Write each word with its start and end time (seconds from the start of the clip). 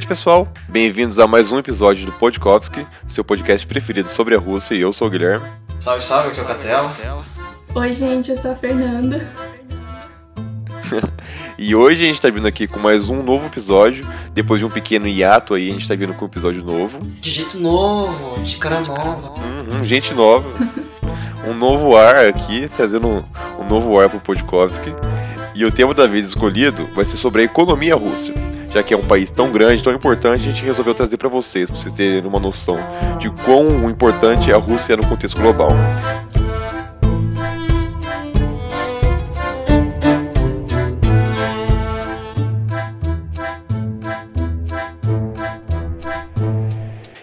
Privet, 0.00 0.06
pessoal! 0.06 0.48
Bem-vindos 0.68 1.18
a 1.18 1.26
mais 1.26 1.52
um 1.52 1.58
episódio 1.58 2.06
do 2.06 2.12
Podkovsky, 2.12 2.86
seu 3.06 3.22
podcast 3.22 3.66
preferido 3.66 4.08
sobre 4.08 4.34
a 4.34 4.38
Rússia, 4.38 4.74
e 4.74 4.80
eu 4.80 4.92
sou 4.92 5.08
o 5.08 5.10
Guilherme. 5.10 5.46
Salve, 5.78 6.02
salve, 6.02 6.28
aqui 6.28 6.40
é 6.40 6.42
o 6.42 6.46
Catela. 6.46 6.94
Oi, 7.74 7.92
gente, 7.92 8.30
eu 8.30 8.36
sou 8.36 8.52
a 8.52 8.56
Fernanda. 8.56 9.28
e 11.58 11.74
hoje 11.74 12.02
a 12.02 12.06
gente 12.06 12.20
tá 12.20 12.30
vindo 12.30 12.46
aqui 12.46 12.66
com 12.66 12.78
mais 12.78 13.10
um 13.10 13.22
novo 13.22 13.46
episódio. 13.46 14.06
Depois 14.32 14.60
de 14.60 14.66
um 14.66 14.70
pequeno 14.70 15.06
hiato 15.06 15.54
aí, 15.54 15.68
a 15.68 15.72
gente 15.72 15.86
tá 15.86 15.94
vindo 15.94 16.14
com 16.14 16.24
um 16.24 16.28
episódio 16.28 16.64
novo. 16.64 16.98
De 17.20 17.30
jeito 17.30 17.58
novo, 17.58 18.42
de 18.42 18.56
cara 18.56 18.80
nova. 18.80 19.40
Uhum, 19.40 19.84
gente 19.84 20.14
nova. 20.14 20.50
um 21.46 21.52
novo 21.52 21.96
ar 21.96 22.16
aqui, 22.16 22.68
trazendo 22.74 23.06
um, 23.06 23.22
um 23.58 23.68
novo 23.68 24.00
ar 24.00 24.08
pro 24.08 24.20
Podkovsky. 24.20 24.94
E 25.60 25.64
o 25.66 25.70
tema 25.70 25.92
da 25.92 26.06
vez 26.06 26.26
escolhido 26.26 26.88
vai 26.94 27.04
ser 27.04 27.18
sobre 27.18 27.42
a 27.42 27.44
economia 27.44 27.94
russa. 27.94 28.32
Já 28.72 28.82
que 28.82 28.94
é 28.94 28.96
um 28.96 29.04
país 29.04 29.30
tão 29.30 29.52
grande, 29.52 29.82
tão 29.82 29.92
importante, 29.92 30.48
a 30.48 30.50
gente 30.50 30.64
resolveu 30.64 30.94
trazer 30.94 31.18
para 31.18 31.28
vocês, 31.28 31.68
para 31.68 31.78
vocês 31.78 31.94
terem 31.94 32.26
uma 32.26 32.40
noção 32.40 32.78
de 33.18 33.28
quão 33.44 33.90
importante 33.90 34.50
a 34.50 34.56
Rússia 34.56 34.94
é 34.94 34.96
no 34.96 35.06
contexto 35.06 35.38
global. 35.38 35.68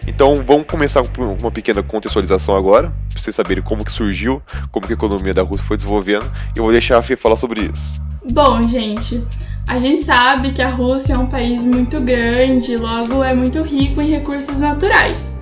Então 0.06 0.36
vamos 0.46 0.68
começar 0.68 1.02
com 1.08 1.34
uma 1.40 1.50
pequena 1.50 1.82
contextualização 1.82 2.54
agora, 2.54 2.92
para 3.10 3.20
vocês 3.20 3.34
saberem 3.34 3.64
como 3.64 3.84
que 3.84 3.90
surgiu, 3.90 4.40
como 4.70 4.86
que 4.86 4.92
a 4.92 4.94
economia 4.94 5.34
da 5.34 5.42
Rússia 5.42 5.66
foi 5.66 5.76
desenvolvendo, 5.76 6.30
e 6.54 6.58
eu 6.60 6.62
vou 6.62 6.70
deixar 6.70 6.98
a 6.98 7.02
Fê 7.02 7.16
falar 7.16 7.36
sobre 7.36 7.62
isso. 7.62 8.06
Bom, 8.30 8.62
gente, 8.62 9.22
a 9.66 9.78
gente 9.78 10.02
sabe 10.02 10.52
que 10.52 10.60
a 10.60 10.68
Rússia 10.68 11.14
é 11.14 11.18
um 11.18 11.26
país 11.26 11.64
muito 11.64 12.00
grande, 12.00 12.76
logo 12.76 13.24
é 13.24 13.34
muito 13.34 13.62
rico 13.62 14.02
em 14.02 14.10
recursos 14.10 14.60
naturais. 14.60 15.38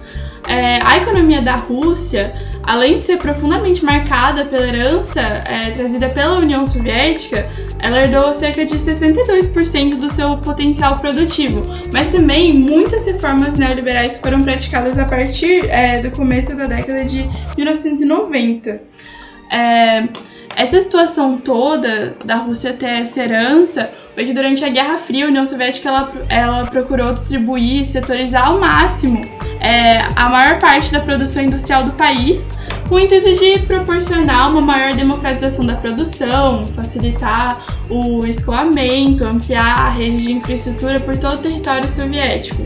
É, 0.48 0.80
a 0.82 0.96
economia 0.98 1.42
da 1.42 1.56
Rússia, 1.56 2.32
além 2.62 3.00
de 3.00 3.06
ser 3.06 3.18
profundamente 3.18 3.84
marcada 3.84 4.44
pela 4.44 4.64
herança 4.64 5.20
é, 5.20 5.70
trazida 5.70 6.08
pela 6.08 6.38
União 6.38 6.64
Soviética, 6.64 7.48
ela 7.80 8.02
herdou 8.02 8.32
cerca 8.32 8.64
de 8.64 8.74
62% 8.76 9.96
do 9.96 10.08
seu 10.08 10.36
potencial 10.36 10.96
produtivo, 10.98 11.64
mas 11.92 12.12
também 12.12 12.52
muitas 12.52 13.04
reformas 13.04 13.56
neoliberais 13.56 14.18
foram 14.18 14.40
praticadas 14.40 14.96
a 14.96 15.04
partir 15.04 15.68
é, 15.68 16.00
do 16.00 16.12
começo 16.12 16.56
da 16.56 16.66
década 16.66 17.04
de 17.04 17.28
1990. 17.56 18.80
É, 19.50 20.08
essa 20.56 20.80
situação 20.80 21.36
toda 21.36 22.16
da 22.24 22.36
Rússia 22.36 22.72
ter 22.72 23.00
essa 23.00 23.22
herança 23.22 23.90
foi 24.14 24.24
que 24.24 24.32
durante 24.32 24.64
a 24.64 24.70
Guerra 24.70 24.96
Fria 24.96 25.26
a 25.26 25.28
União 25.28 25.46
Soviética 25.46 25.90
ela, 25.90 26.12
ela 26.30 26.64
procurou 26.64 27.12
distribuir 27.12 27.82
e 27.82 27.84
setorizar 27.84 28.48
ao 28.48 28.58
máximo 28.58 29.20
é, 29.60 29.98
a 30.16 30.30
maior 30.30 30.58
parte 30.58 30.90
da 30.90 31.00
produção 31.00 31.42
industrial 31.42 31.84
do 31.84 31.92
país, 31.92 32.56
com 32.88 32.94
o 32.94 32.98
intuito 32.98 33.34
de 33.34 33.66
proporcionar 33.66 34.50
uma 34.50 34.62
maior 34.62 34.94
democratização 34.94 35.66
da 35.66 35.74
produção, 35.74 36.64
facilitar 36.64 37.62
o 37.90 38.26
escoamento, 38.26 39.24
ampliar 39.24 39.88
a 39.88 39.90
rede 39.90 40.22
de 40.22 40.32
infraestrutura 40.32 40.98
por 41.00 41.18
todo 41.18 41.34
o 41.34 41.42
território 41.42 41.88
soviético. 41.90 42.64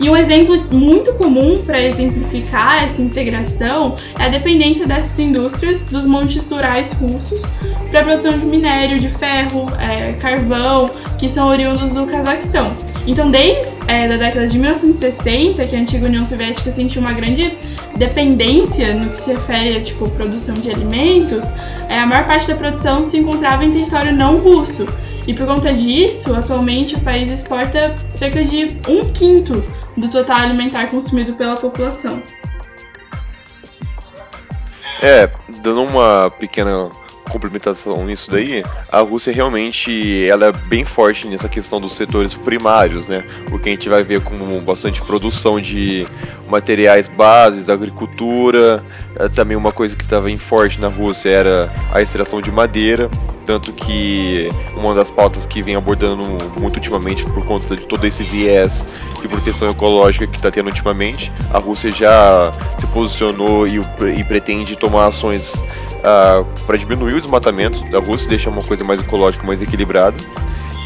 E 0.00 0.08
um 0.08 0.16
exemplo 0.16 0.64
muito 0.70 1.12
comum 1.14 1.60
para 1.60 1.80
exemplificar 1.80 2.84
essa 2.84 3.02
integração 3.02 3.96
é 4.18 4.24
a 4.24 4.28
dependência 4.28 4.86
dessas 4.86 5.18
indústrias 5.18 5.84
dos 5.86 6.06
montes 6.06 6.48
rurais 6.50 6.92
russos 6.92 7.42
para 7.90 8.00
a 8.00 8.04
produção 8.04 8.38
de 8.38 8.46
minério, 8.46 9.00
de 9.00 9.08
ferro, 9.08 9.66
é, 9.80 10.12
carvão, 10.12 10.90
que 11.18 11.28
são 11.28 11.48
oriundos 11.48 11.92
do 11.92 12.06
Cazaquistão. 12.06 12.74
Então, 13.06 13.30
desde 13.30 13.78
é, 13.88 14.04
a 14.04 14.16
década 14.16 14.46
de 14.46 14.58
1960, 14.58 15.66
que 15.66 15.74
a 15.74 15.80
antiga 15.80 16.06
União 16.06 16.22
Soviética 16.22 16.70
sentiu 16.70 17.00
uma 17.00 17.12
grande 17.12 17.52
dependência 17.96 18.94
no 18.94 19.08
que 19.08 19.16
se 19.16 19.32
refere 19.32 19.76
a 19.76 19.80
tipo, 19.80 20.08
produção 20.10 20.54
de 20.54 20.70
alimentos, 20.70 21.50
é, 21.88 21.98
a 21.98 22.06
maior 22.06 22.26
parte 22.26 22.46
da 22.46 22.54
produção 22.54 23.04
se 23.04 23.18
encontrava 23.18 23.64
em 23.64 23.70
território 23.72 24.14
não 24.14 24.38
russo. 24.38 24.86
E 25.28 25.34
por 25.34 25.46
conta 25.46 25.74
disso, 25.74 26.34
atualmente 26.34 26.94
o 26.94 27.00
país 27.00 27.30
exporta 27.30 27.94
cerca 28.14 28.42
de 28.42 28.78
um 28.88 29.12
quinto 29.12 29.60
do 29.94 30.08
total 30.08 30.38
alimentar 30.38 30.86
consumido 30.86 31.34
pela 31.34 31.54
população. 31.54 32.22
É, 35.02 35.28
dando 35.62 35.82
uma 35.82 36.30
pequena 36.30 36.88
complementação 37.28 38.06
nisso 38.06 38.30
daí, 38.30 38.64
a 38.90 39.00
Rússia 39.00 39.30
realmente 39.30 40.26
ela 40.26 40.46
é 40.46 40.52
bem 40.52 40.86
forte 40.86 41.28
nessa 41.28 41.46
questão 41.46 41.78
dos 41.78 41.92
setores 41.92 42.32
primários, 42.32 43.06
né? 43.06 43.22
Porque 43.50 43.68
a 43.68 43.72
gente 43.72 43.86
vai 43.90 44.02
ver 44.02 44.22
como 44.22 44.58
bastante 44.62 45.02
produção 45.02 45.60
de 45.60 46.08
materiais 46.48 47.08
bases, 47.08 47.68
agricultura, 47.68 48.82
é, 49.16 49.28
também 49.28 49.56
uma 49.56 49.72
coisa 49.72 49.94
que 49.94 50.02
estava 50.02 50.30
em 50.30 50.36
forte 50.36 50.80
na 50.80 50.88
Rússia 50.88 51.28
era 51.28 51.72
a 51.92 52.00
extração 52.00 52.40
de 52.40 52.50
madeira, 52.50 53.10
tanto 53.44 53.72
que 53.72 54.50
uma 54.74 54.94
das 54.94 55.10
pautas 55.10 55.46
que 55.46 55.62
vem 55.62 55.74
abordando 55.74 56.22
muito 56.60 56.76
ultimamente 56.76 57.24
por 57.24 57.44
conta 57.46 57.74
de 57.74 57.84
todo 57.86 58.04
esse 58.04 58.22
viés 58.22 58.84
de 59.20 59.28
proteção 59.28 59.70
ecológica 59.70 60.26
que 60.26 60.36
está 60.36 60.50
tendo 60.50 60.66
ultimamente, 60.66 61.32
a 61.50 61.58
Rússia 61.58 61.90
já 61.90 62.52
se 62.78 62.86
posicionou 62.88 63.66
e, 63.66 63.78
e 64.16 64.24
pretende 64.24 64.76
tomar 64.76 65.06
ações 65.06 65.54
uh, 65.54 65.64
ah, 66.04 66.44
para 66.66 66.76
diminuir 66.76 67.14
o 67.14 67.20
desmatamento 67.20 67.82
da 67.90 67.98
Rússia, 67.98 68.28
deixar 68.28 68.50
uma 68.50 68.62
coisa 68.62 68.84
mais 68.84 69.00
ecológica, 69.00 69.46
mais 69.46 69.62
equilibrada. 69.62 70.16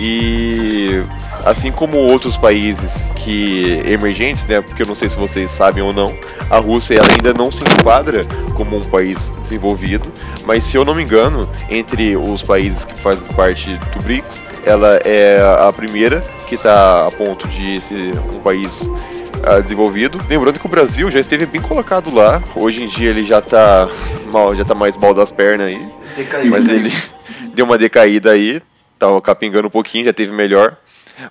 E 0.01 1.03
assim 1.45 1.71
como 1.71 1.97
outros 1.99 2.37
países 2.37 3.05
que 3.17 3.81
emergentes, 3.85 4.47
né, 4.47 4.61
porque 4.61 4.83
eu 4.83 4.87
não 4.87 4.95
sei 4.95 5.09
se 5.09 5.17
vocês 5.17 5.52
sabem 5.53 5.83
ou 5.83 5.93
não, 5.93 6.15
a 6.51 6.59
Rússia 6.59 7.01
ainda 7.01 7.33
não 7.33 7.51
se 7.51 7.63
enquadra 7.63 8.25
como 8.55 8.77
um 8.77 8.83
país 8.83 9.31
desenvolvido, 9.41 10.13
mas 10.45 10.65
se 10.65 10.77
eu 10.77 10.85
não 10.85 10.95
me 10.95 11.03
engano, 11.03 11.49
entre 11.69 12.17
os 12.17 12.43
países 12.43 12.85
que 12.85 12.99
fazem 12.99 13.31
parte 13.33 13.73
do 13.73 14.03
BRICS, 14.03 14.43
ela 14.65 14.99
é 15.05 15.41
a 15.41 15.73
primeira 15.73 16.21
que 16.47 16.55
está 16.55 17.07
a 17.07 17.11
ponto 17.11 17.47
de 17.49 17.81
ser 17.81 18.19
um 18.35 18.41
país 18.41 18.83
uh, 18.83 19.63
desenvolvido. 19.63 20.19
Lembrando 20.29 20.59
que 20.59 20.67
o 20.67 20.69
Brasil 20.69 21.11
já 21.11 21.21
esteve 21.21 21.47
bem 21.47 21.61
colocado 21.61 22.15
lá. 22.15 22.43
Hoje 22.55 22.83
em 22.83 22.87
dia 22.87 23.11
ele 23.11 23.25
já 23.25 23.39
está 23.39 23.89
mal, 24.31 24.55
já 24.55 24.65
tá 24.65 24.75
mais 24.75 24.97
mal 24.97 25.15
das 25.15 25.31
pernas 25.31 25.69
aí. 25.69 25.89
Decaído. 26.17 26.51
Mas 26.51 26.69
ele 26.69 26.93
deu 27.55 27.65
uma 27.65 27.79
decaída 27.79 28.31
aí, 28.31 28.63
tava 28.99 29.21
capingando 29.21 29.69
um 29.69 29.71
pouquinho, 29.71 30.05
já 30.05 30.13
teve 30.13 30.33
melhor 30.33 30.77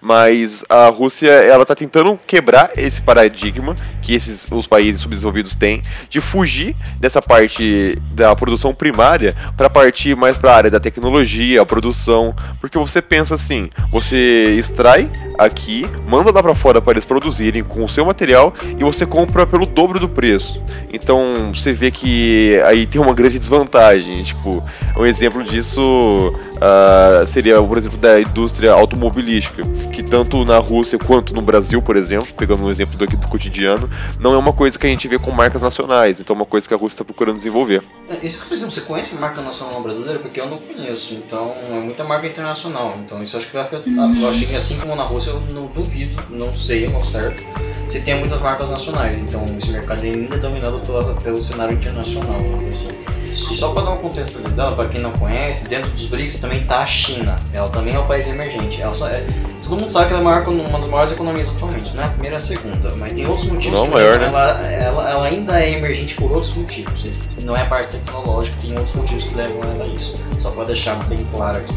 mas 0.01 0.63
a 0.69 0.87
Rússia 0.87 1.29
ela 1.29 1.63
está 1.63 1.75
tentando 1.75 2.19
quebrar 2.25 2.71
esse 2.77 3.01
paradigma 3.01 3.75
que 4.01 4.13
esses 4.13 4.45
os 4.51 4.67
países 4.67 5.01
subdesenvolvidos 5.01 5.55
têm 5.55 5.81
de 6.09 6.19
fugir 6.19 6.75
dessa 6.99 7.21
parte 7.21 7.97
da 8.11 8.35
produção 8.35 8.73
primária 8.73 9.35
para 9.55 9.69
partir 9.69 10.15
mais 10.15 10.37
para 10.37 10.51
a 10.51 10.55
área 10.55 10.71
da 10.71 10.79
tecnologia, 10.79 11.61
a 11.61 11.65
produção, 11.65 12.35
porque 12.59 12.77
você 12.77 13.01
pensa 13.01 13.35
assim, 13.35 13.69
você 13.91 14.55
extrai 14.57 15.09
aqui, 15.37 15.85
manda 16.07 16.31
lá 16.31 16.41
para 16.41 16.53
fora 16.53 16.81
para 16.81 16.93
eles 16.93 17.05
produzirem 17.05 17.63
com 17.63 17.83
o 17.83 17.89
seu 17.89 18.05
material 18.05 18.53
e 18.77 18.83
você 18.83 19.05
compra 19.05 19.45
pelo 19.45 19.65
dobro 19.65 19.99
do 19.99 20.09
preço. 20.09 20.61
Então 20.91 21.51
você 21.53 21.73
vê 21.73 21.91
que 21.91 22.59
aí 22.65 22.85
tem 22.85 23.01
uma 23.01 23.13
grande 23.13 23.39
desvantagem. 23.39 24.23
Tipo, 24.23 24.63
um 24.97 25.05
exemplo 25.05 25.43
disso 25.43 25.81
uh, 25.81 27.25
seria, 27.27 27.61
por 27.61 27.77
exemplo, 27.77 27.97
da 27.97 28.19
indústria 28.19 28.71
automobilística 28.71 29.60
que 29.91 30.03
tanto 30.03 30.43
na 30.46 30.58
Rússia 30.58 30.97
quanto 30.97 31.34
no 31.34 31.41
Brasil, 31.41 31.81
por 31.81 31.96
exemplo, 31.96 32.28
pegando 32.35 32.63
um 32.63 32.69
exemplo 32.69 32.97
daqui 32.97 33.16
do 33.16 33.28
cotidiano, 33.28 33.90
não 34.19 34.34
é 34.34 34.37
uma 34.37 34.53
coisa 34.53 34.78
que 34.78 34.85
a 34.85 34.90
gente 34.90 35.08
vê 35.08 35.17
com 35.17 35.31
marcas 35.31 35.61
nacionais, 35.61 36.19
então 36.19 36.35
é 36.35 36.40
uma 36.40 36.46
coisa 36.46 36.67
que 36.67 36.73
a 36.73 36.78
Rússia 36.78 36.96
está 36.96 37.05
procurando 37.05 37.37
desenvolver. 37.37 37.84
É, 38.09 38.25
isso, 38.25 38.46
por 38.46 38.53
exemplo, 38.53 38.73
você 38.73 38.81
conhece 38.81 39.19
marca 39.19 39.41
nacional 39.41 39.81
brasileira? 39.81 40.19
Porque 40.19 40.40
eu 40.40 40.49
não 40.49 40.58
conheço, 40.58 41.13
então 41.13 41.53
é 41.69 41.79
muita 41.79 42.03
marca 42.03 42.28
internacional, 42.28 42.97
então 43.03 43.22
isso 43.22 43.37
acho 43.37 43.47
que 43.47 43.53
vai 43.53 43.63
afetar. 43.63 43.91
Eu 44.19 44.29
acho 44.29 44.46
que 44.46 44.55
assim 44.55 44.78
como 44.79 44.96
na 44.96 45.03
Rússia, 45.03 45.31
eu 45.31 45.41
não 45.53 45.67
duvido, 45.67 46.22
não 46.29 46.52
sei, 46.53 46.87
não 46.87 47.03
certo, 47.03 47.43
se 47.87 48.02
tem 48.02 48.16
muitas 48.16 48.40
marcas 48.41 48.69
nacionais, 48.69 49.17
então 49.17 49.43
esse 49.58 49.72
mercado 49.72 50.03
ainda 50.03 50.35
é 50.35 50.40
dominado 50.40 50.79
pelo, 50.79 51.16
pelo 51.16 51.41
cenário 51.41 51.75
internacional, 51.75 52.40
vamos 52.40 52.59
dizer 52.59 52.69
assim. 52.69 53.21
E 53.33 53.55
só 53.55 53.73
para 53.73 53.83
dar 53.83 53.91
uma 53.91 53.97
contextualizada, 53.97 54.75
para 54.75 54.89
quem 54.89 55.01
não 55.01 55.11
conhece, 55.13 55.67
dentro 55.67 55.89
dos 55.91 56.05
BRICS 56.05 56.39
também 56.39 56.61
está 56.61 56.79
a 56.79 56.85
China. 56.85 57.39
Ela 57.53 57.69
também 57.69 57.95
é 57.95 57.99
um 57.99 58.05
país 58.05 58.29
emergente. 58.29 58.81
Ela 58.81 58.93
só 58.93 59.07
é, 59.07 59.25
todo 59.63 59.79
mundo 59.79 59.89
sabe 59.89 60.07
que 60.07 60.13
ela 60.13 60.22
é 60.22 60.23
maior, 60.23 60.47
uma 60.49 60.79
das 60.79 60.89
maiores 60.89 61.13
economias 61.13 61.49
atualmente, 61.49 61.95
não 61.95 62.03
é 62.03 62.05
a 62.05 62.09
primeira 62.09 62.35
e 62.35 62.37
a 62.37 62.41
segunda, 62.41 62.95
mas 62.97 63.13
tem 63.13 63.25
outros 63.25 63.47
motivos 63.47 63.79
não, 63.79 63.87
que 63.87 63.93
maior, 63.93 64.19
né? 64.19 64.28
ela, 64.28 64.67
ela, 64.67 65.09
ela, 65.11 65.25
ainda 65.28 65.59
é 65.59 65.72
emergente 65.72 66.16
por 66.16 66.31
outros 66.31 66.55
motivos. 66.55 67.07
Não 67.43 67.55
é 67.55 67.61
a 67.61 67.66
parte 67.66 67.97
tecnológica, 67.97 68.57
tem 68.61 68.78
outros 68.78 68.95
motivos 68.95 69.23
que 69.23 69.35
levam 69.35 69.63
ela 69.63 69.85
a 69.85 69.87
isso. 69.87 70.13
Só 70.37 70.51
para 70.51 70.66
deixar 70.66 70.95
bem 71.05 71.19
claro 71.31 71.57
aqui. 71.57 71.73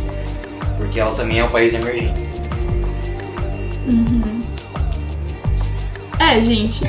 Porque 0.76 0.98
ela 0.98 1.14
também 1.14 1.38
é 1.38 1.44
um 1.44 1.50
país 1.50 1.72
emergente. 1.72 2.24
Uhum. 3.88 4.40
É, 6.18 6.40
gente. 6.40 6.82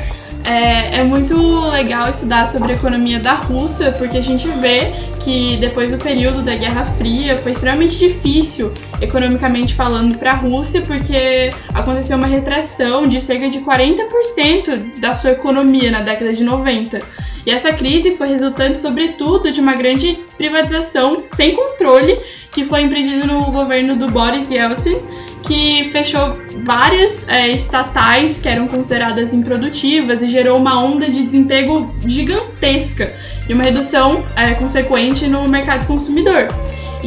É, 0.46 1.00
é 1.00 1.04
muito 1.04 1.34
legal 1.70 2.08
estudar 2.08 2.48
sobre 2.48 2.72
a 2.72 2.76
economia 2.76 3.18
da 3.18 3.32
Rússia, 3.32 3.90
porque 3.90 4.16
a 4.16 4.22
gente 4.22 4.46
vê 4.46 4.92
que 5.24 5.56
depois 5.56 5.90
do 5.90 5.98
período 5.98 6.40
da 6.40 6.54
Guerra 6.54 6.86
Fria 6.86 7.36
foi 7.36 7.50
extremamente 7.50 7.98
difícil, 7.98 8.72
economicamente 9.00 9.74
falando, 9.74 10.16
para 10.16 10.30
a 10.30 10.36
Rússia, 10.36 10.82
porque 10.82 11.50
aconteceu 11.74 12.16
uma 12.16 12.28
retração 12.28 13.08
de 13.08 13.20
cerca 13.20 13.50
de 13.50 13.58
40% 13.58 15.00
da 15.00 15.14
sua 15.14 15.32
economia 15.32 15.90
na 15.90 16.00
década 16.00 16.32
de 16.32 16.44
90. 16.44 17.02
E 17.44 17.50
essa 17.50 17.72
crise 17.72 18.16
foi 18.16 18.28
resultante, 18.28 18.78
sobretudo, 18.78 19.50
de 19.50 19.60
uma 19.60 19.74
grande 19.74 20.18
privatização 20.36 21.24
sem 21.32 21.54
controle 21.54 22.18
que 22.56 22.64
foi 22.64 22.80
empreendida 22.80 23.26
no 23.26 23.52
governo 23.52 23.96
do 23.96 24.08
Boris 24.08 24.50
Yeltsin, 24.50 25.02
que 25.42 25.90
fechou 25.92 26.32
várias 26.64 27.28
é, 27.28 27.48
estatais 27.48 28.40
que 28.40 28.48
eram 28.48 28.66
consideradas 28.66 29.34
improdutivas 29.34 30.22
e 30.22 30.28
gerou 30.28 30.56
uma 30.56 30.82
onda 30.82 31.06
de 31.10 31.22
desemprego 31.22 31.94
gigantesca 32.06 33.14
e 33.46 33.52
uma 33.52 33.62
redução 33.62 34.24
é, 34.34 34.54
consequente 34.54 35.28
no 35.28 35.46
mercado 35.46 35.86
consumidor. 35.86 36.48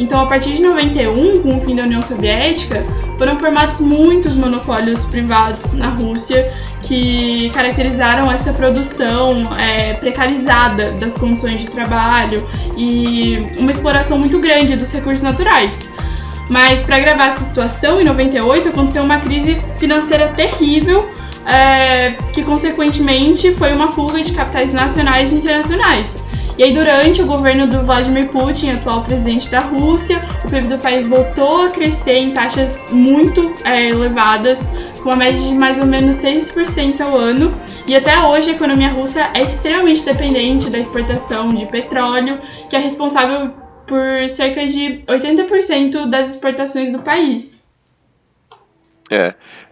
Então, 0.00 0.18
a 0.18 0.26
partir 0.26 0.54
de 0.54 0.62
91, 0.62 1.42
com 1.42 1.58
o 1.58 1.60
fim 1.60 1.76
da 1.76 1.82
União 1.82 2.00
Soviética, 2.00 2.82
foram 3.18 3.38
formados 3.38 3.80
muitos 3.80 4.34
monopólios 4.34 5.04
privados 5.04 5.74
na 5.74 5.88
Rússia 5.88 6.50
que 6.80 7.50
caracterizaram 7.50 8.32
essa 8.32 8.50
produção 8.54 9.54
é, 9.58 9.92
precarizada 9.94 10.92
das 10.92 11.18
condições 11.18 11.60
de 11.60 11.66
trabalho 11.68 12.42
e 12.78 13.40
uma 13.58 13.70
exploração 13.70 14.18
muito 14.18 14.40
grande 14.40 14.74
dos 14.74 14.90
recursos 14.90 15.22
naturais. 15.22 15.90
Mas 16.48 16.82
para 16.82 16.96
agravar 16.96 17.34
essa 17.34 17.44
situação, 17.44 18.00
em 18.00 18.04
98 18.04 18.70
aconteceu 18.70 19.02
uma 19.02 19.20
crise 19.20 19.60
financeira 19.76 20.28
terrível, 20.28 21.10
é, 21.44 22.12
que 22.32 22.42
consequentemente 22.42 23.52
foi 23.52 23.74
uma 23.74 23.88
fuga 23.88 24.22
de 24.22 24.32
capitais 24.32 24.72
nacionais 24.72 25.30
e 25.30 25.36
internacionais. 25.36 26.24
E 26.60 26.64
aí, 26.64 26.74
durante 26.74 27.22
o 27.22 27.26
governo 27.26 27.66
do 27.66 27.82
Vladimir 27.86 28.28
Putin, 28.28 28.72
atual 28.72 29.02
presidente 29.02 29.48
da 29.48 29.60
Rússia, 29.60 30.20
o 30.44 30.50
PIB 30.50 30.68
do 30.68 30.76
país 30.76 31.06
voltou 31.06 31.62
a 31.62 31.70
crescer 31.70 32.16
em 32.18 32.32
taxas 32.32 32.84
muito 32.92 33.54
é, 33.64 33.88
elevadas, 33.88 34.68
com 35.02 35.08
uma 35.08 35.16
média 35.16 35.40
de 35.40 35.54
mais 35.54 35.78
ou 35.78 35.86
menos 35.86 36.18
6% 36.18 37.00
ao 37.00 37.16
ano. 37.16 37.56
E 37.86 37.96
até 37.96 38.18
hoje 38.18 38.50
a 38.50 38.52
economia 38.52 38.90
russa 38.90 39.30
é 39.32 39.40
extremamente 39.40 40.04
dependente 40.04 40.68
da 40.68 40.76
exportação 40.76 41.54
de 41.54 41.64
petróleo, 41.64 42.38
que 42.68 42.76
é 42.76 42.78
responsável 42.78 43.54
por 43.86 44.28
cerca 44.28 44.66
de 44.66 45.02
80% 45.08 46.10
das 46.10 46.28
exportações 46.28 46.92
do 46.92 46.98
país. 46.98 47.59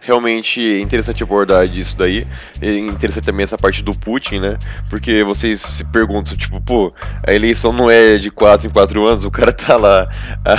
Realmente 0.09 0.59
interessante 0.81 1.21
abordar 1.21 1.67
disso 1.67 1.95
daí. 1.95 2.25
É 2.59 2.79
interessante 2.79 3.25
também 3.25 3.43
essa 3.43 3.59
parte 3.59 3.83
do 3.83 3.93
Putin, 3.93 4.39
né? 4.39 4.57
Porque 4.89 5.23
vocês 5.23 5.61
se 5.61 5.83
perguntam, 5.83 6.35
tipo, 6.35 6.59
pô, 6.59 6.91
a 7.27 7.31
eleição 7.31 7.71
não 7.71 7.91
é 7.91 8.17
de 8.17 8.31
4 8.31 8.65
em 8.65 8.71
4 8.71 9.05
anos, 9.05 9.23
o 9.23 9.29
cara 9.29 9.53
tá 9.53 9.77
lá. 9.77 10.09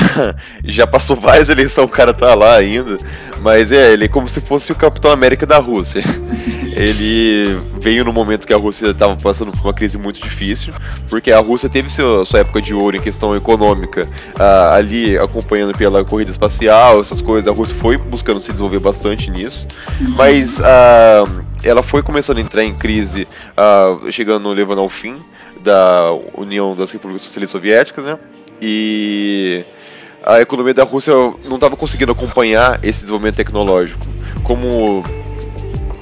já 0.65 0.87
passou 0.87 1.17
várias 1.17 1.49
eleições, 1.49 1.85
o 1.85 1.89
cara 1.89 2.15
tá 2.15 2.33
lá 2.33 2.55
ainda. 2.55 2.97
Mas 3.41 3.73
é, 3.73 3.93
ele 3.93 4.05
é 4.05 4.09
como 4.09 4.29
se 4.29 4.41
fosse 4.41 4.71
o 4.71 4.77
Capitão 4.77 5.11
América 5.11 5.45
da 5.45 5.59
Rússia. 5.59 6.05
ele 6.73 7.61
veio 7.81 8.05
no 8.05 8.13
momento 8.13 8.47
que 8.47 8.53
a 8.53 8.57
Rússia 8.57 8.91
estava 8.91 9.17
passando 9.17 9.51
por 9.51 9.63
uma 9.63 9.73
crise 9.73 9.99
muito 9.99 10.21
difícil, 10.21 10.73
porque 11.09 11.33
a 11.33 11.41
Rússia 11.41 11.69
teve 11.69 11.91
seu, 11.91 12.25
sua 12.25 12.41
época 12.41 12.61
de 12.61 12.75
ouro 12.75 12.97
em 12.97 13.01
questão 13.01 13.35
econômica 13.35 14.07
uh, 14.39 14.75
ali 14.75 15.19
acompanhando 15.19 15.77
pela 15.77 16.05
corrida 16.05 16.31
espacial, 16.31 17.01
essas 17.01 17.21
coisas. 17.21 17.51
A 17.51 17.55
Rússia 17.55 17.75
foi 17.75 17.97
buscando 17.97 18.41
se 18.41 18.51
desenvolver 18.51 18.81
bastante 18.81 19.31
nisso, 19.31 19.40
mas 20.17 20.59
uh, 20.59 21.45
ela 21.63 21.83
foi 21.83 22.03
começando 22.03 22.39
a 22.39 22.41
entrar 22.41 22.65
em 22.65 22.75
crise, 22.75 23.27
uh, 23.57 24.11
chegando 24.11 24.51
levando 24.53 24.81
ao 24.81 24.89
fim 24.89 25.23
da 25.63 26.11
União 26.37 26.75
das 26.75 26.91
Repúblicas 26.91 27.23
Socialistas 27.23 27.59
Soviéticas, 27.59 28.05
né? 28.05 28.19
E 28.63 29.65
a 30.25 30.41
economia 30.41 30.75
da 30.75 30.85
Rússia 30.85 31.15
não 31.45 31.57
estava 31.57 31.77
conseguindo 31.77 32.13
acompanhar 32.13 32.79
esse 32.83 33.01
desenvolvimento 33.01 33.37
tecnológico. 33.37 34.01
Como 34.43 35.03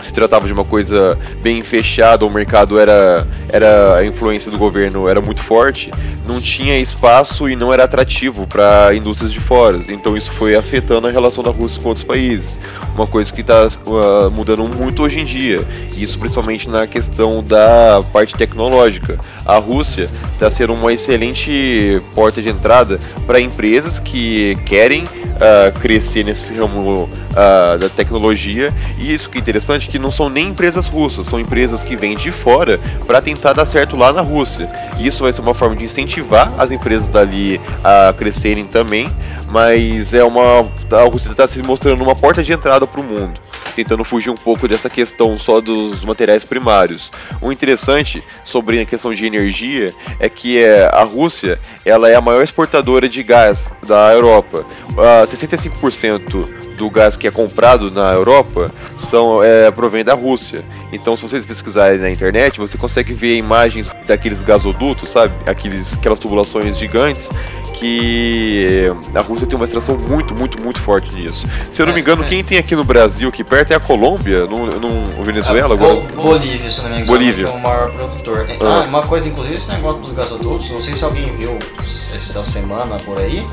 se 0.01 0.13
tratava 0.13 0.47
de 0.47 0.53
uma 0.53 0.65
coisa 0.65 1.19
bem 1.43 1.63
fechada, 1.63 2.25
o 2.25 2.33
mercado 2.33 2.79
era, 2.79 3.27
era 3.49 3.97
a 3.97 4.07
influência 4.07 4.51
do 4.51 4.59
governo 4.59 5.09
era 5.09 5.21
muito 5.21 5.43
forte, 5.43 5.91
não 6.27 6.41
tinha 6.41 6.79
espaço 6.79 7.49
e 7.49 7.57
não 7.57 7.73
era 7.73 7.85
atrativo 7.85 8.47
para 8.47 8.95
indústrias 8.95 9.33
de 9.33 9.41
fora. 9.41 9.81
Então 9.89 10.17
isso 10.17 10.31
foi 10.33 10.55
afetando 10.55 11.07
a 11.07 11.11
relação 11.11 11.43
da 11.43 11.51
Rússia 11.51 11.81
com 11.81 11.89
outros 11.89 12.05
países. 12.05 12.61
Uma 12.99 13.07
coisa 13.07 13.33
que 13.33 13.43
está 13.43 13.69
uh, 13.87 14.27
ah, 14.27 14.29
mudando 14.29 14.69
muito 14.77 15.05
hoje 15.05 15.21
em 15.21 15.25
dia. 15.25 15.65
Isso 15.97 16.19
principalmente 16.19 16.69
na 16.69 16.85
questão 16.85 17.45
da 17.45 18.03
parte 18.13 18.35
tecnológica. 18.35 19.17
A 19.47 19.57
Rússia 19.59 20.11
está 20.33 20.51
sendo 20.51 20.75
uma 20.75 20.93
excelente 20.93 22.03
porta 22.13 22.43
de 22.43 22.49
entrada 22.49 22.99
para 23.25 23.41
empresas 23.41 24.01
que 24.01 24.57
querem 24.65 25.05
uh, 25.05 25.79
crescer 25.79 26.25
nesse 26.25 26.53
ramo 26.55 27.05
uh, 27.05 27.79
da 27.79 27.89
tecnologia. 27.89 28.75
E 28.99 29.13
isso 29.13 29.31
que 29.31 29.39
é 29.39 29.41
interessante 29.41 29.87
que 29.87 29.97
não 29.97 30.11
são 30.11 30.29
nem 30.29 30.49
empresas 30.49 30.89
russas, 30.89 31.29
são 31.29 31.39
empresas 31.39 31.85
que 31.85 31.95
vêm 31.95 32.17
de 32.17 32.33
fora 32.33 32.81
para 33.07 33.23
tentar 33.23 33.53
dar 33.53 33.65
certo 33.65 33.97
lá 33.97 34.13
na 34.13 34.23
Rússia. 34.23 34.69
Isso 34.99 35.23
vai 35.23 35.33
ser 35.33 35.41
uma 35.41 35.55
forma 35.55 35.77
de 35.77 35.85
incentivar 35.85 36.53
as 36.59 36.73
empresas 36.73 37.09
dali 37.09 37.61
a 37.85 38.13
crescerem 38.13 38.65
também, 38.65 39.09
mas 39.49 40.13
é 40.15 40.23
uma 40.23 40.71
a 40.91 41.03
Rússia 41.11 41.31
está 41.31 41.47
se 41.47 41.63
mostrando 41.63 42.03
uma 42.03 42.15
porta 42.15 42.43
de 42.43 42.53
entrada 42.53 42.87
para 42.87 43.01
o 43.01 43.05
mundo, 43.05 43.41
tentando 43.75 44.05
fugir 44.05 44.31
um 44.31 44.37
pouco 44.37 44.67
dessa 44.69 44.89
questão 44.91 45.39
só 45.39 45.61
dos 45.61 46.05
materiais 46.05 46.45
primários. 46.45 47.13
O 47.41 47.53
interessante 47.53 48.23
sobre 48.45 48.81
a 48.81 48.87
questão 48.87 49.13
de 49.13 49.27
energia 49.27 49.93
é 50.19 50.29
que 50.29 50.59
é, 50.59 50.87
a 50.93 51.03
Rússia 51.03 51.59
ela 51.85 52.09
é 52.09 52.15
a 52.15 52.21
maior 52.21 52.43
exportadora 52.43 53.09
de 53.09 53.23
gás 53.23 53.71
da 53.87 54.13
Europa. 54.13 54.65
Uh, 54.91 55.27
65% 55.27 56.77
do 56.77 56.91
gás 56.91 57.17
que 57.17 57.27
é 57.27 57.31
comprado 57.31 57.91
na 57.91 58.13
Europa 58.13 58.71
são 58.99 59.43
é, 59.43 59.71
provém 59.71 60.05
da 60.05 60.15
Rússia. 60.15 60.65
Então, 60.93 61.17
se 61.17 61.23
vocês 61.23 61.45
pesquisarem 61.45 61.99
na 61.99 62.11
internet, 62.11 62.59
você 62.59 62.79
consegue 62.79 63.13
ver 63.13 63.37
imagens 63.37 63.91
daqueles 64.07 64.43
gasodutos, 64.43 65.11
sabe? 65.11 65.35
Aqueles, 65.47 65.95
aquelas 65.95 66.19
tubulações 66.19 66.79
gigantes 66.79 67.29
que 67.75 68.87
a 69.15 69.21
Rússia 69.21 69.47
tem 69.47 69.57
uma 69.57 69.65
extração 69.65 69.97
muito, 69.97 70.35
muito, 70.35 70.63
muito 70.63 70.81
forte 70.81 71.15
nisso. 71.15 71.47
Se 71.71 71.81
eu 71.81 71.87
não 71.87 71.95
me 71.95 72.01
engano, 72.01 72.25
quem 72.25 72.43
tem 72.43 72.59
aqui 72.59 72.75
no 72.75 72.85
Brasil, 72.85 73.29
aqui 73.29 73.45
perto, 73.49 73.73
é 73.73 73.77
a 73.77 73.81
Colômbia, 73.81 74.47
no, 74.47 74.67
no 74.67 75.23
Venezuela 75.23 75.75
agora? 75.75 76.01
Bolívia, 76.15 76.71
se 76.71 76.83
não 76.83 76.91
me 76.91 76.97
engano, 76.97 77.07
Bolívia. 77.07 77.47
é 77.47 77.51
o 77.51 77.59
maior 77.59 77.91
produtor. 77.91 78.47
Ah. 78.61 78.83
ah, 78.85 78.89
uma 78.89 79.03
coisa, 79.03 79.29
inclusive, 79.29 79.57
esse 79.57 79.71
negócio 79.73 80.01
dos 80.01 80.13
gasodutos, 80.13 80.71
não 80.71 80.81
sei 80.81 80.95
se 80.95 81.05
alguém 81.05 81.35
viu 81.37 81.59
essa 81.83 82.45
semana 82.45 82.97
por 82.99 83.19
aí, 83.19 83.45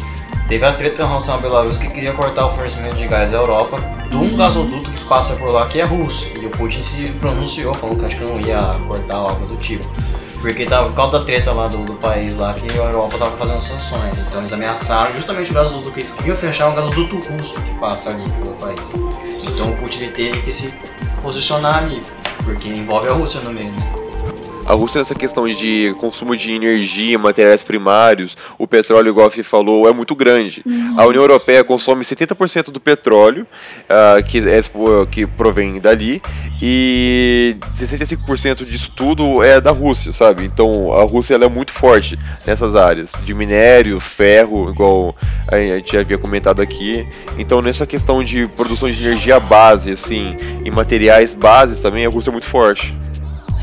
Teve 0.47 0.63
a 0.63 0.71
treta 0.71 1.01
em 1.01 1.07
relação 1.07 1.35
à 1.35 1.37
Belarus 1.39 1.77
que 1.77 1.87
queria 1.89 2.13
cortar 2.13 2.45
o 2.45 2.51
fornecimento 2.51 2.95
de 2.95 3.07
gás 3.07 3.31
da 3.31 3.37
Europa 3.37 3.77
de 4.09 4.15
um 4.15 4.37
gasoduto 4.37 4.91
que 4.91 5.03
passa 5.05 5.35
por 5.35 5.51
lá 5.51 5.65
que 5.65 5.81
é 5.81 5.83
russo. 5.83 6.27
E 6.39 6.45
o 6.45 6.51
Putin 6.51 6.81
se 6.81 7.11
pronunciou, 7.13 7.73
falou 7.73 7.95
que 7.95 8.05
acho 8.05 8.15
que 8.15 8.23
não 8.23 8.39
ia 8.39 8.79
cortar 8.87 9.15
algo 9.15 9.47
do 9.47 9.57
tipo. 9.57 9.89
Porque 10.45 10.63
tava 10.63 10.89
por 10.89 10.95
causa 10.95 11.13
da 11.13 11.25
treta 11.25 11.51
lá 11.51 11.65
do, 11.65 11.83
do 11.83 11.95
país 11.95 12.37
lá 12.37 12.53
que 12.53 12.69
a 12.69 12.83
Europa 12.83 13.17
tava 13.17 13.35
fazendo 13.35 13.61
sanções. 13.61 14.15
Então 14.15 14.41
eles 14.41 14.53
ameaçaram 14.53 15.15
justamente 15.15 15.49
o 15.49 15.53
gasoduto 15.55 15.91
que 15.91 16.01
eles 16.01 16.11
queriam 16.11 16.35
fechar 16.35 16.69
um 16.69 16.75
gasoduto 16.75 17.15
russo 17.15 17.59
que 17.63 17.73
passa 17.79 18.11
ali 18.11 18.29
pelo 18.29 18.53
país. 18.53 18.93
Então 19.41 19.71
o 19.71 19.77
Putin 19.77 20.11
teve 20.11 20.39
que 20.43 20.51
se 20.51 20.77
posicionar 21.23 21.85
ali, 21.85 21.99
porque 22.43 22.69
envolve 22.69 23.07
a 23.07 23.13
Rússia 23.13 23.41
no 23.41 23.51
meio, 23.51 23.71
né? 23.71 24.04
A 24.65 24.74
Rússia 24.74 24.98
nessa 24.98 25.13
questão 25.13 25.48
de 25.48 25.95
consumo 26.00 26.36
de 26.36 26.51
energia, 26.51 27.19
materiais 27.19 27.62
primários, 27.62 28.36
o 28.57 28.67
petróleo, 28.67 29.10
igual 29.10 29.27
a 29.27 29.31
Fih 29.31 29.43
falou, 29.43 29.88
é 29.88 29.93
muito 29.93 30.15
grande. 30.15 30.63
Uhum. 30.65 30.95
A 30.98 31.05
União 31.05 31.22
Europeia 31.22 31.63
consome 31.63 32.03
70% 32.03 32.72
do 32.72 32.79
petróleo 32.79 33.45
uh, 33.84 34.24
que, 34.24 34.39
é, 34.39 34.62
que 35.12 35.27
provém 35.27 35.79
dali 35.79 36.19
e 36.60 37.55
65% 37.60 38.65
disso 38.65 38.91
tudo 38.95 39.43
é 39.43 39.62
da 39.62 39.69
Rússia, 39.69 40.12
sabe? 40.12 40.45
Então 40.45 40.93
a 40.93 41.03
Rússia 41.03 41.36
ela 41.36 41.45
é 41.45 41.50
muito 41.50 41.72
forte 41.72 42.17
nessas 42.43 42.75
áreas 42.75 43.13
de 43.24 43.34
minério, 43.36 44.00
ferro, 44.00 44.72
igual 44.72 45.15
a 45.48 45.57
gente 45.57 45.93
já 45.93 46.00
havia 46.00 46.17
comentado 46.17 46.60
aqui. 46.60 47.07
Então 47.38 47.62
nessa 47.62 47.86
questão 47.86 48.24
de 48.24 48.48
produção 48.48 48.89
de 48.89 49.05
energia 49.05 49.39
base, 49.39 49.91
assim, 49.91 50.36
e 50.63 50.72
materiais 50.72 51.36
bases 51.36 51.79
também, 51.79 52.03
a 52.03 52.10
Rússia 52.10 52.31
é 52.31 52.34
muito 52.34 52.48
forte. 52.48 52.98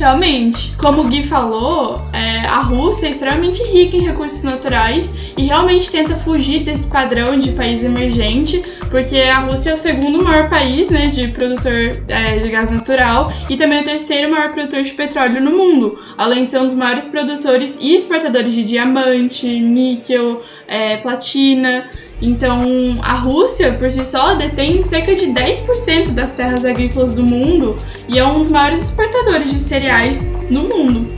Realmente, 0.03 0.77
como 0.79 1.03
o 1.03 1.05
Gui 1.05 1.23
falou, 1.23 2.03
é, 2.13 2.41
a 2.41 2.61
Rússia 2.61 3.07
é 3.07 3.11
extremamente 3.11 3.63
rica 3.63 3.97
em 3.97 4.01
recursos 4.01 4.43
naturais 4.43 5.33
e 5.39 5.45
realmente 5.45 5.93
tenta 5.93 6.17
fugir 6.17 6.65
desse 6.65 6.89
padrão 6.89 7.39
de 7.39 7.53
país 7.53 7.85
emergente, 7.85 8.61
porque 8.91 9.21
a 9.21 9.39
Rússia 9.39 9.71
é 9.71 9.75
o 9.75 9.77
segundo 9.77 10.21
maior 10.21 10.49
país 10.49 10.91
né, 10.91 11.07
de 11.07 11.29
produtor 11.29 12.03
é, 12.09 12.37
de 12.41 12.51
gás 12.51 12.73
natural 12.73 13.33
e 13.49 13.57
também 13.57 13.83
o 13.83 13.85
terceiro 13.85 14.29
maior 14.29 14.53
produtor 14.53 14.83
de 14.83 14.91
petróleo 14.91 15.41
no 15.41 15.53
mundo, 15.53 15.97
além 16.19 16.47
de 16.47 16.51
ser 16.51 16.59
um 16.59 16.67
dos 16.67 16.75
maiores 16.75 17.07
produtores 17.07 17.79
e 17.81 17.95
exportadores 17.95 18.55
de 18.55 18.65
diamante, 18.65 19.47
níquel, 19.47 20.43
é, 20.67 20.97
platina. 20.97 21.87
Então, 22.23 22.95
a 23.03 23.15
Rússia, 23.15 23.73
por 23.73 23.91
si 23.91 24.05
só, 24.05 24.35
detém 24.35 24.81
cerca 24.85 25.13
de 25.13 25.27
10% 25.27 26.11
das 26.11 26.33
terras 26.33 26.65
agrícolas 26.65 27.15
do 27.15 27.25
mundo 27.25 27.75
e 28.09 28.17
é 28.17 28.25
um 28.25 28.39
dos 28.39 28.49
maiores 28.49 28.85
exportadores 28.85 29.51
de 29.51 29.59
cereais 29.59 30.33
no 30.49 30.63
mundo. 30.63 31.13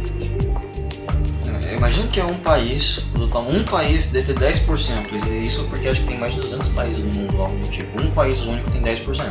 Imagina 1.77 2.09
que 2.09 2.19
é 2.19 2.25
um 2.25 2.35
país, 2.35 3.07
um 3.15 3.65
país 3.65 4.11
deve 4.11 4.33
ter 4.33 4.53
10%. 4.53 5.45
Isso 5.45 5.65
porque 5.65 5.89
acho 5.89 6.01
que 6.01 6.07
tem 6.07 6.19
mais 6.19 6.33
de 6.33 6.41
200 6.41 6.69
países 6.69 7.05
no 7.05 7.21
mundo, 7.21 7.43
algo 7.43 7.59
do 7.59 7.69
tipo. 7.69 8.01
Um 8.01 8.11
país 8.11 8.41
único 8.41 8.71
tem 8.71 8.81
10%. 8.81 9.23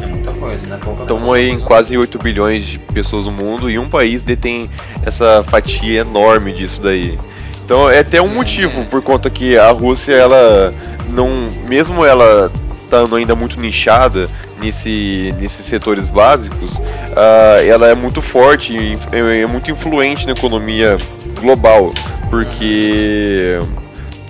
É 0.00 0.06
muita 0.06 0.32
coisa, 0.32 0.66
né? 0.66 0.78
Pouca 0.82 1.02
Estamos 1.02 1.34
aí 1.34 1.50
em 1.50 1.60
quase 1.60 1.98
8 1.98 2.18
bilhões 2.18 2.64
de 2.64 2.78
pessoas 2.78 3.26
no 3.26 3.32
mundo 3.32 3.68
e 3.68 3.78
um 3.78 3.90
país 3.90 4.24
detém 4.24 4.70
essa 5.04 5.42
fatia 5.42 6.00
enorme 6.00 6.54
disso 6.54 6.80
daí. 6.80 7.18
Então 7.64 7.88
é 7.88 8.00
até 8.00 8.20
um 8.20 8.28
motivo 8.28 8.84
por 8.86 9.02
conta 9.02 9.30
que 9.30 9.56
a 9.56 9.70
Rússia, 9.70 10.14
ela 10.14 10.74
não, 11.10 11.48
mesmo 11.68 12.04
ela 12.04 12.50
estando 12.84 13.16
ainda 13.16 13.34
muito 13.34 13.58
nichada 13.58 14.26
nesse, 14.60 15.34
nesses 15.38 15.64
setores 15.64 16.10
básicos, 16.10 16.74
uh, 16.74 17.66
ela 17.66 17.88
é 17.88 17.94
muito 17.94 18.20
forte, 18.20 18.76
é, 19.10 19.40
é 19.40 19.46
muito 19.46 19.70
influente 19.70 20.26
na 20.26 20.32
economia 20.32 20.98
global, 21.40 21.90
porque 22.28 23.58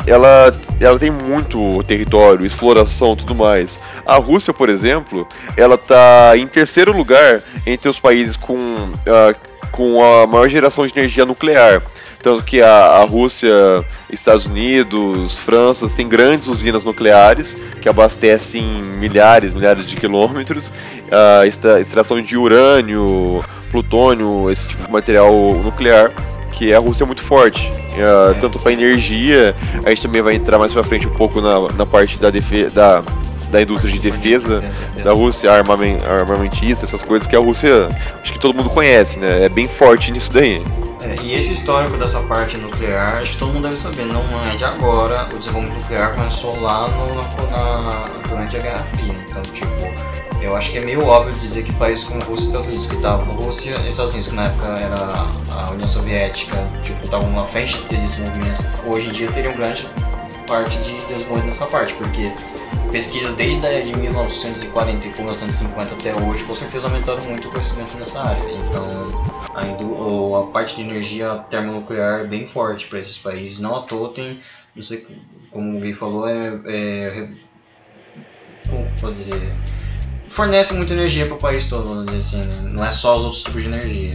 ela, 0.07 0.53
ela 0.81 0.99
tem 0.99 1.11
muito 1.11 1.83
território, 1.85 2.47
exploração, 2.47 3.17
tudo 3.17 3.35
mais. 3.35 3.81
A 4.07 4.17
Rússia, 4.17 4.53
por 4.53 4.69
exemplo, 4.69 5.27
ela 5.57 5.75
está 5.75 6.37
em 6.37 6.47
terceiro 6.47 6.97
lugar 6.97 7.43
entre 7.67 7.89
os 7.89 7.99
países 7.99 8.37
com, 8.37 8.55
uh, 8.57 9.35
com 9.71 10.03
a 10.05 10.27
maior 10.27 10.49
geração 10.49 10.87
de 10.87 10.97
energia 10.97 11.25
nuclear. 11.25 11.83
Tanto 12.23 12.45
que 12.45 12.63
a, 12.63 12.69
a 12.69 13.05
Rússia, 13.05 13.51
Estados 14.11 14.47
Unidos, 14.47 15.39
França 15.39 15.89
têm 15.89 16.09
grandes 16.09 16.47
usinas 16.47 16.85
nucleares 16.85 17.57
que 17.81 17.89
abastecem 17.89 18.65
milhares, 18.99 19.53
milhares 19.53 19.87
de 19.87 19.97
quilômetros. 19.97 20.71
A 21.11 21.47
extração 21.47 22.23
de 22.23 22.37
urânio, 22.37 23.43
plutônio, 23.71 24.49
esse 24.51 24.69
tipo 24.69 24.85
de 24.85 24.91
material 24.91 25.35
nuclear 25.65 26.13
que 26.53 26.73
a 26.73 26.79
Rússia 26.79 27.05
é 27.05 27.07
muito 27.07 27.23
forte, 27.23 27.67
uh, 27.71 28.39
tanto 28.41 28.59
para 28.59 28.73
energia, 28.73 29.57
a 29.85 29.89
gente 29.89 30.03
também 30.03 30.21
vai 30.21 30.35
entrar 30.35 30.59
mais 30.59 30.73
para 30.73 30.85
frente 30.85 31.07
um 31.07 31.13
pouco 31.15 31.41
na, 31.41 31.73
na 31.73 31.87
parte 31.87 32.19
da, 32.19 32.29
da, 32.31 33.03
da 33.51 33.63
indústria 33.63 33.93
de 33.93 33.99
defesa 33.99 34.63
da 35.03 35.13
Rússia, 35.13 35.51
armamentista, 35.51 36.85
essas 36.85 37.03
coisas 37.03 37.27
que 37.27 37.35
a 37.35 37.39
Rússia, 37.39 37.89
acho 38.23 38.33
que 38.33 38.39
todo 38.39 38.55
mundo 38.55 38.71
conhece, 38.71 39.19
né? 39.19 39.47
É 39.47 39.49
bem 39.49 39.67
forte 39.67 40.13
nisso 40.13 40.33
daí. 40.33 40.63
É, 41.05 41.17
e 41.23 41.35
esse 41.35 41.53
histórico 41.53 41.97
dessa 41.97 42.21
parte 42.23 42.57
nuclear, 42.57 43.17
acho 43.17 43.33
que 43.33 43.39
todo 43.39 43.53
mundo 43.53 43.65
deve 43.65 43.77
saber, 43.77 44.05
não 44.05 44.23
é 44.49 44.57
de 44.57 44.65
agora, 44.65 45.29
o 45.35 45.39
desenvolvimento 45.39 45.81
nuclear 45.81 46.15
começou 46.15 46.61
lá 46.61 46.89
no, 46.89 47.51
na, 47.51 48.05
durante 48.29 48.57
a 48.57 48.61
Guerra 48.61 48.85
Fria. 48.85 49.15
Então, 49.29 49.43
tipo, 49.43 49.67
eu 50.41 50.57
acho 50.57 50.71
que 50.71 50.79
é 50.79 50.85
meio 50.85 51.05
óbvio 51.05 51.33
dizer 51.35 51.65
que 51.65 51.73
países 51.73 52.05
como 52.05 52.21
Rússia 52.23 52.45
e 52.45 52.49
Estados 52.49 52.67
Unidos, 52.67 52.87
que 52.87 52.95
estavam, 52.95 53.35
Rússia 53.37 53.77
e 53.85 53.89
Estados 53.89 54.13
Unidos, 54.13 54.29
que 54.29 54.37
na 54.37 54.45
época 54.45 54.67
era 54.67 55.27
a 55.57 55.71
União 55.73 55.89
Soviética, 55.89 56.57
tipo, 56.83 57.03
estavam 57.03 57.31
na 57.33 57.45
frente 57.47 57.77
desse 57.89 58.21
movimento, 58.21 58.65
hoje 58.87 59.09
em 59.09 59.13
dia 59.13 59.31
teriam 59.33 59.55
grande 59.55 59.89
parte 60.53 60.77
de 60.81 61.01
desenvolvimento 61.07 61.47
nessa 61.47 61.67
parte, 61.67 61.95
porque 61.95 62.31
pesquisas 62.91 63.33
desde 63.37 63.85
de 63.85 63.97
1940 63.97 65.07
e 65.07 65.11
1950 65.11 65.95
até 65.95 66.15
hoje 66.15 66.45
com 66.45 66.55
certeza 66.55 66.89
aumentaram 66.89 67.23
muito 67.25 67.49
o 67.49 67.51
conhecimento 67.51 67.97
nessa 67.97 68.23
área. 68.23 68.43
Então 68.53 70.37
a, 70.37 70.41
a 70.41 70.47
parte 70.49 70.77
de 70.77 70.83
energia 70.83 71.37
termonuclear 71.49 72.21
é 72.21 72.25
bem 72.25 72.47
forte 72.47 72.87
para 72.87 72.99
esses 72.99 73.17
países. 73.17 73.61
Não 73.61 73.75
à 73.75 73.83
toa 73.85 74.13
tem, 74.13 74.41
não 74.77 74.83
sei 74.83 75.07
como 75.51 75.81
Gui 75.81 75.95
falou, 75.95 76.29
é, 76.29 76.61
é 76.67 77.29
como 78.69 78.87
posso 79.01 79.15
dizer, 79.15 79.55
fornece 80.27 80.75
muita 80.75 80.93
energia 80.93 81.25
para 81.25 81.35
o 81.35 81.39
país 81.39 81.67
todo, 81.67 81.89
vamos 81.89 82.13
dizer 82.13 82.19
assim, 82.19 82.47
né? 82.47 82.61
não 82.63 82.85
é 82.85 82.91
só 82.91 83.17
os 83.17 83.25
outros 83.25 83.43
tipos 83.43 83.63
de 83.63 83.69
energia. 83.69 84.15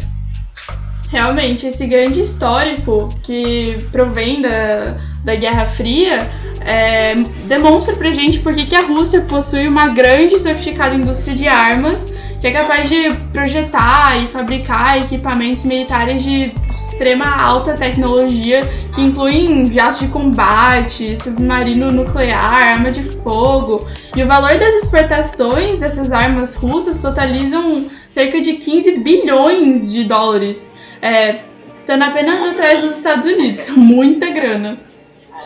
Realmente, 1.09 1.65
esse 1.67 1.85
grande 1.85 2.21
histórico 2.21 3.07
que 3.23 3.77
provém 3.91 4.41
da, 4.41 4.97
da 5.23 5.35
Guerra 5.35 5.65
Fria 5.65 6.29
é, 6.59 7.15
demonstra 7.47 7.95
pra 7.95 8.11
gente 8.11 8.39
porque 8.39 8.65
que 8.65 8.75
a 8.75 8.81
Rússia 8.81 9.21
possui 9.21 9.67
uma 9.67 9.87
grande 9.87 10.35
e 10.35 10.39
sofisticada 10.39 10.95
indústria 10.95 11.35
de 11.35 11.47
armas 11.47 12.13
que 12.39 12.47
é 12.47 12.51
capaz 12.51 12.87
de 12.87 13.11
projetar 13.33 14.23
e 14.23 14.27
fabricar 14.27 15.01
equipamentos 15.01 15.63
militares 15.63 16.21
de 16.21 16.53
extrema 16.69 17.25
alta 17.25 17.73
tecnologia 17.73 18.67
que 18.93 19.01
incluem 19.01 19.71
jatos 19.71 20.01
de 20.01 20.07
combate, 20.07 21.15
submarino 21.15 21.91
nuclear, 21.91 22.73
arma 22.73 22.91
de 22.91 23.03
fogo. 23.03 23.85
E 24.15 24.21
o 24.21 24.27
valor 24.27 24.57
das 24.57 24.75
exportações 24.75 25.79
dessas 25.79 26.11
armas 26.11 26.55
russas 26.55 27.01
totalizam 27.01 27.87
cerca 28.07 28.39
de 28.39 28.53
15 28.53 28.99
bilhões 28.99 29.91
de 29.91 30.03
dólares, 30.03 30.71
é, 31.01 31.41
estando 31.75 32.03
apenas 32.03 32.41
atrás 32.51 32.81
dos 32.81 32.97
Estados 32.97 33.25
Unidos. 33.25 33.69
Muita 33.75 34.29
grana. 34.29 34.79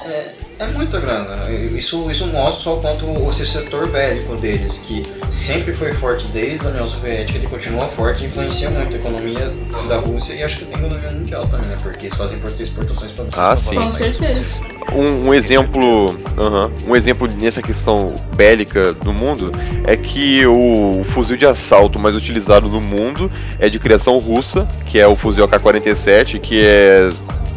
É, 0.06 0.34
é 0.62 0.68
muita 0.68 1.00
grana. 1.00 1.52
Isso, 1.52 2.10
isso 2.12 2.28
mostra 2.28 2.62
só 2.62 2.78
o 2.78 2.82
quanto 2.82 3.30
esse 3.30 3.46
setor 3.48 3.90
bélico 3.90 4.36
deles, 4.36 4.78
que 4.80 5.04
sempre 5.28 5.74
foi 5.74 5.92
forte 5.94 6.28
desde 6.28 6.68
a 6.68 6.70
União 6.70 6.88
Soviética, 6.88 7.40
ele 7.40 7.48
continua 7.48 7.88
forte 7.88 8.24
e 8.24 8.28
influencia 8.28 8.70
muito 8.70 8.96
a 8.96 9.00
economia 9.00 9.52
da 9.88 9.98
Rússia 9.98 10.34
e 10.34 10.44
acho 10.44 10.58
que 10.60 10.66
tem 10.66 10.76
a 10.76 10.80
economia 10.80 11.12
mundial 11.12 11.48
também, 11.48 11.68
né? 11.68 11.78
Porque 11.82 12.06
eles 12.06 12.18
fazem 12.18 12.40
exportações 12.60 13.12
para 13.12 13.52
Ah, 13.52 13.56
sim. 13.58 13.76
Com 13.76 13.92
certeza. 13.92 14.46
Um, 14.94 15.30
um 15.30 15.34
exemplo, 15.34 16.10
uh 16.10 16.16
-huh, 16.38 16.72
um 16.88 16.96
exemplo 16.96 17.28
nessa 17.40 17.62
questão 17.62 18.14
bélica 18.36 18.94
do 18.94 19.12
mundo 19.12 19.52
é 19.86 19.98
que 19.98 20.46
o, 20.46 21.02
o 21.02 21.04
fuzil 21.04 21.38
de 21.38 21.46
assalto 21.46 22.00
mais 22.00 22.16
utilizado 22.16 22.70
no 22.70 22.82
mundo 22.82 23.32
é 23.58 23.68
de 23.68 23.80
criação 23.80 24.18
russa, 24.18 24.68
que 24.86 25.00
é 25.00 25.08
o 25.08 25.16
fuzil 25.16 25.46
AK-47, 25.46 26.40
que 26.40 26.64
é 26.64 27.10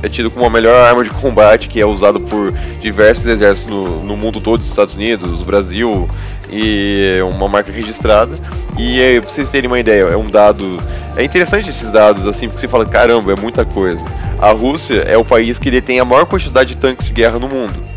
é 0.05 0.09
tido 0.09 0.31
como 0.31 0.45
a 0.45 0.51
melhor 0.51 0.77
arma 0.77 1.03
de 1.03 1.09
combate 1.11 1.67
que 1.67 1.81
é 1.81 1.87
usado 1.87 2.21
por 2.21 2.53
diversos 2.79 3.25
exércitos 3.25 3.73
no, 3.73 4.05
no 4.05 4.17
mundo 4.17 4.39
todo, 4.39 4.63
Estados 4.63 4.95
Unidos, 4.95 5.41
Brasil, 5.43 6.09
e 6.51 7.19
uma 7.35 7.49
marca 7.49 7.73
registrada. 7.73 8.37
E 8.79 9.01
é, 9.01 9.21
pra 9.21 9.31
vocês 9.31 9.51
terem 9.51 9.67
uma 9.67 9.79
ideia, 9.79 10.03
é 10.03 10.17
um 10.17 10.29
dado. 10.29 10.79
É 11.17 11.25
interessante 11.25 11.71
esses 11.71 11.91
dados, 11.91 12.27
assim, 12.27 12.49
porque 12.49 12.61
você 12.61 12.69
fala, 12.69 12.85
caramba, 12.85 13.33
é 13.33 13.37
muita 13.37 13.65
coisa. 13.65 14.05
A 14.39 14.51
Rússia 14.51 15.01
é 15.07 15.17
o 15.17 15.25
país 15.25 15.59
que 15.59 15.71
detém 15.71 16.01
a 16.01 16.05
maior 16.05 16.27
quantidade 16.27 16.75
de 16.75 16.77
tanques 16.77 17.07
de 17.07 17.13
guerra 17.13 17.39
no 17.39 17.49
mundo. 17.49 17.94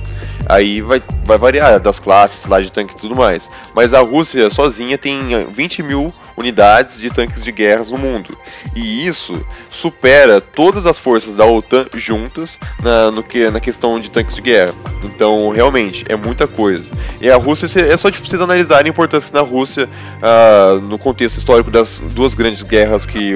Aí 0.50 0.82
vai, 0.82 1.02
vai 1.26 1.38
variar 1.38 1.80
das 1.80 2.00
classes 2.00 2.46
lá 2.46 2.60
de 2.60 2.72
tanque 2.72 2.94
e 2.94 2.98
tudo 2.98 3.16
mais. 3.16 3.50
Mas 3.76 3.94
a 3.94 4.02
Rússia 4.02 4.50
sozinha 4.50 4.98
tem 4.98 5.46
20 5.52 5.84
mil 5.84 6.14
unidades 6.38 7.00
de 7.00 7.10
tanques 7.10 7.44
de 7.44 7.52
guerra 7.52 7.84
no 7.90 7.98
mundo. 7.98 8.38
E 8.76 9.06
isso 9.06 9.34
supera 9.72 10.40
todas 10.40 10.86
as 10.86 10.98
forças 10.98 11.36
da 11.36 11.46
OTAN 11.46 11.88
juntas 11.94 12.60
na, 12.82 13.12
no 13.12 13.24
que, 13.24 13.50
na 13.50 13.60
questão 13.60 14.00
de 14.00 14.10
tanques 14.10 14.36
de 14.36 14.42
guerra. 14.42 14.74
Então, 15.04 15.50
realmente, 15.50 16.06
é 16.08 16.16
muita 16.16 16.48
coisa. 16.48 16.92
E 17.20 17.30
a 17.30 17.36
Rússia, 17.36 17.68
é 17.82 17.98
só 17.98 18.10
tipo, 18.10 18.28
vocês 18.28 18.42
analisarem 18.42 18.90
a 18.90 18.90
importância 18.90 19.34
da 19.34 19.42
Rússia 19.42 19.88
uh, 19.88 20.80
no 20.82 20.98
contexto 20.98 21.38
histórico 21.38 21.72
das 21.72 22.00
duas 22.14 22.34
grandes 22.34 22.64
guerras 22.64 23.06
que 23.06 23.34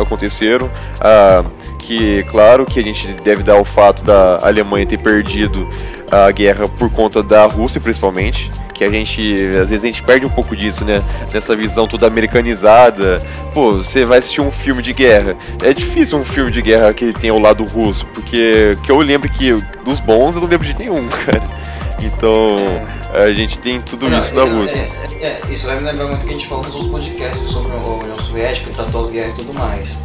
aconteceram. 0.00 0.66
Uh, 0.66 1.75
que, 1.86 2.24
claro, 2.24 2.66
que 2.66 2.80
a 2.80 2.82
gente 2.82 3.06
deve 3.22 3.44
dar 3.44 3.60
o 3.60 3.64
fato 3.64 4.02
da 4.02 4.40
Alemanha 4.42 4.84
ter 4.84 4.98
perdido 4.98 5.68
a 6.10 6.30
guerra 6.32 6.68
por 6.68 6.90
conta 6.90 7.22
da 7.22 7.46
Rússia, 7.46 7.80
principalmente. 7.80 8.50
Que 8.74 8.84
a 8.84 8.90
gente, 8.90 9.20
às 9.62 9.70
vezes, 9.70 9.84
a 9.84 9.86
gente 9.86 10.02
perde 10.02 10.26
um 10.26 10.30
pouco 10.30 10.54
disso, 10.54 10.84
né? 10.84 11.02
Nessa 11.32 11.54
visão 11.54 11.86
toda 11.86 12.06
americanizada. 12.06 13.20
Pô, 13.54 13.76
você 13.76 14.04
vai 14.04 14.18
assistir 14.18 14.40
um 14.40 14.50
filme 14.50 14.82
de 14.82 14.92
guerra. 14.92 15.36
É 15.62 15.72
difícil 15.72 16.18
um 16.18 16.22
filme 16.22 16.50
de 16.50 16.60
guerra 16.60 16.92
que 16.92 17.12
tem 17.12 17.30
o 17.30 17.38
lado 17.38 17.64
russo, 17.64 18.04
porque 18.06 18.76
que 18.82 18.90
eu 18.90 18.98
lembro 18.98 19.30
que 19.30 19.52
dos 19.84 20.00
bons 20.00 20.34
eu 20.34 20.42
não 20.42 20.48
lembro 20.48 20.66
de 20.66 20.76
nenhum, 20.76 21.08
cara. 21.24 21.46
Então, 22.02 22.58
a 23.14 23.32
gente 23.32 23.58
tem 23.58 23.80
tudo 23.80 24.10
não, 24.10 24.18
isso 24.18 24.34
da 24.34 24.44
Rússia. 24.44 24.90
É, 25.20 25.26
é, 25.26 25.40
isso 25.48 25.66
vai 25.66 25.76
me 25.76 25.84
lembrar 25.84 26.08
muito 26.08 26.26
que 26.26 26.28
a 26.28 26.32
gente 26.32 26.46
falou 26.46 26.64
nos 26.64 26.74
outros 26.74 26.90
podcasts 26.90 27.50
sobre 27.50 27.72
a 27.72 27.76
União 27.76 28.18
Soviética, 28.18 28.70
tratou 28.72 29.00
as 29.00 29.10
guerras 29.10 29.32
e 29.32 29.36
tudo 29.36 29.54
mais. 29.54 30.02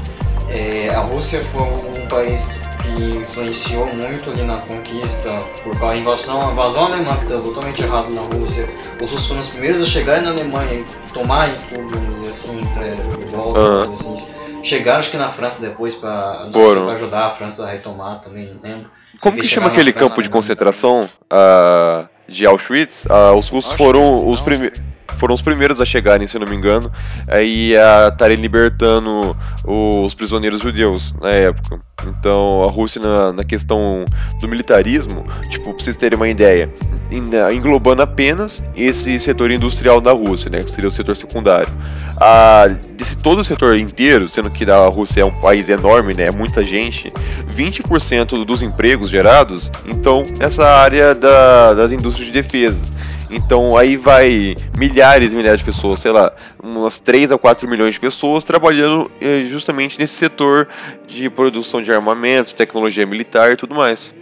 É, 0.53 0.89
a 0.93 1.00
Rússia 1.00 1.41
foi 1.46 1.62
um 1.62 2.08
país 2.08 2.51
que 2.81 3.17
influenciou 3.17 3.88
muito 3.88 4.29
ali 4.31 4.43
na 4.43 4.58
conquista, 4.58 5.31
por 5.63 5.77
causa 5.79 5.96
da 5.96 5.98
invasão, 5.98 6.50
a 6.50 6.51
invasão 6.51 6.86
alemã 6.88 7.15
que 7.17 7.24
estava 7.24 7.41
totalmente 7.41 7.81
errado 7.81 8.10
na 8.10 8.22
Rússia. 8.22 8.70
Os 9.01 9.12
russos 9.12 9.27
foram 9.27 9.41
os 9.41 9.50
primeiros 9.50 9.81
a 9.81 9.86
chegarem 9.86 10.24
na 10.24 10.31
Alemanha 10.31 10.74
e 10.74 10.86
tomarem 11.13 11.55
tudo, 11.70 11.88
vamos 11.88 12.15
dizer 12.15 12.29
assim, 12.29 12.65
para 12.74 13.38
volta, 13.38 13.60
uhum. 13.60 13.84
vamos 13.84 14.00
dizer 14.00 14.13
assim. 14.13 14.41
Chegaram 14.63 15.00
acho 15.00 15.12
que 15.12 15.17
na 15.17 15.29
França 15.29 15.62
depois 15.62 15.96
para 15.96 16.50
ajudar 16.93 17.27
a 17.27 17.29
França 17.29 17.65
a 17.65 17.72
retomar 17.72 18.20
também, 18.20 18.53
não 18.53 18.62
lembro. 18.62 18.91
Como 19.20 19.36
que, 19.36 19.41
que 19.41 19.48
chama 19.48 19.67
aquele 19.67 19.91
campo 19.91 20.22
de 20.22 20.29
concentração 20.29 21.01
uh, 21.01 22.08
de 22.27 22.46
Auschwitz? 22.46 23.05
Uh, 23.05 23.38
os 23.38 23.50
russos 23.50 23.74
foram 23.74 24.27
os 24.29 24.39
primeiros. 24.39 24.79
Foram 25.18 25.34
os 25.34 25.41
primeiros 25.41 25.80
a 25.82 25.86
chegarem, 25.86 26.27
se 26.27 26.38
não 26.38 26.48
me 26.48 26.56
engano, 26.56 26.91
aí 27.27 27.75
a 27.77 28.10
estarem 28.10 28.38
libertando 28.38 29.36
os 29.65 30.13
prisioneiros 30.13 30.62
judeus 30.62 31.13
na 31.22 31.30
época. 31.30 31.80
Então, 32.08 32.63
a 32.63 32.68
Rússia, 32.68 33.01
na, 33.01 33.32
na 33.32 33.44
questão 33.44 34.06
do 34.39 34.48
militarismo, 34.48 35.25
tipo, 35.50 35.74
pra 35.74 35.84
vocês 35.84 35.96
terem 35.96 36.18
uma 36.18 36.27
ideia, 36.27 36.72
englobando 37.53 38.01
apenas 38.01 38.63
esse 38.75 39.20
setor 39.20 39.51
industrial 39.51 40.01
da 40.01 40.12
Rússia, 40.12 40.50
né, 40.50 40.63
que 40.63 40.72
seria 40.72 40.88
o 40.88 40.91
setor 40.91 41.15
secundário. 41.15 41.72
A, 42.20 42.68
desse 42.98 43.18
todo 43.18 43.39
o 43.39 43.44
setor 43.44 43.77
inteiro, 43.77 44.30
sendo 44.30 44.50
que 44.50 44.70
a 44.70 44.88
Rússia 44.88 45.22
é 45.22 45.25
um 45.25 45.39
país 45.39 45.70
enorme, 45.70 46.13
né, 46.13 46.27
é 46.27 46.32
muita 46.32 46.65
gente, 46.65 47.12
20% 47.56 48.46
dos 48.46 48.62
empregos 48.62 49.10
gerados, 49.10 49.72
então, 49.86 50.24
essa 50.39 50.65
área 50.65 51.13
da, 51.13 51.74
das 51.74 51.91
indústrias 51.91 52.32
de 52.32 52.41
defesa. 52.41 52.91
Então 53.31 53.77
aí 53.77 53.95
vai 53.95 54.55
milhares 54.77 55.33
e 55.33 55.35
milhares 55.35 55.59
de 55.59 55.65
pessoas, 55.65 56.01
sei 56.01 56.11
lá, 56.11 56.33
umas 56.61 57.00
3 57.00 57.31
a 57.31 57.38
4 57.38 57.67
milhões 57.67 57.93
de 57.93 58.00
pessoas 58.00 58.43
trabalhando 58.43 59.09
eh, 59.21 59.43
justamente 59.47 59.97
nesse 59.97 60.13
setor 60.13 60.67
de 61.07 61.29
produção 61.29 61.81
de 61.81 61.91
armamentos, 61.91 62.51
tecnologia 62.51 63.05
militar 63.05 63.53
e 63.53 63.55
tudo 63.55 63.73
mais. 63.73 64.13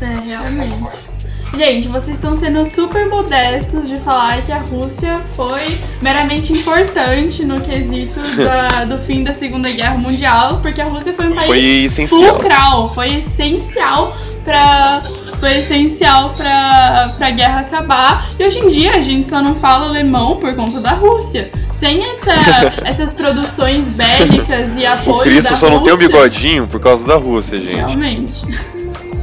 É, 0.00 0.24
realmente. 0.24 1.17
Gente, 1.56 1.88
vocês 1.88 2.16
estão 2.16 2.36
sendo 2.36 2.64
super 2.64 3.08
modestos 3.08 3.88
de 3.88 3.96
falar 3.98 4.42
que 4.42 4.52
a 4.52 4.58
Rússia 4.58 5.18
foi 5.34 5.80
meramente 6.02 6.52
importante 6.52 7.44
no 7.44 7.60
quesito 7.60 8.20
da, 8.36 8.84
do 8.84 8.96
fim 8.98 9.24
da 9.24 9.34
Segunda 9.34 9.70
Guerra 9.70 9.98
Mundial, 9.98 10.60
porque 10.60 10.80
a 10.80 10.84
Rússia 10.84 11.12
foi 11.14 11.28
um 11.28 11.34
país 11.34 11.48
foi 11.48 11.60
essencial. 11.84 12.20
fulcral, 12.20 12.94
foi 12.94 13.14
essencial 13.14 14.16
para 14.44 15.02
foi 15.40 15.58
essencial 15.58 16.34
para 16.34 17.14
a 17.18 17.30
guerra 17.30 17.60
acabar. 17.60 18.30
E 18.38 18.46
hoje 18.46 18.58
em 18.58 18.68
dia 18.68 18.92
a 18.92 19.00
gente 19.00 19.26
só 19.26 19.42
não 19.42 19.54
fala 19.54 19.86
alemão 19.86 20.36
por 20.36 20.54
conta 20.54 20.80
da 20.80 20.92
Rússia. 20.92 21.50
Sem 21.72 22.02
essa, 22.02 22.32
essas 22.84 23.14
produções 23.14 23.88
bélicas 23.88 24.76
e 24.76 24.84
apoio 24.84 25.20
o 25.20 25.22
Cristo 25.22 25.50
da 25.50 25.56
só 25.56 25.70
não 25.70 25.78
Rússia, 25.78 25.96
tem 25.96 26.06
o 26.06 26.08
bigodinho 26.08 26.66
por 26.66 26.80
causa 26.80 27.06
da 27.06 27.16
Rússia, 27.16 27.58
gente. 27.58 27.76
Realmente. 27.76 28.46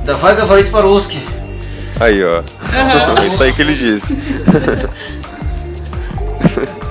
Da 0.05 0.15
vai 0.15 0.35
gavarito 0.35 0.71
para 0.71 0.85
Ruski. 0.85 1.19
Aí, 1.99 2.23
ó. 2.23 2.39
É 2.39 3.27
isso 3.27 3.43
aí 3.43 3.53
que 3.53 3.61
ele 3.61 3.73
disse. 3.73 4.17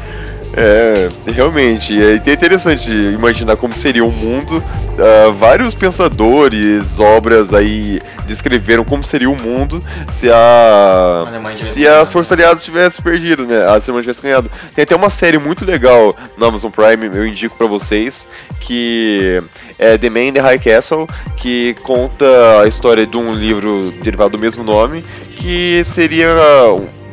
É, 0.56 1.10
realmente, 1.26 1.92
é 2.00 2.32
interessante 2.32 2.90
imaginar 2.90 3.56
como 3.56 3.76
seria 3.76 4.04
o 4.04 4.12
mundo. 4.12 4.62
Ah, 4.98 5.32
vários 5.32 5.74
pensadores, 5.74 7.00
obras 7.00 7.52
aí 7.52 8.00
descreveram 8.26 8.84
como 8.84 9.02
seria 9.02 9.28
o 9.28 9.36
mundo 9.36 9.84
se 10.12 10.30
a 10.30 11.24
A 11.24 11.52
se 11.52 11.86
as 11.86 12.12
forças 12.12 12.32
aliadas 12.32 12.62
tivessem 12.62 13.02
perdido, 13.02 13.46
né? 13.46 13.64
A 13.64 13.74
Alemanha 13.74 14.02
tivesse 14.02 14.22
ganhado. 14.22 14.50
Tem 14.74 14.84
até 14.84 14.94
uma 14.94 15.10
série 15.10 15.38
muito 15.38 15.64
legal 15.64 16.16
no 16.36 16.46
Amazon 16.46 16.70
Prime, 16.70 17.10
eu 17.14 17.26
indico 17.26 17.56
pra 17.56 17.66
vocês, 17.66 18.26
que 18.60 19.42
é 19.78 19.98
The 19.98 20.08
Man 20.08 20.26
in 20.26 20.32
the 20.34 20.40
High 20.40 20.58
Castle, 20.60 21.08
que 21.36 21.74
conta 21.82 22.24
a 22.62 22.68
história 22.68 23.06
de 23.06 23.16
um 23.16 23.32
livro 23.32 23.90
derivado 24.02 24.30
do 24.30 24.38
mesmo 24.38 24.62
nome, 24.62 25.02
que 25.36 25.82
seria 25.84 26.28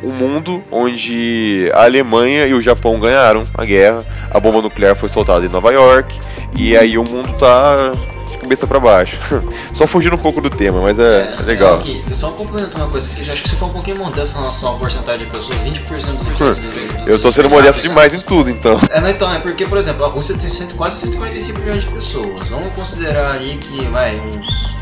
um 0.02 0.10
mundo 0.10 0.62
onde 0.70 1.70
a 1.74 1.84
Alemanha 1.84 2.46
e 2.46 2.54
o 2.54 2.60
Japão 2.62 2.98
ganharam 2.98 3.44
a 3.56 3.64
guerra, 3.64 4.04
a 4.30 4.40
bomba 4.40 4.60
nuclear 4.62 4.96
foi 4.96 5.08
soltada 5.08 5.44
em 5.44 5.48
Nova 5.48 5.70
York, 5.72 6.16
e 6.56 6.76
aí 6.76 6.98
o 6.98 7.04
mundo 7.04 7.28
tá 7.38 7.92
de 8.28 8.36
cabeça 8.38 8.66
pra 8.66 8.80
baixo. 8.80 9.16
Só 9.72 9.86
fugindo 9.86 10.14
um 10.16 10.18
pouco 10.18 10.40
do 10.40 10.50
tema, 10.50 10.80
mas 10.82 10.98
é, 10.98 11.36
é 11.38 11.42
legal. 11.42 11.74
Aqui, 11.76 12.02
só 12.14 12.30
complementar 12.32 12.82
uma 12.82 12.88
coisa 12.90 13.14
que 13.14 13.20
acho 13.30 13.42
que 13.42 13.48
você 13.48 13.56
foi 13.56 13.68
um 13.68 13.72
pouquinho 13.72 13.98
modesto 13.98 14.36
em 14.36 14.40
relação 14.40 14.74
à 14.74 14.78
porcentagem 14.78 15.26
de 15.26 15.32
pessoas, 15.32 15.56
20% 15.58 16.16
dos 16.16 16.26
habitantes 16.26 16.62
do- 16.62 17.08
Eu 17.10 17.20
tô 17.20 17.30
sendo 17.32 17.48
modesto 17.48 17.80
demais 17.82 18.12
em 18.14 18.20
tudo, 18.20 18.50
então. 18.50 18.78
É, 18.90 19.00
não, 19.00 19.08
então, 19.10 19.32
é 19.32 19.38
porque, 19.38 19.64
por 19.66 19.78
exemplo, 19.78 20.04
a 20.04 20.08
Rússia 20.08 20.36
tem 20.36 20.48
cento- 20.48 20.74
quase 20.74 20.96
145 21.06 21.60
milhões 21.60 21.84
de 21.84 21.90
pessoas. 21.90 22.48
Vamos 22.48 22.74
considerar 22.74 23.32
aí 23.32 23.56
que, 23.58 23.86
vai, 23.86 24.16
uns. 24.20 24.72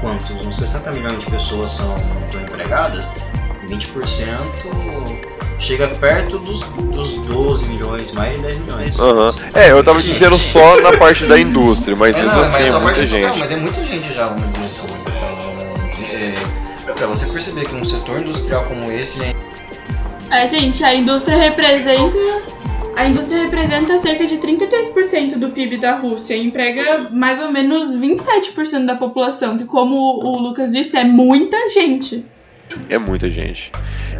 Quantos? 0.00 0.46
Uns 0.46 0.56
60 0.58 0.90
milhões 0.92 1.18
de 1.18 1.26
pessoas 1.26 1.72
são 1.72 1.96
estão 2.26 2.42
empregadas. 2.42 3.10
20% 3.66 5.24
chega 5.58 5.88
perto 5.88 6.38
dos, 6.38 6.60
dos 6.60 7.18
12 7.26 7.66
milhões, 7.66 8.12
mais 8.12 8.36
de 8.36 8.42
10 8.42 8.58
milhões. 8.58 8.98
Aham. 8.98 9.34
É, 9.54 9.70
eu 9.70 9.82
tava 9.82 10.00
Gente, 10.00 10.12
dizendo 10.12 10.38
só 10.38 10.80
na 10.82 10.96
parte 10.96 11.24
da 11.26 11.38
indústria, 11.38 11.96
mas 11.96 12.14
É, 12.14 12.20
mesmo 12.20 12.34
não, 12.36 12.42
assim 12.42 12.52
mas 12.52 12.68
é 12.68 12.72
só 12.72 12.80
muita 12.80 12.98
não, 12.98 13.06
gente. 13.06 13.38
mas 13.38 13.52
é 13.52 13.56
muita 13.56 13.84
gente 13.84 14.12
já, 14.12 14.26
vamos 14.28 14.54
dizer 14.54 14.66
assim. 14.66 14.88
Então, 15.06 16.18
é, 16.18 16.92
pra 16.92 17.06
você 17.06 17.26
perceber 17.26 17.66
que 17.66 17.74
um 17.74 17.84
setor 17.84 18.20
industrial 18.20 18.64
como 18.64 18.90
esse 18.90 19.22
é 19.22 19.34
É, 20.30 20.48
gente, 20.48 20.82
a 20.84 20.94
indústria 20.94 21.36
representa. 21.36 22.18
A 22.96 23.08
indústria 23.08 23.42
representa 23.42 23.98
cerca 23.98 24.24
de 24.24 24.36
33% 24.38 25.36
do 25.36 25.50
PIB 25.50 25.78
da 25.78 25.96
Rússia 25.96 26.34
e 26.36 26.46
emprega 26.46 27.08
mais 27.10 27.40
ou 27.40 27.50
menos 27.50 27.96
27% 27.96 28.84
da 28.86 28.94
população, 28.94 29.58
que, 29.58 29.64
como 29.64 29.96
o 30.24 30.38
Lucas 30.38 30.70
disse, 30.72 30.96
é 30.96 31.02
muita 31.02 31.70
gente. 31.70 32.24
É 32.88 32.98
muita 32.98 33.30
gente. 33.30 33.70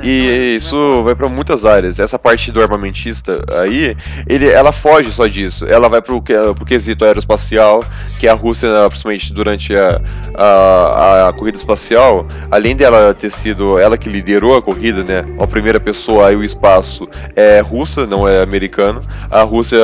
E 0.02 0.54
isso 0.56 1.02
vai 1.02 1.14
pra 1.14 1.28
muitas 1.28 1.64
áreas. 1.64 1.98
Essa 1.98 2.18
parte 2.18 2.50
do 2.50 2.60
armamentista 2.60 3.42
aí, 3.54 3.96
ele, 4.28 4.48
ela 4.48 4.72
foge 4.72 5.12
só 5.12 5.26
disso. 5.26 5.64
Ela 5.66 5.88
vai 5.88 6.00
pro, 6.02 6.20
pro 6.22 6.64
quesito 6.64 7.04
aeroespacial, 7.04 7.80
que 8.18 8.26
a 8.28 8.34
Rússia, 8.34 8.68
principalmente 8.88 9.32
durante 9.32 9.72
a, 9.74 10.00
a, 10.34 11.28
a 11.28 11.32
corrida 11.32 11.56
espacial, 11.56 12.26
além 12.50 12.76
dela 12.76 13.14
ter 13.14 13.30
sido 13.30 13.78
ela 13.78 13.96
que 13.96 14.08
liderou 14.08 14.56
a 14.56 14.62
corrida, 14.62 15.02
né? 15.04 15.24
A 15.40 15.46
primeira 15.46 15.78
pessoa 15.80 16.28
aí 16.28 16.36
o 16.36 16.42
espaço 16.42 17.08
é 17.36 17.60
russa, 17.60 18.06
não 18.06 18.26
é 18.28 18.42
americano. 18.42 19.00
A 19.30 19.42
Rússia 19.42 19.78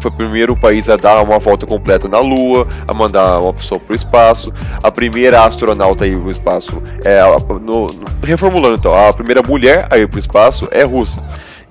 foi 0.00 0.10
o 0.10 0.14
primeiro 0.14 0.56
país 0.56 0.88
a 0.88 0.96
dar 0.96 1.22
uma 1.22 1.38
volta 1.38 1.66
completa 1.66 2.08
na 2.08 2.20
Lua, 2.20 2.66
a 2.86 2.94
mandar 2.94 3.40
uma 3.40 3.52
pessoa 3.52 3.80
pro 3.80 3.94
espaço. 3.94 4.52
A 4.82 4.90
primeira 4.90 5.44
astronauta 5.44 6.04
aí 6.04 6.16
pro 6.16 6.30
espaço 6.30 6.82
é 7.04 7.20
no- 7.60 7.86
no- 7.88 7.99
reformulando 8.22 8.76
então, 8.76 8.94
a 8.94 9.12
primeira 9.12 9.42
mulher 9.42 9.86
a 9.90 9.98
ir 9.98 10.08
pro 10.08 10.18
espaço 10.18 10.68
é 10.70 10.82
russa. 10.82 11.22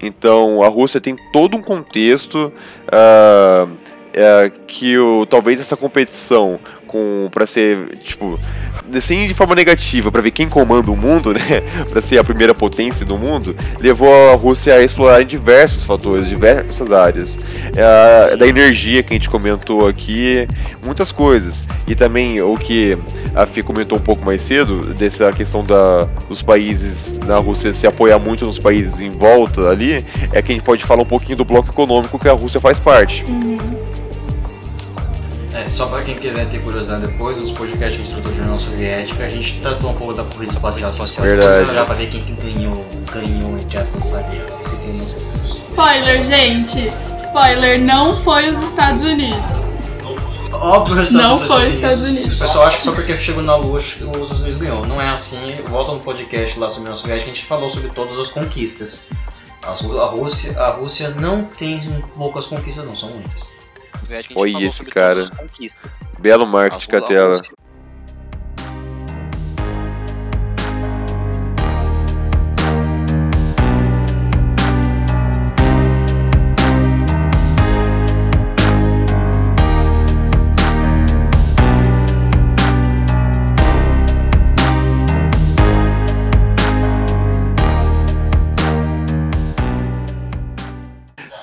Então 0.02 0.63
a 0.63 0.68
Rússia 0.68 1.02
tem 1.02 1.15
todo 1.34 1.58
um 1.58 1.62
contexto 1.62 2.52
ah, 2.92 3.68
é, 4.13 4.52
que 4.68 4.98
o, 4.98 5.26
talvez 5.26 5.60
essa 5.60 5.78
competição 5.78 6.60
com 6.89 7.30
para 7.32 7.45
ser 7.45 7.97
tipo 8.04 8.39
assim 8.93 9.28
de 9.28 9.34
forma 9.36 9.54
negativa 9.54 10.12
para 10.12 10.21
ver 10.21 10.32
quem 10.32 10.49
comanda 10.49 10.91
o 10.91 10.97
mundo, 10.97 11.32
né, 11.34 11.62
para 11.88 12.02
ser 12.02 12.17
a 12.17 12.23
primeira 12.23 12.54
potência 12.54 13.06
do 13.06 13.17
mundo, 13.17 13.56
levou 13.80 14.32
a 14.32 14.36
Rússia 14.36 14.73
a 14.73 14.84
explorar 14.84 15.23
diversos 15.23 15.84
fatores, 15.84 16.28
diversas 16.28 16.91
áreas, 16.91 17.38
É, 17.75 18.36
da 18.36 18.47
energia 18.47 19.04
que 19.04 19.13
a 19.13 19.13
gente 19.13 19.30
comentou 19.30 19.88
aqui, 19.88 20.47
muitas 20.84 21.12
coisas. 21.12 21.67
E 21.88 21.95
também 21.95 22.41
o 22.41 22.56
que 22.56 22.97
a 23.36 23.45
Fih 23.45 23.62
comentou 23.62 23.97
um 23.97 24.02
pouco 24.02 24.25
mais 24.25 24.41
cedo 24.41 24.93
dessa 24.93 25.32
questão 25.32 25.63
da, 25.63 26.06
dos 26.28 26.41
países 26.41 27.19
na 27.19 27.38
Rússia 27.38 27.73
se 27.73 27.86
apoiar 27.86 28.19
muito 28.19 28.45
nos 28.45 28.58
países 28.58 28.99
em 28.99 29.10
volta 29.10 29.69
ali, 29.69 30.04
é 30.34 30.41
que 30.41 30.52
a 30.52 30.56
gente 30.56 30.63
pode 30.63 30.84
falar 30.84 31.04
um 31.04 31.06
pouquinho 31.06 31.38
do 31.38 31.45
bloco 31.45 31.69
econômico 31.69 32.17
que 32.17 32.28
a 32.28 32.34
Rússia 32.34 32.60
faz 32.60 32.80
parte. 32.80 33.23
É, 35.54 35.70
só 35.72 35.88
para 35.88 36.04
quem 36.04 36.16
quiser 36.16 36.48
ter 36.48 36.60
curiosidade 36.60 37.08
depois, 37.08 37.42
nos 37.42 37.52
podcasts 37.52 37.96
que 37.96 38.02
a 38.02 38.06
gente 38.06 38.12
tratou 38.12 38.32
de 38.32 38.42
União 38.42 38.58
Soviética, 38.58 39.26
a 39.26 39.30
gente 39.30 39.60
tratou 39.62 39.90
um 39.92 39.96
pouco 39.96 40.14
da 40.14 40.24
corrida 40.24 40.54
espacial. 40.54 40.94
Se 40.94 41.22
Verdade. 41.22 41.72
pra 41.72 41.96
ver 41.96 42.10
quem 42.10 42.22
que 42.22 42.34
ganhou, 42.34 42.86
ganhou 43.12 43.58
entre 43.58 43.78
essas 43.78 44.04
sagas. 44.04 44.36
Vocês 44.54 44.80
têm 44.80 44.94
noção? 44.94 45.20
Spoiler, 45.44 46.24
gente! 46.24 46.92
Spoiler, 47.20 47.82
não 47.82 48.16
foi 48.18 48.52
os 48.52 48.64
Estados 48.70 49.02
Unidos. 49.02 49.70
Óbvio 50.52 50.96
que 50.96 51.02
os 51.02 51.10
Estados 51.10 51.14
Não 51.14 51.38
Unidos, 51.38 51.52
foi 51.52 51.74
Estados 51.74 52.10
Unidos. 52.10 52.38
O 52.38 52.42
pessoal 52.42 52.66
acha 52.66 52.78
que 52.78 52.84
só 52.84 52.92
porque 52.92 53.18
chegou 53.18 53.44
na 53.44 53.56
Lua 53.56 53.78
os 53.78 53.86
Estados 53.86 54.40
Unidos 54.40 54.58
ganhou. 54.58 54.86
Não 54.86 55.02
é 55.02 55.10
assim. 55.10 55.56
Volta 55.68 55.94
no 55.94 56.00
podcast 56.00 56.60
lá 56.60 56.68
sobre 56.68 56.82
a 56.82 56.92
União 56.92 56.96
Soviética, 56.96 57.32
a 57.32 57.34
gente 57.34 57.46
falou 57.46 57.70
sobre 57.70 57.90
todas 57.90 58.20
as 58.20 58.28
conquistas. 58.28 59.08
A 59.62 60.06
Rússia, 60.06 60.60
a 60.60 60.70
Rússia 60.72 61.10
não 61.12 61.44
tem 61.44 61.80
poucas 62.18 62.46
conquistas, 62.46 62.86
não, 62.86 62.96
são 62.96 63.10
muitas. 63.10 63.59
Soviética, 64.10 64.17
a 64.17 64.22
gente 64.22 64.38
Olha 64.38 64.52
falou 64.54 64.67
esse 64.67 64.78
sobre 64.78 64.91
cara. 64.91 65.13
todas 65.13 65.32
as 65.32 65.38
conquistas. 65.38 65.91
Belo 66.19 66.48
marketing 66.48 66.89
Catela. 66.89 67.34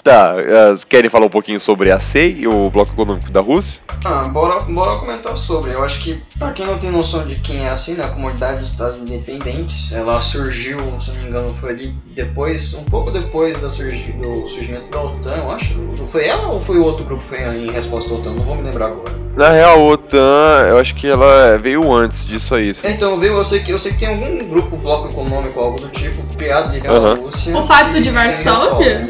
Tá, 0.07 0.37
uh, 0.37 0.87
querem 0.87 1.11
falar 1.11 1.27
um 1.27 1.29
pouquinho 1.29 1.59
sobre 1.59 1.91
a 1.91 1.99
SEI, 1.99 2.47
o 2.47 2.71
Bloco 2.71 2.93
Econômico 2.93 3.29
da 3.33 3.41
Rússia? 3.41 3.83
Ah, 4.05 4.23
bora, 4.29 4.61
bora 4.61 4.97
comentar 5.01 5.37
sobre. 5.37 5.73
Eu 5.73 5.83
acho 5.83 6.01
que, 6.01 6.23
para 6.39 6.53
quem 6.53 6.65
não 6.65 6.79
tem 6.79 6.93
noção 6.93 7.27
de 7.27 7.35
quem 7.41 7.67
é 7.67 7.71
a 7.71 7.77
SEI, 7.77 7.97
né, 7.97 8.05
a 8.05 8.09
Comunidade 8.11 8.61
dos 8.61 8.71
Estados 8.71 8.99
Independentes, 8.99 9.93
ela 9.93 10.21
surgiu, 10.21 10.79
se 11.01 11.11
não 11.11 11.23
me 11.23 11.27
engano, 11.27 11.49
foi 11.49 11.71
ali 11.71 11.95
depois, 12.15 12.73
um 12.75 12.85
pouco 12.85 13.11
depois 13.11 13.61
da 13.61 13.69
surgi, 13.69 14.13
do 14.13 14.47
surgimento 14.47 14.89
da 14.93 15.03
OTAN, 15.03 15.39
eu 15.39 15.51
acho. 15.51 15.75
Foi 16.07 16.25
ela 16.25 16.51
ou 16.51 16.61
foi 16.61 16.79
o 16.79 16.85
outro 16.85 17.05
grupo 17.05 17.21
que 17.25 17.29
foi 17.29 17.41
em 17.41 17.73
resposta 17.73 18.09
à 18.09 18.15
OTAN? 18.15 18.35
Não 18.35 18.45
vou 18.45 18.55
me 18.55 18.63
lembrar 18.63 18.87
agora. 18.87 19.13
Na 19.37 19.51
real, 19.51 19.81
a 19.81 19.85
OTAN, 19.87 20.69
eu 20.69 20.79
acho 20.79 20.95
que 20.95 21.09
ela 21.09 21.59
veio 21.59 21.93
antes 21.93 22.25
disso 22.25 22.55
aí. 22.55 22.73
É, 22.85 22.93
então, 22.93 23.19
veio, 23.19 23.33
eu 23.33 23.45
sei, 23.45 23.59
que, 23.59 23.73
eu 23.73 23.79
sei 23.81 23.91
que 23.91 23.99
tem 23.99 24.09
algum 24.09 24.39
grupo, 24.49 24.77
bloco 24.77 25.09
econômico, 25.09 25.59
algo 25.59 25.81
do 25.81 25.89
tipo, 25.89 26.23
criado 26.37 26.73
ligado 26.73 27.03
uhum. 27.03 27.11
à 27.11 27.15
Rússia. 27.17 27.59
O 27.59 27.67
Pacto 27.67 28.01
de 28.01 28.11
Varsóvia? 28.11 29.05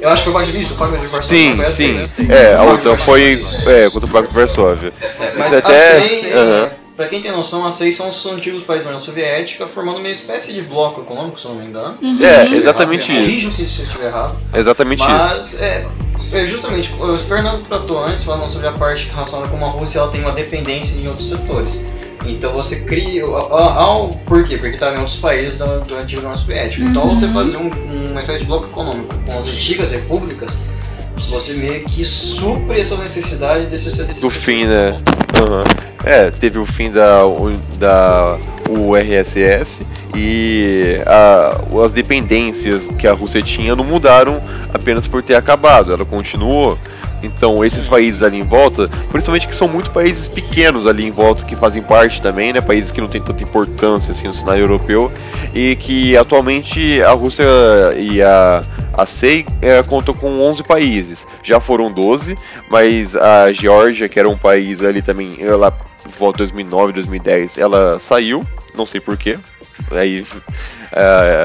Eu 0.00 0.08
acho 0.10 0.24
que 0.24 0.30
foi 0.30 0.42
o 0.42 0.56
isso, 0.56 0.74
o 0.74 0.76
Pacto 0.76 0.98
de 0.98 1.06
Varsóvia. 1.06 1.68
Sim, 1.68 1.68
sim. 1.68 2.00
Assim, 2.00 2.22
né? 2.22 2.52
É, 2.52 2.54
a 2.54 2.64
OTAN 2.64 2.96
foi 2.96 3.44
é, 3.66 3.90
contra 3.90 4.08
o 4.08 4.12
Pacto 4.12 4.28
de 4.28 4.34
Varsóvia. 4.34 4.92
É, 5.00 5.14
mas 5.18 5.64
até. 5.64 5.98
Assim, 5.98 6.26
uhum. 6.26 6.70
Pra 6.96 7.08
quem 7.08 7.22
tem 7.22 7.32
noção, 7.32 7.66
as 7.66 7.74
seis 7.74 7.96
são 7.96 8.10
os 8.10 8.26
antigos 8.26 8.62
países 8.62 8.84
da 8.84 8.90
União 8.90 9.00
Soviética, 9.00 9.66
formando 9.66 10.00
uma 10.00 10.08
espécie 10.10 10.52
de 10.52 10.60
bloco 10.60 11.00
econômico, 11.00 11.40
se 11.40 11.48
não 11.48 11.54
me 11.54 11.64
engano. 11.64 11.98
Uhum. 12.02 12.18
É, 12.22 12.44
exatamente 12.54 13.10
isso. 13.10 13.20
Corrijo 13.20 13.54
se 13.54 13.62
eu 13.62 13.84
estiver 13.84 14.06
errado. 14.08 14.36
Exatamente 14.52 14.98
Mas, 15.00 15.54
isso. 15.54 15.64
É, 15.64 15.88
é 16.32 16.46
justamente, 16.46 16.92
o 16.98 17.16
Fernando 17.16 17.66
tratou 17.66 18.04
antes, 18.04 18.22
falando 18.22 18.50
sobre 18.50 18.68
a 18.68 18.72
parte 18.72 19.08
relacionada 19.08 19.48
como 19.48 19.64
a 19.64 19.70
Rússia 19.70 19.98
ela 19.98 20.10
tem 20.10 20.20
uma 20.20 20.32
dependência 20.32 20.94
em 20.98 21.08
outros 21.08 21.30
setores. 21.30 21.82
Então 22.26 22.52
você 22.52 22.80
cria. 22.80 23.24
Ao, 23.24 24.08
por 24.08 24.44
quê? 24.44 24.56
Porque 24.56 24.74
estava 24.74 24.96
em 24.96 24.98
outros 24.98 25.16
países 25.16 25.58
do, 25.58 25.80
do 25.80 25.94
antigo 25.94 26.20
União 26.20 26.36
Soviética. 26.36 26.84
Então 26.84 27.08
você 27.08 27.26
uhum. 27.26 27.32
fazer 27.32 27.56
um, 27.56 27.70
uma 28.10 28.20
espécie 28.20 28.40
de 28.40 28.46
bloco 28.46 28.66
econômico 28.66 29.14
com 29.26 29.38
as 29.38 29.48
antigas 29.48 29.92
repúblicas, 29.92 30.58
você 31.16 31.54
meio 31.54 31.84
que 31.84 32.04
supre 32.04 32.80
essas 32.80 33.00
necessidades 33.00 33.66
desses 33.66 33.94
setores. 33.94 34.20
Do 34.20 34.30
fim, 34.30 34.64
né? 34.66 34.90
Uhum. 34.90 35.90
É, 36.04 36.30
teve 36.30 36.58
o 36.58 36.64
fim 36.64 36.90
da, 36.90 37.20
da 37.78 38.38
URSS 38.68 39.86
e 40.14 40.98
a, 41.06 41.60
as 41.84 41.92
dependências 41.92 42.86
que 42.98 43.06
a 43.06 43.12
Rússia 43.12 43.42
tinha 43.42 43.76
não 43.76 43.84
mudaram 43.84 44.42
apenas 44.72 45.06
por 45.06 45.22
ter 45.22 45.34
acabado, 45.34 45.92
ela 45.92 46.04
continuou. 46.04 46.78
Então, 47.22 47.64
esses 47.64 47.86
países 47.86 48.22
ali 48.22 48.38
em 48.38 48.42
volta, 48.42 48.88
principalmente 49.10 49.46
que 49.46 49.54
são 49.54 49.68
muito 49.68 49.90
países 49.90 50.26
pequenos 50.28 50.86
ali 50.86 51.06
em 51.06 51.10
volta 51.10 51.44
que 51.44 51.54
fazem 51.54 51.82
parte 51.82 52.20
também, 52.22 52.52
né? 52.52 52.60
Países 52.60 52.90
que 52.90 53.00
não 53.00 53.08
têm 53.08 53.20
tanta 53.20 53.42
importância 53.42 54.12
assim 54.12 54.26
no 54.26 54.34
cenário 54.34 54.62
europeu 54.62 55.12
e 55.54 55.76
que 55.76 56.16
atualmente 56.16 57.02
a 57.02 57.12
Rússia 57.12 57.44
e 57.96 58.22
a, 58.22 58.62
a 58.94 59.06
SEI 59.06 59.46
é, 59.60 59.82
contam 59.82 60.14
com 60.14 60.40
11 60.40 60.62
países. 60.62 61.26
Já 61.42 61.60
foram 61.60 61.90
12, 61.90 62.36
mas 62.70 63.16
a 63.16 63.52
Geórgia, 63.52 64.08
que 64.08 64.18
era 64.18 64.28
um 64.28 64.36
país 64.36 64.82
ali 64.82 65.02
também, 65.02 65.36
ela 65.40 65.72
volta 66.18 66.38
2009, 66.38 66.92
2010, 66.94 67.58
ela 67.58 67.98
saiu, 67.98 68.44
não 68.74 68.86
sei 68.86 69.00
porquê. 69.00 69.38
Aí 69.90 70.24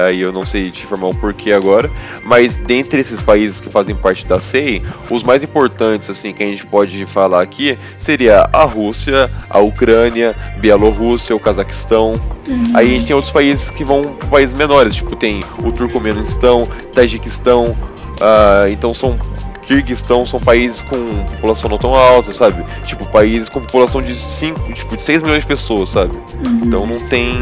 aí 0.06 0.20
eu 0.20 0.32
não 0.32 0.44
sei 0.44 0.70
te 0.70 0.84
informar 0.84 1.08
o 1.08 1.16
porquê 1.16 1.52
agora, 1.52 1.90
mas 2.22 2.56
dentre 2.56 3.00
esses 3.00 3.20
países 3.22 3.60
que 3.60 3.70
fazem 3.70 3.94
parte 3.94 4.26
da 4.26 4.40
SEI, 4.40 4.82
os 5.10 5.22
mais 5.22 5.42
importantes 5.42 6.10
assim 6.10 6.32
que 6.32 6.42
a 6.42 6.46
gente 6.46 6.66
pode 6.66 7.04
falar 7.06 7.42
aqui 7.42 7.78
seria 7.98 8.48
a 8.52 8.64
Rússia, 8.64 9.30
a 9.48 9.58
Ucrânia, 9.58 10.34
Bielorrússia, 10.58 11.34
o 11.34 11.40
Cazaquistão. 11.40 12.14
Uhum. 12.48 12.72
Aí 12.74 12.88
a 12.88 12.90
gente 12.90 13.06
tem 13.06 13.14
outros 13.16 13.32
países 13.32 13.70
que 13.70 13.84
vão 13.84 14.02
para 14.02 14.28
países 14.28 14.54
menores, 14.54 14.94
tipo 14.94 15.14
tem 15.16 15.42
o 15.58 15.72
Turcomenistão, 15.72 16.66
Tajiquistão, 16.94 17.66
uh, 17.66 18.68
então 18.70 18.94
são 18.94 19.18
Kirguistão 19.66 20.24
são 20.24 20.38
países 20.38 20.80
com 20.82 20.96
população 21.24 21.68
não 21.68 21.76
tão 21.76 21.92
alta, 21.92 22.32
sabe? 22.32 22.64
Tipo, 22.86 23.08
países 23.10 23.48
com 23.48 23.60
população 23.60 24.00
de 24.00 24.14
5, 24.14 24.72
tipo, 24.72 24.96
de 24.96 25.02
6 25.02 25.22
milhões 25.22 25.40
de 25.40 25.46
pessoas, 25.48 25.90
sabe? 25.90 26.16
Uhum. 26.16 26.60
Então 26.64 26.86
não 26.86 27.00
tem 27.00 27.36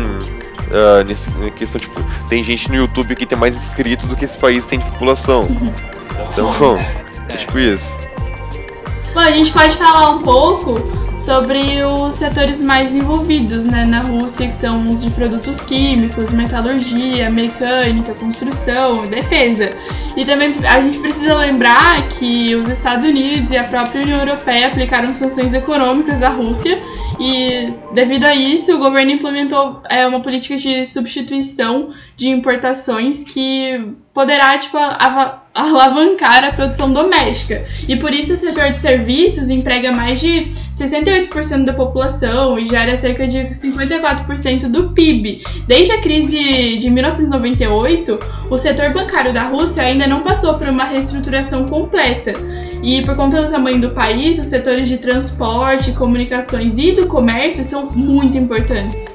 uh, 0.69 1.05
nesse, 1.05 1.31
questão, 1.53 1.81
tipo, 1.81 2.01
tem 2.29 2.43
gente 2.43 2.69
no 2.69 2.77
YouTube 2.77 3.15
que 3.15 3.27
tem 3.27 3.39
mais 3.39 3.57
inscritos 3.57 4.09
do 4.09 4.17
que 4.17 4.25
esse 4.25 4.39
país 4.39 4.67
tem 4.67 4.79
de 4.79 4.85
população. 4.87 5.43
Uhum. 5.43 5.73
Então, 6.33 6.79
é 7.29 7.37
tipo 7.37 7.59
isso. 7.59 7.93
Bom, 9.13 9.21
a 9.21 9.31
gente 9.31 9.53
pode 9.53 9.77
falar 9.77 10.11
um 10.11 10.23
pouco 10.23 11.04
sobre 11.17 11.83
os 11.83 12.15
setores 12.17 12.61
mais 12.61 12.95
envolvidos 12.95 13.65
né, 13.65 13.85
na 13.85 14.01
Rússia, 14.01 14.47
que 14.47 14.55
são 14.55 14.89
os 14.89 15.03
de 15.03 15.11
produtos 15.11 15.61
químicos, 15.63 16.33
metalurgia, 16.33 17.31
mecânica, 17.31 18.15
construção, 18.15 19.03
defesa. 19.03 19.71
E 20.17 20.25
também 20.25 20.55
a 20.69 20.81
gente 20.81 20.99
precisa 20.99 21.35
lembrar 21.37 22.09
que 22.09 22.55
os 22.55 22.69
Estados 22.69 23.05
Unidos 23.05 23.51
e 23.51 23.57
a 23.57 23.65
própria 23.65 24.03
União 24.03 24.19
Europeia 24.19 24.69
aplicaram 24.69 25.15
sanções 25.15 25.55
econômicas 25.55 26.23
à 26.23 26.29
Rússia 26.29 26.79
e, 27.19 27.73
devido 27.93 28.25
a 28.25 28.35
isso, 28.35 28.75
o 28.75 28.79
governo 28.79 29.13
implementou 29.13 29.81
é, 29.89 30.07
uma 30.07 30.21
política 30.21 30.57
de 30.57 30.85
substituição 30.85 31.89
de 32.17 32.29
importações 32.29 33.25
que 33.25 33.95
poderá 34.13 34.57
tipo, 34.59 34.77
alavancar 35.55 36.45
a 36.45 36.53
produção 36.53 36.93
doméstica. 36.93 37.65
E 37.89 37.97
por 37.97 38.13
isso 38.13 38.35
o 38.35 38.37
setor 38.37 38.71
de 38.71 38.79
serviços 38.79 39.51
emprega 39.51 39.93
mais 39.93 40.21
de 40.21 40.53
68% 40.77 41.65
da 41.65 41.73
população 41.73 42.59
e 42.59 42.65
gera 42.65 42.97
cerca 42.97 43.27
de 43.27 43.39
54% 43.39 44.69
do 44.69 44.91
PIB. 44.91 45.43
Desde 45.67 45.93
a 45.93 46.01
crise 46.01 46.79
de 46.79 46.91
1998, 46.91 48.19
o 48.51 48.57
setor 48.57 48.93
bancário 48.93 49.33
da 49.33 49.45
Rússia 49.45 49.83
ainda 49.83 50.07
não 50.07 50.23
passou 50.23 50.55
por 50.55 50.69
uma 50.69 50.85
reestruturação 50.85 51.65
completa. 51.67 52.33
E 52.83 53.03
por 53.03 53.15
conta 53.17 53.43
do 53.43 53.51
tamanho 53.51 53.81
do 53.81 53.91
país, 53.91 54.39
os 54.39 54.49
setores 54.49 54.89
de 54.89 54.99
transporte, 54.99 55.93
comunicações 55.93 56.77
e 56.77 56.93
do 56.93 57.07
comércio 57.07 57.63
são 57.63 57.87
muito 57.91 58.37
importantes. 58.37 59.15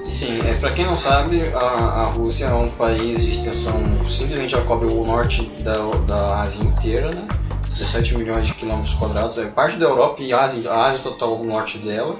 Sim, 0.00 0.38
é, 0.46 0.54
para 0.54 0.70
quem 0.70 0.84
não 0.84 0.94
sabe, 0.94 1.42
a, 1.54 1.58
a 1.58 2.10
Rússia 2.10 2.44
é 2.44 2.54
um 2.54 2.68
país 2.68 3.24
de 3.24 3.32
extensão, 3.32 3.74
simplesmente 4.06 4.54
ela 4.54 4.64
cobre 4.64 4.92
o 4.92 5.04
norte 5.04 5.50
da, 5.64 5.78
da 6.06 6.42
Ásia 6.42 6.62
inteira, 6.62 7.10
né? 7.10 7.26
17 7.72 8.16
milhões 8.16 8.46
de 8.46 8.54
quilômetros 8.54 8.94
quadrados, 8.94 9.38
é 9.38 9.46
parte 9.46 9.76
da 9.76 9.86
Europa 9.86 10.22
e 10.22 10.32
a 10.32 10.40
Ásia, 10.40 10.70
a 10.70 10.86
Ásia 10.86 11.00
total 11.02 11.40
o 11.40 11.44
norte 11.44 11.78
dela. 11.78 12.18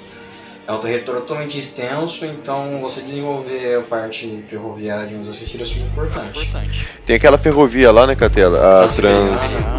É 0.67 0.73
um 0.73 0.79
território 0.79 1.23
totalmente 1.23 1.59
extenso, 1.59 2.25
então 2.25 2.81
você 2.81 3.03
desenvolver 3.03 3.79
a 3.79 3.83
parte 3.83 4.45
ferroviária, 4.47 5.07
digamos 5.07 5.29
assim, 5.29 5.45
seria 5.45 5.67
super 5.67 5.87
importante. 5.89 6.49
Tem 7.05 7.17
aquela 7.17 7.37
ferrovia 7.37 7.91
lá, 7.91 8.07
né, 8.07 8.15
Catela? 8.15 8.85
A 8.85 8.87
Trans, 8.87 9.31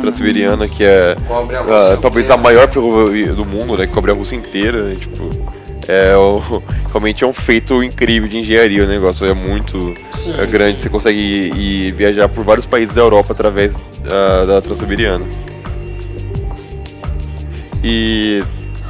Transiberiana, 0.01 0.67
que 0.67 0.83
é 0.83 1.15
a, 1.15 1.97
talvez 1.97 2.29
a 2.29 2.35
maior 2.35 2.69
ferrovia 2.69 3.33
do 3.33 3.45
mundo, 3.45 3.77
né? 3.77 3.87
Que 3.87 3.93
cobre 3.93 4.11
a 4.11 4.13
Rússia 4.13 4.35
inteira, 4.35 4.83
né, 4.83 4.95
tipo 4.95 5.29
é 5.87 6.15
o, 6.15 6.41
realmente 6.89 7.23
é 7.23 7.27
um 7.27 7.33
feito 7.33 7.83
incrível 7.83 8.27
de 8.27 8.37
engenharia. 8.37 8.83
O 8.83 8.87
negócio 8.87 9.27
é 9.27 9.33
muito 9.33 9.93
sim, 10.11 10.33
é 10.37 10.45
grande. 10.45 10.77
Sim. 10.77 10.83
Você 10.83 10.89
consegue 10.89 11.19
ir, 11.19 11.55
ir, 11.55 11.93
viajar 11.93 12.27
por 12.29 12.43
vários 12.43 12.65
países 12.65 12.93
da 12.93 13.01
Europa 13.01 13.33
através 13.33 13.75
uh, 13.75 14.45
da 14.47 14.61
Transiberiana. 14.61 15.25
E 17.83 18.43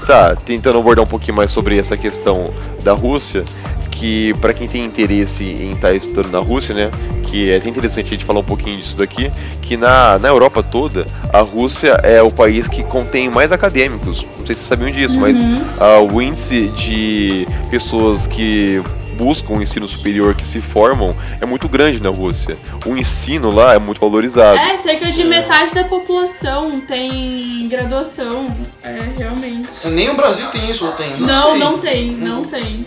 tá, 0.06 0.36
tentando 0.36 0.78
abordar 0.78 1.04
um 1.04 1.08
pouquinho 1.08 1.36
mais 1.36 1.52
sobre 1.52 1.78
essa 1.78 1.98
questão 1.98 2.54
da 2.84 2.94
Rússia, 2.94 3.44
que 3.92 4.34
para 4.36 4.54
quem 4.54 4.68
tem 4.68 4.84
interesse 4.84 5.46
em 5.46 5.72
estar 5.72 5.90
tá 5.90 5.94
estudando 5.94 6.32
na 6.32 6.40
Rússia, 6.40 6.76
né, 6.76 6.92
que 7.24 7.52
é 7.52 7.58
até 7.58 7.70
interessante 7.70 8.08
a 8.08 8.10
gente 8.10 8.26
falar 8.26 8.42
um 8.42 8.46
pouquinho 8.46 8.78
disso 8.78 8.98
daqui, 8.98 9.32
que 9.62 9.78
na, 9.78 10.20
na 10.20 10.28
Europa 10.28 10.62
toda, 10.62 11.06
a 11.32 11.42
Rússia 11.42 12.00
é 12.04 12.22
o 12.22 12.30
país 12.30 12.68
que 12.68 12.84
contém 12.84 13.30
mais 13.30 13.52
acadêmicos. 13.52 14.26
Não 14.38 14.46
sei 14.46 14.56
se 14.56 14.62
vocês 14.64 14.68
sabiam 14.68 14.92
disso, 14.92 15.16
uhum. 15.16 15.22
mas 15.22 15.40
uh, 15.42 16.14
o 16.14 16.22
índice 16.22 16.68
de 16.70 17.48
pessoas 17.72 18.28
que 18.28 18.84
buscam 19.14 19.54
o 19.54 19.62
ensino 19.62 19.88
superior, 19.88 20.36
que 20.36 20.46
se 20.46 20.60
formam, 20.60 21.16
é 21.40 21.46
muito 21.46 21.68
grande 21.70 22.02
na 22.02 22.10
Rússia. 22.10 22.58
O 22.86 22.96
ensino 22.98 23.50
lá 23.52 23.74
é 23.74 23.80
muito 23.80 24.02
valorizado. 24.02 24.58
É, 24.58 24.78
cerca 24.78 25.06
de 25.06 25.24
metade 25.24 25.74
da 25.74 25.84
população 25.86 26.82
tem 26.82 27.68
graduação. 27.68 28.48
É, 28.84 29.00
realmente. 29.18 29.70
Nem 29.86 30.10
o 30.10 30.16
Brasil 30.16 30.48
tem 30.50 30.70
isso, 30.70 30.86
ou 30.86 30.92
tem? 30.94 31.18
Não, 31.18 31.58
não, 31.58 31.58
não 31.58 31.78
tem, 31.78 32.12
não 32.12 32.44
tem. 32.44 32.86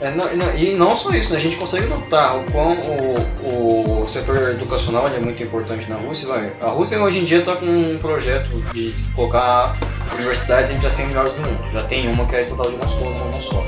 É, 0.00 0.10
não, 0.10 0.26
e 0.54 0.74
não 0.74 0.94
só 0.94 1.10
isso, 1.12 1.32
né? 1.32 1.38
a 1.38 1.40
gente 1.40 1.56
consegue 1.56 1.86
notar 1.86 2.36
o 2.36 2.44
quão 2.52 2.78
o, 2.78 4.02
o 4.02 4.08
setor 4.08 4.50
educacional 4.50 5.08
é 5.08 5.18
muito 5.18 5.42
importante 5.42 5.88
na 5.88 5.96
Rússia. 5.96 6.28
A 6.60 6.68
Rússia 6.68 7.00
hoje 7.02 7.20
em 7.20 7.24
dia 7.24 7.38
está 7.38 7.56
com 7.56 7.66
um 7.66 7.98
projeto 7.98 8.50
de 8.74 8.94
colocar 9.14 9.74
universidades 10.12 10.70
entre 10.70 10.86
as 10.86 10.92
100 10.92 11.06
melhores 11.06 11.32
do 11.32 11.40
mundo. 11.40 11.58
Já 11.72 11.82
tem 11.84 12.08
uma 12.12 12.26
que 12.26 12.34
é 12.34 12.38
a 12.38 12.40
estatal 12.42 12.70
de 12.70 12.76
Moscou, 12.76 13.10
não 13.10 13.40
só. 13.40 13.64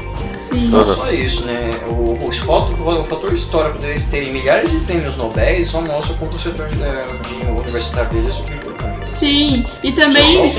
Sim. 0.48 0.68
Não 0.68 0.86
só 0.86 1.10
isso, 1.10 1.44
né? 1.44 1.70
O, 1.88 1.92
o, 1.92 2.28
o, 2.28 3.04
fator 3.04 3.32
histórico 3.32 3.78
deles 3.78 4.04
terem 4.04 4.32
milhares 4.32 4.70
de 4.70 4.80
prêmios 4.80 5.16
Nobel 5.16 5.64
só 5.64 5.80
mostra 5.80 6.14
quanto 6.16 6.36
o 6.36 6.38
setor 6.38 6.68
de, 6.68 6.76
de 6.76 7.50
universitário 7.50 8.10
deles 8.10 8.34
é 8.34 8.36
super 8.36 8.56
importante. 8.56 9.08
Sim, 9.08 9.66
e 9.82 9.92
também. 9.92 10.52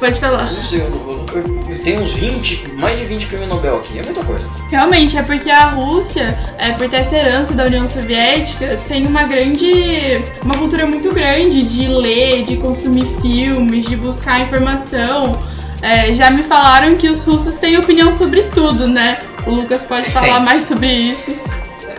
Pode 0.00 0.18
falar. 0.18 0.48
Sei, 0.48 0.80
eu, 0.80 0.86
eu, 1.34 1.64
eu 1.68 1.78
tenho 1.84 2.00
uns 2.00 2.14
20, 2.14 2.72
mais 2.72 2.98
de 2.98 3.04
20 3.04 3.26
prêmios 3.26 3.50
Nobel 3.50 3.76
aqui, 3.76 3.98
é 3.98 4.02
muita 4.02 4.24
coisa. 4.24 4.48
Realmente, 4.70 5.18
é 5.18 5.22
porque 5.22 5.50
a 5.50 5.66
Rússia, 5.66 6.38
é, 6.56 6.72
por 6.72 6.88
ter 6.88 6.96
essa 6.96 7.16
herança 7.16 7.52
da 7.52 7.66
União 7.66 7.86
Soviética, 7.86 8.80
tem 8.88 9.06
uma 9.06 9.24
grande. 9.24 10.24
uma 10.42 10.56
cultura 10.56 10.86
muito 10.86 11.12
grande 11.12 11.62
de 11.62 11.86
ler, 11.86 12.44
de 12.44 12.56
consumir 12.56 13.04
filmes, 13.20 13.84
de 13.84 13.94
buscar 13.94 14.40
informação. 14.40 15.38
É, 15.82 16.12
já 16.14 16.30
me 16.30 16.42
falaram 16.44 16.96
que 16.96 17.08
os 17.08 17.22
russos 17.22 17.56
têm 17.58 17.76
opinião 17.76 18.10
sobre 18.10 18.42
tudo, 18.44 18.88
né? 18.88 19.18
O 19.46 19.50
Lucas 19.50 19.82
pode 19.82 20.04
Sim. 20.04 20.12
falar 20.12 20.40
mais 20.40 20.64
sobre 20.64 20.90
isso. 20.90 21.36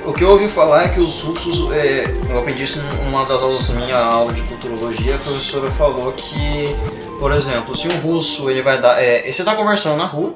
O 0.04 0.14
que 0.14 0.24
eu 0.24 0.32
ouvi 0.32 0.48
falar 0.48 0.86
é 0.86 0.90
que 0.90 1.00
os 1.00 1.22
russos, 1.22 1.72
é, 1.72 2.12
eu 2.28 2.40
aprendi 2.40 2.64
isso 2.64 2.82
numa 3.04 3.24
das 3.24 3.44
aulas 3.44 3.68
da 3.68 3.76
minha 3.76 3.98
aula 3.98 4.34
de 4.34 4.42
culturologia, 4.44 5.16
a 5.16 5.20
professora 5.20 5.70
falou 5.72 6.12
que, 6.14 6.76
por 7.22 7.32
exemplo, 7.34 7.78
se 7.78 7.88
um 7.88 8.00
russo 8.00 8.50
ele 8.50 8.64
vai 8.64 8.82
dar, 8.82 9.00
é, 9.00 9.32
você 9.32 9.44
está 9.44 9.56
conversando 9.56 9.96
na 9.96 10.08
rua 10.08 10.34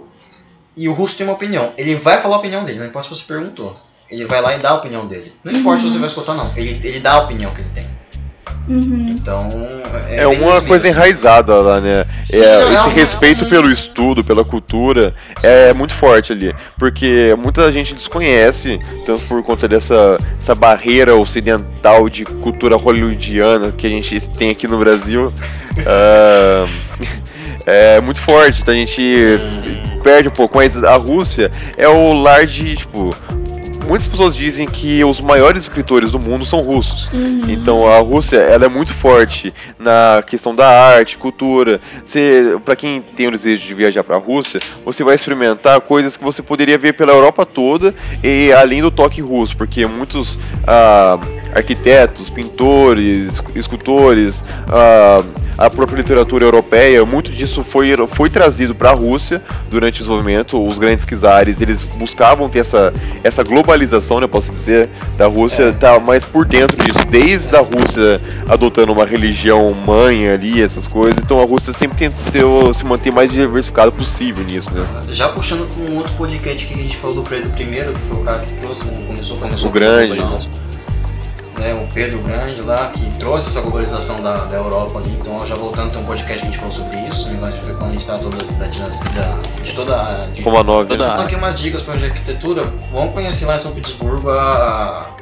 e 0.78 0.88
o 0.88 0.94
russo 0.94 1.18
tem 1.18 1.26
uma 1.26 1.34
opinião, 1.34 1.74
ele 1.76 1.96
vai 1.96 2.22
falar 2.22 2.36
a 2.36 2.38
opinião 2.38 2.64
dele, 2.64 2.78
não 2.78 2.86
importa 2.86 3.10
se 3.10 3.16
você 3.16 3.26
perguntou, 3.26 3.74
ele 4.08 4.24
vai 4.26 4.40
lá 4.40 4.56
e 4.56 4.60
dá 4.60 4.70
a 4.70 4.76
opinião 4.76 5.08
dele, 5.08 5.34
não 5.44 5.52
importa 5.52 5.82
se 5.82 5.90
você 5.90 5.98
vai 5.98 6.06
escutar 6.06 6.36
não, 6.36 6.56
ele, 6.56 6.80
ele 6.84 7.00
dá 7.00 7.14
a 7.14 7.24
opinião 7.24 7.52
que 7.52 7.62
ele 7.62 7.72
tem. 7.72 7.88
Uhum. 8.68 9.14
Então 9.18 9.48
é, 10.10 10.24
É 10.24 10.28
uma 10.28 10.62
coisa 10.62 10.88
enraizada 10.88 11.56
lá, 11.62 11.80
né? 11.80 12.06
Sim, 12.24 12.44
É, 12.44 12.56
não, 12.56 12.62
é 12.62 12.64
esse 12.66 12.74
uma- 12.78 12.90
respeito 12.90 13.46
um- 13.46 13.50
pelo 13.50 13.72
estudo, 13.72 14.24
pela 14.24 14.44
cultura, 14.44 15.14
é 15.44 15.74
muito 15.74 15.94
forte 15.94 16.32
ali. 16.34 16.54
Porque 16.78 17.36
muita 17.38 17.72
gente 17.72 17.94
desconhece, 17.94 18.80
tanto 19.06 19.24
por 19.26 19.44
conta 19.44 19.68
dessa 19.68 20.18
essa 20.40 20.56
barreira 20.56 21.16
ocidental 21.16 22.10
de 22.10 22.26
cultura 22.26 22.76
hollywoodiana 22.76 23.72
que 23.72 23.86
a 23.86 23.90
gente 23.90 24.28
tem 24.30 24.50
aqui 24.50 24.68
no 24.68 24.78
Brasil. 24.80 25.28
ah, 25.86 26.68
é 27.66 28.02
muito 28.02 28.22
forte, 28.22 28.62
então 28.62 28.74
a 28.74 28.78
gente 28.78 28.94
Sim. 29.02 30.00
perde 30.04 30.28
um 30.28 30.32
pouco. 30.32 30.58
Mas 30.58 30.82
a 30.84 30.96
Rússia 30.96 31.52
é 31.78 31.88
o 31.88 32.14
lar 32.14 32.46
de, 32.46 32.76
tipo. 32.78 33.16
Muitas 33.88 34.08
pessoas 34.08 34.36
dizem 34.36 34.68
que 34.68 35.04
os 35.04 35.20
maiores 35.20 35.64
escritores 35.64 36.12
do 36.12 36.20
mundo 36.20 36.46
são 36.46 36.60
russos. 36.60 37.12
Uhum. 37.14 37.44
Então 37.48 37.88
a 37.88 38.00
Rússia 38.00 38.38
ela 38.38 38.66
é 38.66 38.70
muito 38.70 38.94
forte 38.94 39.54
na 39.78 40.24
questão 40.26 40.56
da 40.56 40.68
arte, 40.68 41.18
cultura. 41.18 41.80
Você, 42.04 42.60
para 42.66 42.76
quem 42.76 43.02
tem 43.02 43.28
o 43.28 43.32
desejo 43.32 43.66
de 43.68 43.74
viajar 43.74 44.04
para 44.04 44.16
a 44.16 44.20
Rússia, 44.20 44.60
você 44.84 45.04
vai 45.04 45.16
experimentar 45.16 45.80
coisas 45.82 46.18
que 46.18 46.24
você 46.24 46.42
poderia 46.42 46.78
ver 46.78 46.94
pela 46.94 47.12
Europa 47.12 47.46
toda 47.46 47.94
e 48.24 48.52
além 48.54 48.82
do 48.82 48.90
toque 48.90 49.22
russo, 49.22 49.56
porque 49.56 49.86
muitos 49.86 50.40
ah, 50.68 51.20
arquitetos, 51.56 52.30
pintores, 52.30 53.42
escultores, 53.56 54.44
ah, 54.68 55.24
a 55.58 55.70
própria 55.70 55.96
literatura 55.98 56.44
europeia, 56.44 57.06
muito 57.06 57.32
disso 57.32 57.64
foi, 57.64 57.96
foi 58.10 58.30
trazido 58.30 58.76
para 58.76 58.90
a 58.90 58.94
Rússia 58.94 59.42
durante 59.70 59.96
o 59.96 59.98
desenvolvimento. 60.00 60.62
Os 60.62 60.78
grandes 60.78 61.06
czares 61.06 61.62
eles 61.62 61.84
buscavam 61.84 62.50
ter 62.50 62.60
essa, 62.60 62.94
essa 63.24 63.42
globalização, 63.42 64.20
né, 64.20 64.28
posso 64.28 64.52
dizer, 64.52 64.90
da 65.18 65.28
Rússia, 65.28 65.64
É. 65.64 65.72
tá 65.72 65.98
mais 65.98 66.26
por 66.26 66.46
dentro 66.46 66.76
disso, 66.78 67.06
desde 67.10 67.56
a 67.56 67.62
Rússia 67.62 68.20
adotando 68.50 68.92
uma 68.92 69.06
religião 69.06 69.74
mãe 69.74 70.28
ali, 70.28 70.62
essas 70.62 70.86
coisas. 70.86 71.16
Então 71.24 71.40
a 71.40 71.46
Rússia 71.46 71.72
sempre 71.72 71.98
tentou 71.98 72.74
se 72.74 72.84
manter 72.84 73.14
mais 73.14 73.32
diversificada 73.32 73.92
possível 73.92 74.44
nisso, 74.44 74.70
né? 74.74 74.86
Já 75.10 75.30
puxando 75.30 75.66
com 75.74 75.94
um 75.94 75.98
outro 75.98 76.12
podcast 76.14 76.66
que 76.66 76.74
a 76.74 76.78
gente 76.78 76.98
falou 76.98 77.16
do 77.16 77.24
Pedro 77.24 77.50
I, 77.50 77.94
que 77.94 78.00
foi 78.08 78.18
o 78.18 78.24
cara 78.24 78.40
que 78.40 78.54
trouxe, 78.56 78.84
começou, 79.08 79.38
começou 79.38 79.70
O 79.70 79.72
Grande. 79.72 80.20
Né, 81.60 81.74
o 81.74 81.92
Pedro 81.94 82.20
Grande 82.20 82.62
lá, 82.62 82.88
que 82.88 83.10
trouxe 83.18 83.50
essa 83.50 83.62
globalização 83.62 84.22
da, 84.22 84.46
da 84.46 84.58
Europa 84.58 85.00
ali. 85.00 85.12
Então, 85.12 85.46
já 85.46 85.56
voltando, 85.56 85.92
tem 85.92 86.02
um 86.02 86.06
podcast 86.06 86.42
que 86.42 86.48
a 86.48 86.52
gente 86.52 86.58
falou 86.58 86.72
sobre 86.72 87.00
isso, 87.08 87.30
né, 87.30 87.54
quando 87.78 87.90
a 87.90 87.92
gente 87.92 88.06
tá 88.06 88.18
toda 88.18 88.38
da 88.38 88.68
dinastia, 88.68 89.36
de 89.64 89.74
toda 89.74 89.96
a. 89.96 90.20
Romanov. 90.44 90.88
Toda-? 90.88 91.06
Então, 91.06 91.22
aqui 91.22 91.36
umas 91.36 91.60
dicas 91.60 91.82
para 91.82 91.94
arquitetura. 91.94 92.64
Vamos 92.94 93.14
conhecer 93.14 93.46
lá 93.46 93.56
em 93.56 93.60
São 93.60 93.72
Petersburgo 93.72 94.30
a, 94.30 95.16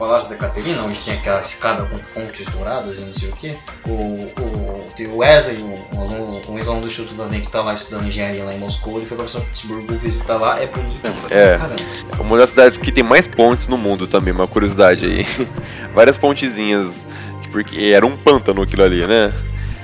Palácio 0.00 0.30
da 0.30 0.36
Caterina, 0.36 0.82
onde 0.82 0.98
tem 0.98 1.12
aquela 1.14 1.40
escada 1.40 1.84
com 1.84 1.98
fontes 1.98 2.46
douradas 2.46 2.98
e 2.98 3.04
não 3.04 3.12
sei 3.12 3.28
o 3.28 3.32
que. 3.32 3.56
O, 3.86 3.90
o, 3.90 4.86
o 5.12 5.16
Wesley, 5.18 5.58
um, 5.62 5.74
um, 5.94 6.00
aluno- 6.00 6.56
ex-aluno 6.56 6.80
do 6.82 6.88
Instituto 6.88 7.14
também 7.16 7.40
que 7.40 7.46
está 7.48 7.60
lá 7.60 7.74
estudando 7.74 8.06
engenharia 8.06 8.42
lá 8.42 8.54
em 8.54 8.58
Moscou, 8.58 8.96
ele 8.96 9.04
foi 9.04 9.18
para 9.18 9.28
São 9.28 9.42
Petersburgo 9.42 9.94
visitar 9.98 10.38
lá, 10.38 10.58
é 10.58 10.66
bonito. 10.66 11.00
É. 11.30 11.58
caramba. 11.58 11.76
Uma 12.18 12.38
das 12.38 12.48
cidades 12.50 12.78
que 12.78 12.90
tem 12.90 13.04
mais 13.04 13.26
pontes 13.26 13.66
no 13.66 13.76
mundo 13.76 14.06
também, 14.06 14.32
uma 14.32 14.48
curiosidade 14.48 15.04
aí. 15.04 15.26
Várias 15.94 16.16
pontezinhas, 16.16 17.06
porque 17.52 17.92
era 17.94 18.06
um 18.06 18.16
pântano 18.16 18.62
aquilo 18.62 18.82
ali, 18.84 19.06
né? 19.06 19.32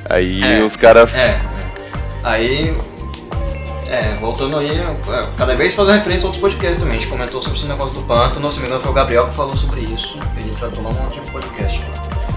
Aí 0.09 0.43
É. 0.43 0.65
os 0.65 0.77
caras. 0.77 1.13
É, 1.13 1.29
é. 1.29 1.41
Aí. 2.25 2.77
É, 3.89 4.17
voltando 4.17 4.59
aí, 4.59 4.71
é, 4.71 4.97
cada 5.37 5.55
vez 5.55 5.75
fazendo 5.75 5.97
referência 5.97 6.25
a 6.25 6.27
outros 6.27 6.41
podcasts 6.43 6.79
também. 6.79 6.97
A 6.97 7.01
gente 7.01 7.11
comentou 7.11 7.41
sobre 7.41 7.59
esse 7.59 7.67
negócio 7.67 7.95
do 7.95 8.05
pântano, 8.05 8.51
se 8.51 8.57
não 8.57 8.63
me 8.63 8.69
engano 8.69 8.83
foi 8.83 8.91
o 8.91 8.95
Gabriel 8.95 9.27
que 9.29 9.35
falou 9.35 9.57
sobre 9.57 9.81
isso. 9.83 10.19
Ele 10.37 10.51
tratou 10.57 10.85
lá 10.85 10.93
no 10.93 11.03
último 11.03 11.31
podcast. 11.31 11.85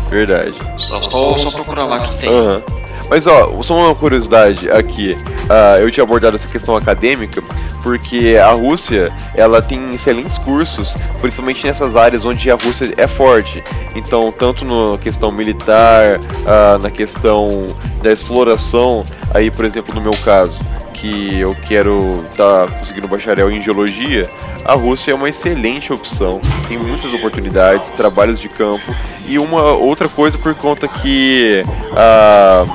Verdade. 0.09 0.53
Só, 0.79 0.99
vou 0.99 1.37
só 1.37 1.51
procurar 1.51 1.85
lá 1.85 1.99
que 1.99 2.17
tem. 2.17 2.29
Aham. 2.29 2.63
Mas 3.09 3.25
ó, 3.25 3.61
só 3.63 3.75
uma 3.75 3.95
curiosidade 3.95 4.69
aqui. 4.69 5.15
ah, 5.49 5.79
eu 5.79 5.89
tinha 5.89 6.03
abordado 6.03 6.35
essa 6.35 6.47
questão 6.47 6.75
acadêmica 6.75 7.41
porque 7.81 8.37
a 8.37 8.51
Rússia 8.51 9.11
ela 9.33 9.61
tem 9.61 9.95
excelentes 9.95 10.37
cursos, 10.37 10.95
principalmente 11.21 11.65
nessas 11.65 11.95
áreas 11.95 12.25
onde 12.25 12.51
a 12.51 12.55
Rússia 12.55 12.93
é 12.97 13.07
forte. 13.07 13.63
Então, 13.95 14.31
tanto 14.31 14.63
na 14.63 14.97
questão 14.97 15.31
militar, 15.31 16.19
ah, 16.45 16.77
na 16.79 16.91
questão 16.91 17.67
da 18.03 18.11
exploração, 18.11 19.03
aí 19.33 19.49
por 19.49 19.65
exemplo 19.65 19.95
no 19.95 20.01
meu 20.01 20.13
caso, 20.23 20.59
que 20.99 21.39
eu 21.39 21.55
quero 21.55 22.25
estar 22.29 22.69
conseguindo 22.71 23.07
um 23.07 23.09
bacharel 23.09 23.49
em 23.51 23.61
geologia, 23.61 24.29
a 24.65 24.73
Rússia 24.73 25.11
é 25.11 25.15
uma 25.15 25.29
excelente 25.29 25.91
opção. 25.93 26.41
Tem 26.67 26.77
muitas 26.77 27.13
oportunidades, 27.13 27.89
trabalhos 27.91 28.39
de 28.39 28.49
campo 28.49 28.85
e 29.27 29.39
uma 29.39 29.73
outra 29.73 30.07
coisa 30.09 30.37
por 30.37 30.53
conta 30.55 30.87
que 30.87 31.63
a 31.95 32.65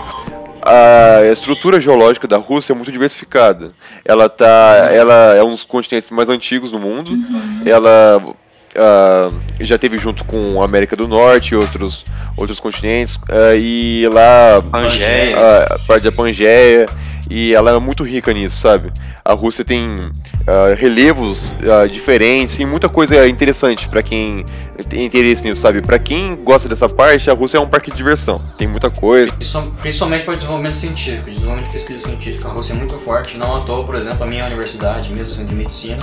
a 0.66 1.22
estrutura 1.30 1.78
geológica 1.78 2.26
da 2.26 2.38
Rússia 2.38 2.72
é 2.72 2.74
muito 2.74 2.90
diversificada. 2.90 3.72
Ela 4.02 4.30
tá, 4.30 4.88
ela 4.90 5.34
é 5.34 5.44
um 5.44 5.50
dos 5.50 5.62
continentes 5.62 6.08
mais 6.08 6.30
antigos 6.30 6.70
do 6.70 6.78
mundo. 6.78 7.10
Ela 7.66 8.34
ah, 8.74 9.28
já 9.60 9.76
teve 9.76 9.98
junto 9.98 10.24
com 10.24 10.62
a 10.62 10.64
América 10.64 10.96
do 10.96 11.06
Norte 11.06 11.52
e 11.52 11.56
outros 11.56 12.02
outros 12.36 12.58
continentes 12.58 13.20
ah, 13.28 13.54
e 13.54 14.08
lá 14.08 14.62
Pangeia. 14.62 15.36
a 15.64 15.78
parte 15.86 16.04
da 16.04 16.12
Pangeia 16.12 16.86
e 17.30 17.54
ela 17.54 17.70
é 17.70 17.78
muito 17.78 18.02
rica 18.04 18.32
nisso, 18.32 18.56
sabe? 18.56 18.92
A 19.24 19.32
Rússia 19.32 19.64
tem 19.64 20.10
ah, 20.46 20.74
relevos 20.76 21.52
ah, 21.62 21.86
diferentes 21.86 22.58
e 22.58 22.66
muita 22.66 22.88
coisa 22.88 23.26
interessante 23.28 23.88
pra 23.88 24.02
quem 24.02 24.44
tem 24.88 25.04
interesse 25.06 25.44
nisso, 25.44 25.60
sabe? 25.62 25.80
Pra 25.80 25.98
quem 25.98 26.34
gosta 26.36 26.68
dessa 26.68 26.88
parte, 26.88 27.30
a 27.30 27.34
Rússia 27.34 27.58
é 27.58 27.60
um 27.60 27.68
parque 27.68 27.90
de 27.90 27.96
diversão. 27.96 28.40
Tem 28.58 28.66
muita 28.66 28.90
coisa. 28.90 29.32
Principal- 29.32 29.64
Principalmente 29.80 30.24
para 30.24 30.34
desenvolvimento 30.34 30.76
científico, 30.76 31.30
desenvolvimento 31.30 31.66
de 31.66 31.72
pesquisa 31.72 31.98
científica. 32.08 32.48
A 32.48 32.52
Rússia 32.52 32.72
é 32.74 32.76
muito 32.76 32.98
forte, 33.00 33.36
não 33.38 33.56
à 33.56 33.60
toa, 33.60 33.84
por 33.84 33.94
exemplo, 33.94 34.22
a 34.24 34.26
minha 34.26 34.44
universidade, 34.44 35.10
mesmo 35.14 35.32
sendo 35.34 35.48
de 35.48 35.54
medicina, 35.54 36.02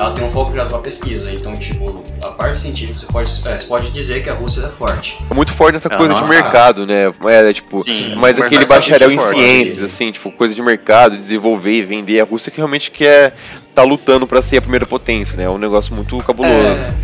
ela 0.00 0.12
tem 0.12 0.24
um 0.24 0.30
foco 0.30 0.50
virado 0.50 0.70
para 0.70 0.78
pesquisa. 0.78 1.30
Então, 1.30 1.52
tipo, 1.52 2.02
a 2.22 2.30
parte 2.30 2.58
científica, 2.58 2.98
você 2.98 3.06
pode, 3.06 3.30
é, 3.46 3.58
você 3.58 3.66
pode 3.66 3.90
dizer 3.90 4.22
que 4.22 4.30
a 4.30 4.34
Rússia 4.34 4.62
é 4.62 4.68
forte. 4.68 5.18
É 5.30 5.34
muito 5.34 5.52
forte 5.52 5.74
nessa 5.74 5.90
coisa 5.90 6.14
de 6.14 6.20
Aham. 6.20 6.28
mercado, 6.28 6.86
né? 6.86 7.12
É, 7.26 7.52
tipo, 7.52 7.84
Sim, 7.88 8.14
mas 8.16 8.40
aquele 8.40 8.64
bacharel 8.64 9.10
em 9.10 9.16
é 9.16 9.18
forte. 9.18 9.38
ciências, 9.38 9.82
assim, 9.82 10.10
tipo, 10.10 10.32
coisa 10.32 10.54
de 10.54 10.62
mercado, 10.62 11.18
desenvolver 11.18 11.74
e 11.74 11.82
vender. 11.82 12.20
A 12.20 12.24
Rússia 12.24 12.50
que 12.50 12.56
realmente 12.56 12.90
quer 12.90 13.34
tá 13.74 13.82
lutando 13.82 14.26
pra 14.26 14.40
ser 14.40 14.56
a 14.56 14.62
primeira 14.62 14.86
potência, 14.86 15.36
né? 15.36 15.44
É 15.44 15.50
um 15.50 15.58
negócio 15.58 15.94
muito 15.94 16.16
cabuloso. 16.18 16.56
É, 16.56 16.94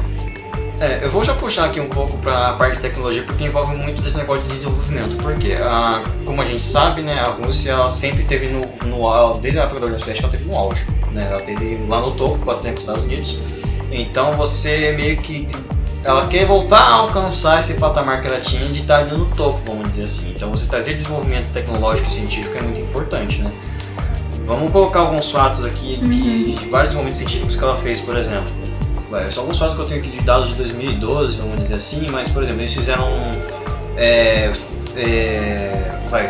é, 0.78 1.02
eu 1.02 1.10
vou 1.10 1.24
já 1.24 1.34
puxar 1.34 1.66
aqui 1.66 1.80
um 1.80 1.88
pouco 1.88 2.18
para 2.18 2.48
a 2.48 2.52
parte 2.54 2.76
de 2.76 2.82
tecnologia, 2.82 3.22
porque 3.22 3.44
envolve 3.44 3.74
muito 3.74 4.02
desse 4.02 4.18
negócio 4.18 4.42
de 4.42 4.50
desenvolvimento. 4.50 5.16
Porque, 5.16 5.54
a, 5.54 6.02
como 6.24 6.42
a 6.42 6.44
gente 6.44 6.62
sabe, 6.62 7.00
né, 7.00 7.18
a 7.18 7.28
Rússia 7.28 7.72
ela 7.72 7.88
sempre 7.88 8.24
teve 8.24 8.48
no, 8.48 8.60
no 8.84 9.38
desde 9.38 9.58
a 9.58 9.62
época 9.62 9.80
da 9.80 9.86
União 9.86 9.98
Soviética, 9.98 10.26
ela 10.26 10.36
teve 10.36 10.50
no 10.50 10.56
auge. 10.56 10.86
Né, 11.12 11.26
ela 11.30 11.40
teve 11.40 11.86
lá 11.88 12.00
no 12.00 12.12
topo, 12.12 12.36
batendo 12.38 12.72
com 12.72 12.76
os 12.76 12.82
Estados 12.82 13.02
Unidos. 13.04 13.38
Então 13.90 14.34
você 14.34 14.92
meio 14.92 15.16
que. 15.16 15.48
Ela 16.04 16.28
quer 16.28 16.46
voltar 16.46 16.78
a 16.78 16.92
alcançar 16.92 17.58
esse 17.58 17.74
patamar 17.80 18.20
que 18.20 18.28
ela 18.28 18.40
tinha 18.40 18.68
de 18.70 18.80
estar 18.80 18.98
ali 18.98 19.16
no 19.16 19.26
topo, 19.34 19.58
vamos 19.66 19.88
dizer 19.88 20.04
assim. 20.04 20.32
Então 20.36 20.50
você 20.50 20.66
trazer 20.66 20.94
desenvolvimento 20.94 21.50
tecnológico 21.52 22.08
e 22.08 22.12
científico 22.12 22.56
é 22.56 22.62
muito 22.62 22.80
importante, 22.80 23.40
né? 23.40 23.50
Vamos 24.44 24.70
colocar 24.70 25.00
alguns 25.00 25.28
fatos 25.32 25.64
aqui 25.64 25.96
de, 25.96 26.54
de 26.54 26.68
vários 26.68 26.94
momentos 26.94 27.18
científicos 27.18 27.56
que 27.56 27.64
ela 27.64 27.76
fez, 27.76 28.00
por 28.00 28.16
exemplo. 28.16 28.52
São 29.30 29.44
alguns 29.44 29.58
fatos 29.58 29.74
que 29.74 29.80
eu 29.82 29.86
tenho 29.86 30.00
aqui 30.00 30.10
de 30.10 30.20
dados 30.22 30.48
de 30.48 30.54
2012, 30.56 31.38
vamos 31.38 31.62
dizer 31.62 31.76
assim, 31.76 32.08
mas, 32.10 32.28
por 32.30 32.42
exemplo, 32.42 32.62
eles 32.62 32.74
fizeram 32.74 33.08
é, 33.96 34.50
é, 34.96 35.98
vai, 36.08 36.28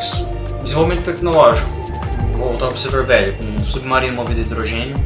desenvolvimento 0.62 1.04
tecnológico, 1.04 1.68
voltando 2.36 2.68
para 2.68 2.76
o 2.76 2.78
setor 2.78 3.06
velho, 3.06 3.36
com 3.36 3.44
um 3.44 3.64
submarino 3.64 4.14
movido 4.14 4.40
a 4.40 4.44
hidrogênio, 4.44 4.96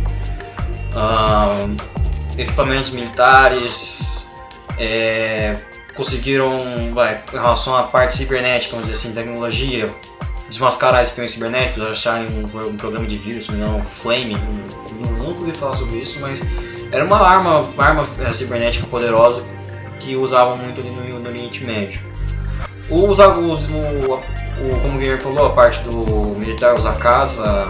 equipamentos 2.36 2.90
militares, 2.90 4.30
é, 4.78 5.56
conseguiram, 5.94 6.92
vai, 6.92 7.22
em 7.32 7.36
relação 7.36 7.76
à 7.76 7.84
parte 7.84 8.16
cibernética, 8.16 8.72
vamos 8.72 8.90
dizer 8.90 9.00
assim, 9.00 9.14
tecnologia, 9.14 9.92
desmascarar 10.50 11.00
espiões 11.00 11.30
cibernéticos, 11.30 11.82
acharem 11.84 12.26
um, 12.28 12.40
um, 12.42 12.76
programa 12.76 13.06
de 13.06 13.16
vírus, 13.16 13.48
não, 13.48 13.82
Flame, 13.82 14.36
não, 15.00 15.28
nunca 15.28 15.40
ouvi 15.42 15.56
falar 15.56 15.76
sobre 15.76 15.98
isso, 16.00 16.18
mas 16.20 16.42
era 16.90 17.04
uma 17.04 17.18
arma, 17.18 17.60
uma 17.60 17.84
arma 17.84 18.08
é, 18.18 18.32
cibernética 18.32 18.86
poderosa 18.88 19.46
que 20.00 20.16
usavam 20.16 20.56
muito 20.56 20.80
ali 20.80 20.90
no, 20.90 21.20
no 21.20 21.28
Oriente 21.28 21.64
Médio. 21.64 22.00
O, 22.90 22.96
o, 22.96 23.06
o, 23.06 23.54
o, 23.54 24.80
como 24.82 24.96
o 24.96 24.98
Guilherme 24.98 25.22
falou, 25.22 25.46
a 25.46 25.50
parte 25.50 25.80
do 25.84 26.36
militar 26.36 26.74
usa 26.74 26.92
casa, 26.94 27.64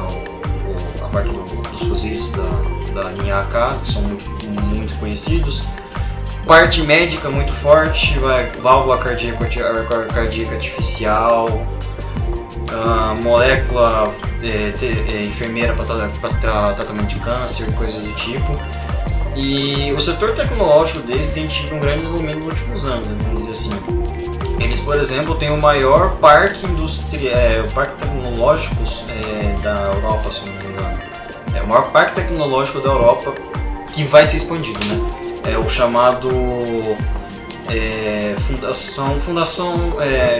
a 1.02 1.08
parte 1.08 1.30
do, 1.30 1.42
dos 1.44 1.82
fuzis 1.82 2.30
da, 2.30 3.02
da 3.02 3.10
linha 3.10 3.40
AK, 3.40 3.82
que 3.82 3.92
são 3.92 4.02
muito, 4.02 4.30
muito 4.48 4.98
conhecidos 4.98 5.68
parte 6.46 6.82
médica 6.82 7.30
muito 7.30 7.52
forte, 7.52 8.18
vai, 8.18 8.50
válvula 8.52 8.98
cardíaca, 8.98 9.46
cardíaca 10.12 10.54
artificial, 10.54 11.46
uh, 12.72 13.22
molécula 13.22 14.12
é, 14.42 14.72
é, 14.84 15.24
enfermeira 15.24 15.74
para 15.74 16.74
tratamento 16.74 17.06
de 17.06 17.20
câncer, 17.20 17.72
coisas 17.74 18.06
do 18.06 18.12
tipo. 18.14 18.54
E 19.36 19.92
o 19.92 20.00
setor 20.00 20.32
tecnológico 20.32 21.00
deles 21.00 21.28
tem 21.28 21.46
tido 21.46 21.74
um 21.74 21.78
grande 21.78 21.98
desenvolvimento 21.98 22.38
nos 22.40 22.48
últimos 22.48 22.84
anos, 22.84 23.08
né, 23.08 23.16
vamos 23.22 23.46
dizer 23.46 23.52
assim. 23.52 23.70
Eles, 24.58 24.80
por 24.80 24.98
exemplo, 24.98 25.34
têm 25.36 25.50
o 25.50 25.60
maior 25.60 26.16
parque 26.16 26.66
industrial, 26.66 27.34
é, 27.34 27.62
o 27.62 27.70
parque 27.70 27.96
tecnológico 27.96 28.76
é, 29.08 29.62
da 29.62 29.84
Europa, 29.84 30.30
se 30.30 30.46
não 30.46 30.54
me 30.56 30.66
engano. 30.66 31.00
É 31.54 31.62
o 31.62 31.68
maior 31.68 31.90
parque 31.90 32.16
tecnológico 32.16 32.80
da 32.80 32.90
Europa 32.90 33.32
que 33.92 34.04
vai 34.04 34.26
ser 34.26 34.38
expandido, 34.38 34.78
né? 34.84 35.30
é 35.44 35.58
o 35.58 35.68
chamado 35.68 36.28
é, 37.70 38.34
Fundação, 38.40 39.20
Fundação 39.20 40.00
é, 40.00 40.38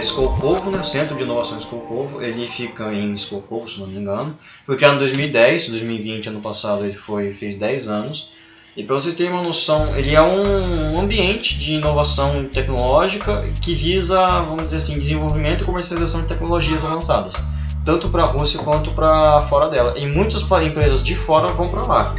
né, 0.71 0.83
Centro 0.83 1.15
de 1.15 1.23
Inovação 1.23 1.57
Skolkovo, 1.57 2.21
ele 2.21 2.45
fica 2.47 2.93
em 2.93 3.13
Skolkovo, 3.13 3.69
se 3.69 3.79
não 3.79 3.87
me 3.87 3.97
engano. 3.97 4.37
Foi 4.65 4.75
criado 4.75 4.95
em 4.95 4.99
2010, 4.99 5.69
2020, 5.69 6.27
ano 6.27 6.41
passado, 6.41 6.83
ele 6.83 6.93
foi, 6.93 7.31
fez 7.31 7.57
10 7.57 7.87
anos. 7.87 8.31
E 8.75 8.83
para 8.83 8.95
vocês 8.95 9.15
terem 9.15 9.31
uma 9.31 9.43
noção, 9.43 9.97
ele 9.97 10.15
é 10.15 10.21
um 10.21 10.99
ambiente 10.99 11.57
de 11.57 11.75
inovação 11.75 12.45
tecnológica 12.45 13.43
que 13.61 13.75
visa, 13.75 14.21
vamos 14.41 14.65
dizer 14.65 14.77
assim, 14.77 14.97
desenvolvimento 14.97 15.63
e 15.63 15.65
comercialização 15.65 16.21
de 16.21 16.27
tecnologias 16.27 16.85
avançadas, 16.85 17.35
tanto 17.83 18.09
para 18.09 18.23
a 18.23 18.27
Rússia 18.27 18.59
quanto 18.59 18.91
para 18.91 19.41
fora 19.43 19.69
dela. 19.69 19.97
E 19.97 20.05
muitas 20.05 20.43
empresas 20.63 21.03
de 21.03 21.15
fora 21.15 21.49
vão 21.49 21.67
para 21.67 21.81
lá. 21.81 22.15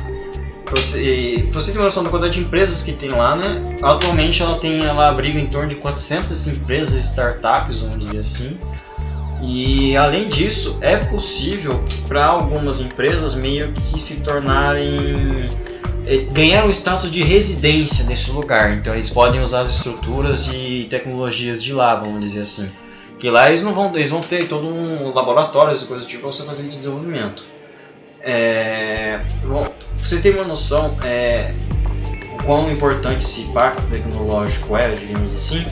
Você, 0.74 1.48
você 1.52 1.70
ter 1.70 1.78
uma 1.78 1.84
noção 1.84 2.02
da 2.02 2.08
quantidade 2.08 2.38
de 2.38 2.46
empresas 2.46 2.82
que 2.82 2.92
tem 2.92 3.10
lá, 3.10 3.36
né? 3.36 3.76
Atualmente 3.82 4.42
ela 4.42 4.58
tem, 4.58 4.82
ela 4.82 5.10
abriga 5.10 5.38
em 5.38 5.46
torno 5.46 5.68
de 5.68 5.74
400 5.74 6.46
empresas, 6.48 7.04
startups, 7.04 7.80
vamos 7.80 7.98
dizer 7.98 8.20
assim. 8.20 8.58
E 9.42 9.94
além 9.96 10.28
disso, 10.28 10.78
é 10.80 10.96
possível 10.96 11.84
para 12.08 12.24
algumas 12.24 12.80
empresas 12.80 13.34
meio 13.34 13.72
que 13.72 14.00
se 14.00 14.22
tornarem 14.22 15.48
é, 16.06 16.16
ganhar 16.32 16.64
o 16.64 16.70
status 16.70 17.10
de 17.10 17.22
residência 17.22 18.06
nesse 18.06 18.30
lugar. 18.30 18.72
Então 18.72 18.94
eles 18.94 19.10
podem 19.10 19.40
usar 19.40 19.60
as 19.60 19.76
estruturas 19.76 20.48
e 20.54 20.86
tecnologias 20.88 21.62
de 21.62 21.72
lá, 21.72 21.94
vamos 21.96 22.20
dizer 22.20 22.42
assim. 22.42 22.70
Que 23.18 23.30
lá 23.30 23.48
eles 23.48 23.62
não 23.62 23.74
vão, 23.74 23.94
eles 23.94 24.10
vão 24.10 24.20
ter 24.20 24.48
todo 24.48 24.66
um 24.66 25.12
laboratório 25.12 25.76
e 25.76 25.86
coisas 25.86 26.06
do 26.06 26.08
tipo 26.08 26.22
para 26.22 26.32
você 26.32 26.44
fazer 26.44 26.62
de 26.62 26.70
desenvolvimento. 26.70 27.44
É, 28.20 29.20
bom, 29.44 29.66
pra 30.02 30.08
vocês 30.08 30.20
terem 30.20 30.40
uma 30.40 30.48
noção 30.48 30.96
é, 31.04 31.54
o 32.34 32.44
quão 32.44 32.70
importante 32.70 33.24
esse 33.24 33.44
pacto 33.52 33.82
tecnológico 33.82 34.76
é, 34.76 34.94
digamos 34.96 35.34
assim, 35.34 35.64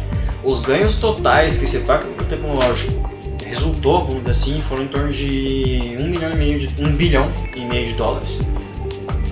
os 0.45 0.61
ganhos 0.61 0.95
totais 0.95 1.59
que 1.59 1.65
esse 1.65 1.81
pacto 1.81 2.09
tecnológico 2.25 3.11
resultou, 3.45 4.05
vamos 4.05 4.21
dizer 4.21 4.31
assim, 4.31 4.61
foram 4.63 4.85
em 4.85 4.89
torno 4.89 5.13
de 5.13 5.97
um 5.99 6.07
milhão 6.09 6.33
e 6.33 6.37
meio 6.37 6.61
de, 6.61 6.85
um 6.85 6.93
bilhão 6.93 7.33
e 7.57 7.61
meio 7.63 7.89
de 7.89 7.95
dólares, 7.95 8.41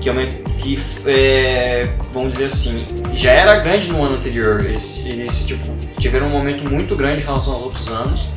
que, 0.00 0.10
é 0.10 0.26
que 0.58 0.78
é, 1.06 1.88
vamos 2.12 2.34
dizer 2.34 2.46
assim, 2.46 2.84
já 3.12 3.30
era 3.30 3.60
grande 3.60 3.88
no 3.88 4.02
ano 4.02 4.16
anterior. 4.16 4.64
Eles, 4.64 5.06
eles 5.06 5.44
tipo, 5.44 5.72
tiveram 5.98 6.26
um 6.26 6.30
momento 6.30 6.68
muito 6.68 6.96
grande 6.96 7.22
em 7.22 7.24
relação 7.24 7.54
aos 7.54 7.62
outros 7.62 7.88
anos 7.88 8.30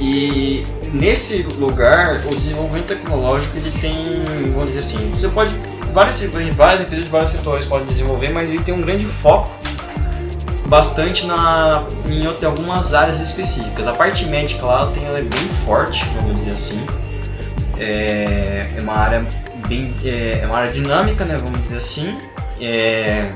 e 0.00 0.64
nesse 0.92 1.42
lugar, 1.42 2.20
o 2.26 2.36
desenvolvimento 2.36 2.86
tecnológico 2.86 3.56
ele 3.56 3.70
tem, 3.70 4.22
vamos 4.52 4.74
dizer 4.74 4.80
assim, 4.80 5.10
você 5.10 5.28
pode 5.28 5.54
vários 5.96 6.18
tipos, 6.18 6.46
várias 6.54 6.82
empresas 6.82 7.06
de 7.06 7.10
vários 7.10 7.30
setores 7.30 7.64
podem 7.64 7.86
desenvolver, 7.86 8.28
mas 8.28 8.50
ele 8.50 8.62
tem 8.62 8.74
um 8.74 8.82
grande 8.82 9.06
foco 9.06 9.50
bastante 10.66 11.24
na 11.24 11.86
em 12.06 12.26
algumas 12.44 12.92
áreas 12.92 13.18
específicas. 13.18 13.88
A 13.88 13.94
parte 13.94 14.26
médica 14.26 14.66
lá 14.66 14.88
tem 14.92 15.06
ela 15.06 15.18
é 15.18 15.22
bem 15.22 15.48
forte, 15.64 16.04
vamos 16.14 16.34
dizer 16.34 16.50
assim. 16.50 16.86
É, 17.78 18.74
é 18.76 18.82
uma 18.82 18.92
área 18.92 19.26
bem 19.66 19.94
é, 20.04 20.40
é, 20.42 20.46
uma 20.46 20.58
área 20.58 20.70
dinâmica, 20.70 21.24
né, 21.24 21.36
vamos 21.42 21.62
dizer 21.62 21.78
assim. 21.78 22.18
É, 22.60 23.32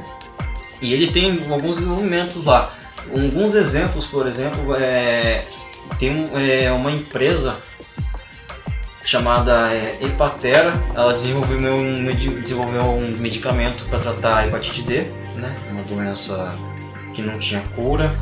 e 0.82 0.92
eles 0.92 1.10
têm 1.10 1.40
alguns 1.50 1.76
desenvolvimentos 1.76 2.44
lá. 2.44 2.74
Alguns 3.10 3.54
exemplos, 3.54 4.04
por 4.06 4.26
exemplo, 4.26 4.76
é, 4.76 5.44
tem 5.98 6.28
é, 6.34 6.70
uma 6.70 6.92
empresa 6.92 7.56
chamada 9.04 9.72
é, 9.72 9.98
Epatera, 10.00 10.72
ela 10.94 11.12
desenvolveu 11.12 11.74
um, 11.74 12.04
desenvolveu 12.42 12.82
um 12.82 13.16
medicamento 13.18 13.84
para 13.88 13.98
tratar 13.98 14.38
a 14.38 14.46
hepatite 14.46 14.82
D, 14.82 15.02
né, 15.36 15.56
uma 15.70 15.82
doença 15.82 16.56
que 17.12 17.22
não 17.22 17.38
tinha 17.38 17.60
cura. 17.74 18.14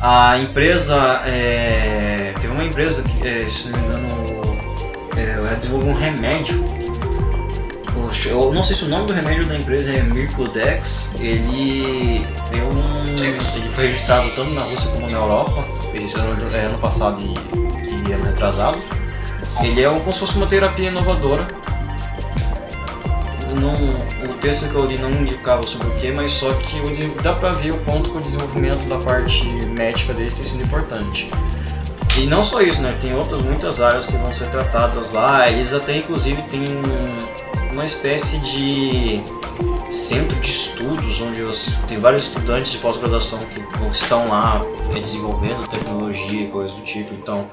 A 0.00 0.38
empresa, 0.38 1.22
é, 1.24 2.32
teve 2.40 2.52
uma 2.52 2.64
empresa 2.64 3.02
que, 3.02 3.26
é, 3.26 3.48
se 3.48 3.70
não 3.70 3.80
me 3.80 3.86
engano, 3.86 4.58
é, 5.16 5.30
ela 5.30 5.54
desenvolveu 5.54 5.90
um 5.90 5.96
remédio. 5.96 6.78
Eu 8.24 8.52
não 8.54 8.64
sei 8.64 8.74
se 8.74 8.84
o 8.84 8.88
nome 8.88 9.06
do 9.06 9.12
remédio 9.12 9.46
da 9.46 9.56
empresa 9.56 9.92
é 9.92 10.02
Mirclodex. 10.02 11.14
Ele, 11.20 12.26
um, 12.54 13.18
ele 13.22 13.38
foi 13.74 13.86
registrado 13.88 14.30
tanto 14.34 14.50
na 14.50 14.62
Rússia 14.62 14.90
como 14.92 15.10
na 15.10 15.18
Europa 15.18 15.64
isso 15.94 16.16
é 16.56 16.66
ano 16.66 16.78
passado 16.78 17.20
e, 17.20 18.08
e 18.08 18.12
ano 18.12 18.24
retrasado. 18.24 18.80
Ele 19.62 19.82
é 19.82 19.88
como 19.88 20.12
se 20.12 20.20
fosse 20.20 20.36
uma 20.36 20.46
terapia 20.46 20.88
inovadora. 20.88 21.46
Não, 23.60 23.72
o 24.30 24.38
texto 24.38 24.68
que 24.68 24.74
eu 24.74 24.84
li 24.84 24.98
não 24.98 25.10
indicava 25.10 25.62
sobre 25.64 25.88
o 25.88 25.90
que, 25.92 26.12
mas 26.12 26.32
só 26.32 26.52
que 26.52 26.80
dá 27.22 27.34
pra 27.34 27.52
ver 27.52 27.72
o 27.72 27.78
ponto 27.78 28.10
que 28.10 28.16
o 28.16 28.20
desenvolvimento 28.20 28.86
da 28.86 28.98
parte 28.98 29.44
médica 29.66 30.12
deles 30.12 30.34
tem 30.34 30.44
sido 30.44 30.62
importante. 30.62 31.30
E 32.18 32.26
não 32.26 32.42
só 32.42 32.60
isso, 32.60 32.82
né? 32.82 32.96
Tem 33.00 33.14
outras 33.14 33.40
muitas 33.40 33.80
áreas 33.80 34.06
que 34.06 34.16
vão 34.16 34.32
ser 34.32 34.50
tratadas 34.50 35.12
lá. 35.12 35.48
Eles 35.48 35.72
até 35.72 35.96
inclusive 35.96 36.42
têm 36.42 36.66
uma 37.72 37.84
espécie 37.84 38.38
de 38.40 39.22
centro 39.88 40.38
de 40.40 40.50
estudos 40.50 41.20
onde 41.20 41.42
os, 41.42 41.76
tem 41.86 41.98
vários 41.98 42.24
estudantes 42.24 42.72
de 42.72 42.78
pós-graduação 42.78 43.38
que 43.38 43.62
estão 43.92 44.26
lá 44.28 44.60
desenvolvendo 44.92 45.66
tecnologia 45.68 46.42
e 46.42 46.48
coisas 46.48 46.76
do 46.76 46.82
tipo, 46.82 47.14
então 47.14 47.48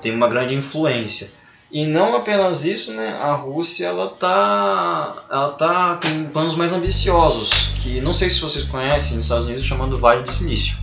tem 0.00 0.14
uma 0.14 0.28
grande 0.28 0.54
influência. 0.54 1.40
E 1.72 1.86
não 1.86 2.16
apenas 2.16 2.64
isso, 2.64 2.92
né? 2.94 3.16
A 3.20 3.32
Rússia 3.34 3.86
ela 3.86 4.08
tá, 4.08 5.24
ela 5.30 5.50
tá 5.52 6.00
com 6.02 6.24
planos 6.24 6.56
mais 6.56 6.72
ambiciosos, 6.72 7.50
que 7.76 8.00
não 8.00 8.12
sei 8.12 8.28
se 8.28 8.40
vocês 8.40 8.64
conhecem 8.64 9.16
nos 9.16 9.26
Estados 9.26 9.46
Unidos 9.46 9.64
chamando 9.64 9.98
Vale 9.98 10.24
do 10.24 10.32
Silício. 10.32 10.76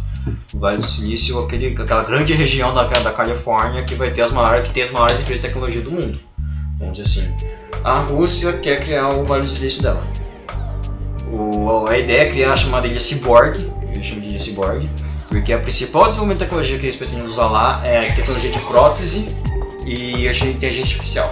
O 0.54 0.60
Vale 0.60 0.78
do 0.78 0.88
Silício, 0.88 1.44
aquele, 1.44 1.76
aquela 1.78 2.04
grande 2.04 2.34
região 2.34 2.74
da, 2.74 2.86
da 2.86 3.12
Califórnia 3.12 3.84
que 3.84 3.96
vai 3.96 4.12
ter 4.12 4.22
as 4.22 4.32
maiores, 4.32 4.68
que 4.68 4.74
tem 4.74 4.84
as 4.84 4.92
maiores 4.92 5.20
empresas 5.20 5.42
de 5.42 5.48
tecnologia 5.48 5.82
do 5.82 5.92
mundo. 5.92 6.20
Vamos 6.80 6.98
dizer 6.98 7.22
assim. 7.22 7.48
A 7.84 8.00
Rússia 8.00 8.54
quer 8.60 8.80
criar 8.80 9.10
o 9.10 9.26
Vale 9.26 9.44
do 9.44 9.50
Silício 9.50 9.82
dela. 9.82 10.08
O, 11.30 11.86
a 11.86 11.98
ideia 11.98 12.22
é 12.22 12.26
criar 12.28 12.54
a 12.54 12.56
chamada 12.56 12.88
ilha 12.88 13.00
Cyborg, 13.00 13.58
eu 13.94 14.02
chamo 14.02 14.22
de 14.22 14.30
ilha 14.30 14.40
Cyborg, 14.40 14.90
porque 15.28 15.54
a 15.54 15.60
principal 15.60 16.08
desenvolvimento 16.08 16.40
de 16.40 16.46
tecnologia 16.46 16.78
que 16.78 16.86
eles 16.86 16.96
pretendem 16.96 17.26
usar 17.26 17.48
lá 17.48 17.82
é 17.86 18.12
tecnologia 18.12 18.52
de 18.52 18.60
prótese 18.60 19.36
e 19.86 20.28
inteligência 20.28 20.96
artificial. 20.96 21.32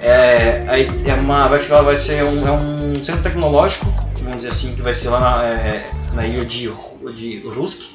É, 0.00 0.64
é 1.06 1.14
uma, 1.14 1.48
vai, 1.48 1.58
ficar, 1.58 1.82
vai 1.82 1.96
ser 1.96 2.24
um, 2.24 2.46
é 2.46 2.52
um 2.52 3.02
centro 3.02 3.22
tecnológico, 3.22 3.86
vamos 4.18 4.36
dizer 4.38 4.50
assim, 4.50 4.74
que 4.74 4.82
vai 4.82 4.92
ser 4.92 5.08
lá 5.08 5.20
na, 5.20 5.46
é, 5.46 5.86
na 6.12 6.26
ilha 6.26 6.44
de, 6.44 6.70
de 7.14 7.40
Rusk, 7.48 7.94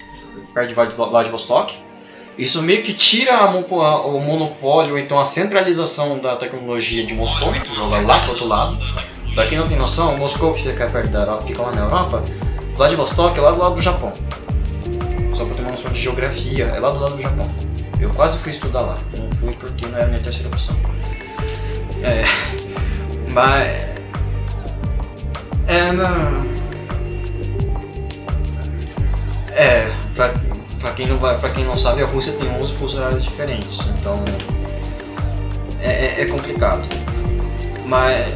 perto 0.53 0.69
de 0.69 0.95
Vladivostok. 0.95 1.75
Isso 2.37 2.61
meio 2.63 2.81
que 2.81 2.93
tira 2.93 3.45
o 3.45 4.19
monopólio, 4.21 4.97
então 4.97 5.19
a 5.19 5.25
centralização 5.25 6.19
da 6.19 6.37
tecnologia 6.37 7.05
de 7.05 7.13
Moscou, 7.13 7.51
lá 8.05 8.19
para 8.19 8.29
outro 8.29 8.47
lado, 8.47 8.77
Pra 9.33 9.45
quem 9.45 9.57
não 9.57 9.67
tem 9.67 9.77
noção, 9.77 10.17
Moscou, 10.17 10.53
que 10.53 10.63
fica 10.63 10.89
perto 10.89 11.11
da 11.11 11.19
Europa, 11.19 11.43
fica 11.45 11.61
lá 11.61 11.71
na 11.71 11.81
Europa, 11.83 12.23
Vladivostok 12.75 13.37
é 13.37 13.41
lá 13.41 13.51
do 13.51 13.59
lado 13.59 13.75
do 13.75 13.81
Japão. 13.81 14.11
Só 15.39 15.45
pra 15.45 15.55
ter 15.55 15.61
uma 15.61 15.71
noção 15.71 15.89
de 15.89 16.01
geografia, 16.01 16.65
é 16.65 16.79
lá 16.81 16.89
do 16.89 16.99
lado 16.99 17.15
do 17.15 17.21
Japão. 17.21 17.49
Eu 17.97 18.09
quase 18.09 18.37
fui 18.39 18.51
estudar 18.51 18.81
lá, 18.81 18.97
não 19.17 19.31
fui 19.37 19.53
porque 19.53 19.85
não 19.85 19.95
era 19.95 20.03
a 20.03 20.07
minha 20.09 20.19
terceira 20.19 20.49
opção. 20.49 20.75
É. 22.03 22.25
Mas. 23.31 23.87
É, 25.65 25.93
não. 25.93 26.45
É, 29.55 29.89
pra, 30.13 30.33
pra, 30.81 30.91
quem 30.91 31.07
não 31.07 31.17
vai, 31.17 31.37
pra 31.39 31.49
quem 31.51 31.63
não 31.63 31.77
sabe, 31.77 32.03
a 32.03 32.05
Rússia 32.05 32.33
tem 32.33 32.49
11 32.49 32.75
fuso 32.75 32.97
horários 32.97 33.23
diferentes, 33.23 33.93
então 33.97 34.21
é, 35.79 36.21
é 36.21 36.25
complicado. 36.25 36.85
Mas, 37.85 38.29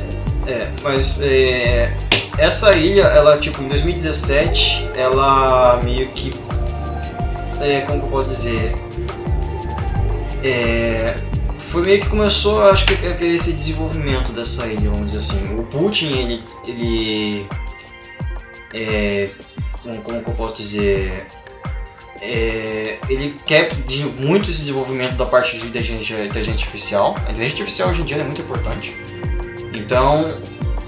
é, 0.47 0.69
mas 0.81 1.21
é, 1.21 1.93
essa 2.37 2.73
ilha, 2.77 3.03
ela 3.03 3.37
tipo 3.37 3.61
em 3.61 3.67
2017, 3.67 4.91
ela 4.95 5.81
meio 5.83 6.07
que 6.11 6.31
é, 7.63 7.81
como 7.81 7.99
que 7.99 8.05
eu 8.05 8.09
posso 8.09 8.29
dizer, 8.29 8.75
é, 10.43 11.15
foi 11.57 11.81
meio 11.83 12.01
que 12.01 12.09
começou, 12.09 12.63
acho 12.65 12.85
que 12.85 12.93
esse 13.25 13.53
desenvolvimento 13.53 14.31
dessa 14.31 14.67
ilha, 14.67 14.89
vamos 14.89 15.11
dizer 15.11 15.19
assim. 15.19 15.57
O 15.57 15.63
Putin, 15.63 16.13
ele, 16.13 16.43
ele 16.67 17.47
é, 18.73 19.29
como, 19.81 20.01
como 20.01 20.23
que 20.23 20.29
eu 20.29 20.33
posso 20.35 20.57
dizer, 20.57 21.25
é, 22.21 22.97
ele 23.09 23.35
quer 23.45 23.69
muito 24.19 24.49
esse 24.49 24.61
desenvolvimento 24.61 25.15
da 25.15 25.25
parte 25.25 25.57
de 25.57 25.65
inteligência, 25.65 26.23
inteligência 26.23 26.61
artificial. 26.61 27.15
A 27.25 27.31
inteligência 27.31 27.63
artificial 27.63 27.89
hoje 27.89 28.01
em 28.01 28.05
dia 28.05 28.17
é 28.17 28.23
muito 28.23 28.41
importante. 28.41 28.97
Então, 29.73 30.37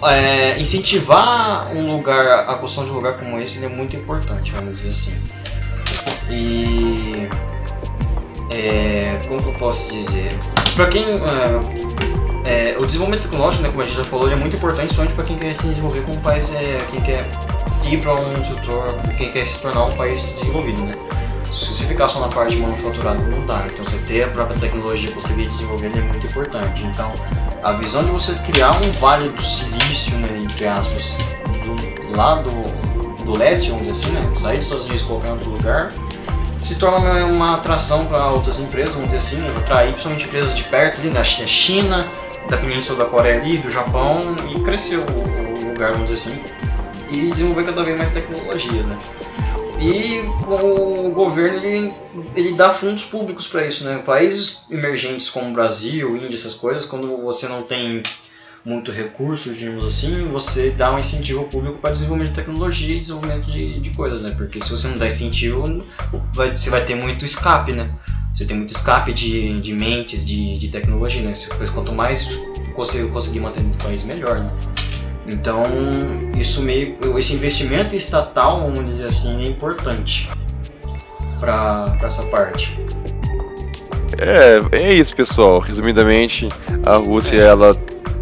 é, 0.04 0.60
incentivar 0.60 1.76
um 1.76 1.96
lugar, 1.96 2.48
a 2.50 2.56
construção 2.56 2.86
de 2.86 2.92
um 2.92 2.96
lugar 2.96 3.18
como 3.18 3.40
esse 3.40 3.64
é 3.64 3.68
muito 3.68 3.96
importante, 3.96 4.52
vamos 4.52 4.82
dizer 4.82 4.90
assim. 4.90 5.36
E 6.30 7.28
é, 8.50 9.20
como 9.28 9.42
que 9.42 9.50
eu 9.50 9.54
posso 9.54 9.92
dizer? 9.92 10.38
Para 10.76 10.88
quem 10.88 11.04
é, 11.06 12.74
é, 12.74 12.78
o 12.78 12.86
desenvolvimento 12.86 13.24
tecnológico, 13.24 13.64
né, 13.64 13.70
como 13.70 13.82
a 13.82 13.86
gente 13.86 13.98
já 13.98 14.04
falou, 14.04 14.30
é 14.30 14.36
muito 14.36 14.56
importante, 14.56 14.96
principalmente 14.96 15.16
para 15.16 15.24
quem 15.24 15.38
quer 15.38 15.54
se 15.54 15.68
desenvolver 15.68 16.02
como 16.02 16.20
país, 16.22 16.54
é, 16.54 16.78
quem 16.90 17.02
quer 17.02 17.28
ir 17.84 18.02
para 18.02 18.14
um 18.14 18.44
setor, 18.44 18.98
quem 19.18 19.32
quer 19.32 19.46
se 19.46 19.62
tornar 19.62 19.86
um 19.86 19.94
país 19.94 20.24
desenvolvido, 20.24 20.84
né? 20.84 20.92
Se 21.46 21.74
você 21.74 21.86
ficar 21.86 22.08
só 22.08 22.20
na 22.20 22.28
parte 22.28 22.58
manufaturada 22.58 23.24
não 23.24 23.46
dá. 23.46 23.66
Então 23.72 23.86
você 23.86 23.98
ter 24.00 24.24
a 24.24 24.28
própria 24.28 24.60
tecnologia 24.60 25.10
conseguir 25.12 25.48
desenvolver 25.48 25.88
é 25.88 26.02
muito 26.02 26.28
importante. 26.28 26.84
Então 26.84 27.14
a 27.64 27.72
visão 27.74 28.04
de 28.04 28.12
você 28.12 28.34
criar 28.52 28.74
um 28.74 28.92
vale 29.00 29.30
do 29.30 29.42
silício, 29.42 30.18
né, 30.18 30.40
entre 30.44 30.68
aspas, 30.68 31.16
do 31.64 32.18
lado 32.18 32.50
do 32.50 32.85
leste, 33.34 33.70
vamos 33.70 33.88
dizer 33.88 34.08
assim, 34.08 34.12
né, 34.14 34.40
sair 34.40 34.58
dos 34.58 34.68
Estados 34.68 34.86
Unidos 34.86 35.02
e 35.02 35.06
qualquer 35.06 35.32
outro 35.32 35.52
lugar, 35.52 35.92
se 36.60 36.80
torna 36.80 37.26
uma 37.26 37.56
atração 37.56 38.06
para 38.06 38.30
outras 38.30 38.60
empresas, 38.60 38.96
vamos 38.96 39.10
dizer 39.10 39.20
assim, 39.20 39.42
né, 39.42 39.50
atrair 39.58 39.92
principalmente 39.92 40.26
empresas 40.26 40.56
de 40.56 40.64
perto, 40.64 41.00
ali, 41.02 41.10
da 41.10 41.24
China, 41.24 42.08
da 42.50 42.58
Península 42.58 43.00
da 43.00 43.06
Coreia 43.06 43.40
ali, 43.40 43.58
do 43.58 43.70
Japão, 43.70 44.20
e 44.50 44.60
crescer 44.62 44.98
o, 44.98 45.66
o 45.66 45.70
lugar, 45.70 45.92
vamos 45.92 46.12
dizer 46.12 46.32
assim, 46.32 46.42
e 47.12 47.30
desenvolver 47.30 47.66
cada 47.66 47.84
vez 47.84 47.98
mais 47.98 48.10
tecnologias, 48.10 48.86
né. 48.86 48.98
E 49.80 50.22
o 50.48 51.12
governo 51.12 51.58
ele, 51.58 51.94
ele 52.36 52.54
dá 52.54 52.70
fundos 52.70 53.04
públicos 53.04 53.46
para 53.46 53.66
isso, 53.68 53.84
né? 53.84 54.02
Países 54.06 54.62
emergentes 54.72 55.30
como 55.30 55.52
Brasil, 55.52 56.16
Índia, 56.16 56.36
essas 56.36 56.54
coisas, 56.54 56.86
quando 56.86 57.18
você 57.22 57.48
não 57.48 57.62
tem 57.62 58.02
muito 58.66 58.92
recurso, 58.92 59.54
digamos 59.54 59.84
assim, 59.84 60.28
você 60.28 60.72
dá 60.72 60.94
um 60.94 60.98
incentivo 60.98 61.44
público 61.44 61.78
para 61.78 61.92
desenvolvimento 61.92 62.34
de 62.34 62.36
tecnologia 62.42 62.96
e 62.96 63.00
desenvolvimento 63.00 63.46
de, 63.46 63.80
de 63.80 63.90
coisas, 63.92 64.24
né? 64.24 64.34
Porque 64.36 64.60
se 64.60 64.72
você 64.72 64.88
não 64.88 64.98
dá 64.98 65.06
incentivo, 65.06 65.86
vai, 66.34 66.56
você 66.56 66.72
vai 66.72 66.84
ter 66.84 66.96
muito 66.96 67.24
escape, 67.24 67.74
né? 67.74 67.92
Você 68.34 68.44
tem 68.44 68.58
muito 68.58 68.72
escape 68.72 69.14
de, 69.14 69.62
de 69.62 69.72
mentes, 69.72 70.26
de, 70.26 70.58
de 70.58 70.68
tecnologia, 70.70 71.22
né? 71.22 71.32
Quanto 71.74 71.94
mais 71.94 72.28
você 72.76 73.06
conseguir 73.10 73.40
manter 73.40 73.62
no 73.62 73.76
país, 73.78 74.04
melhor, 74.04 74.40
né? 74.40 74.52
Então, 75.28 75.64
isso 76.38 76.62
meio, 76.62 76.98
esse 77.18 77.36
investimento 77.36 77.96
estatal, 77.96 78.62
vamos 78.62 78.84
dizer 78.84 79.06
assim, 79.06 79.44
é 79.44 79.48
importante 79.48 80.28
para 81.40 81.96
essa 82.04 82.24
parte. 82.28 82.78
É, 84.18 84.78
é 84.78 84.94
isso, 84.94 85.16
pessoal. 85.16 85.60
Resumidamente, 85.60 86.48
a 86.84 86.96
Rússia 86.98 87.38
ela 87.38 87.76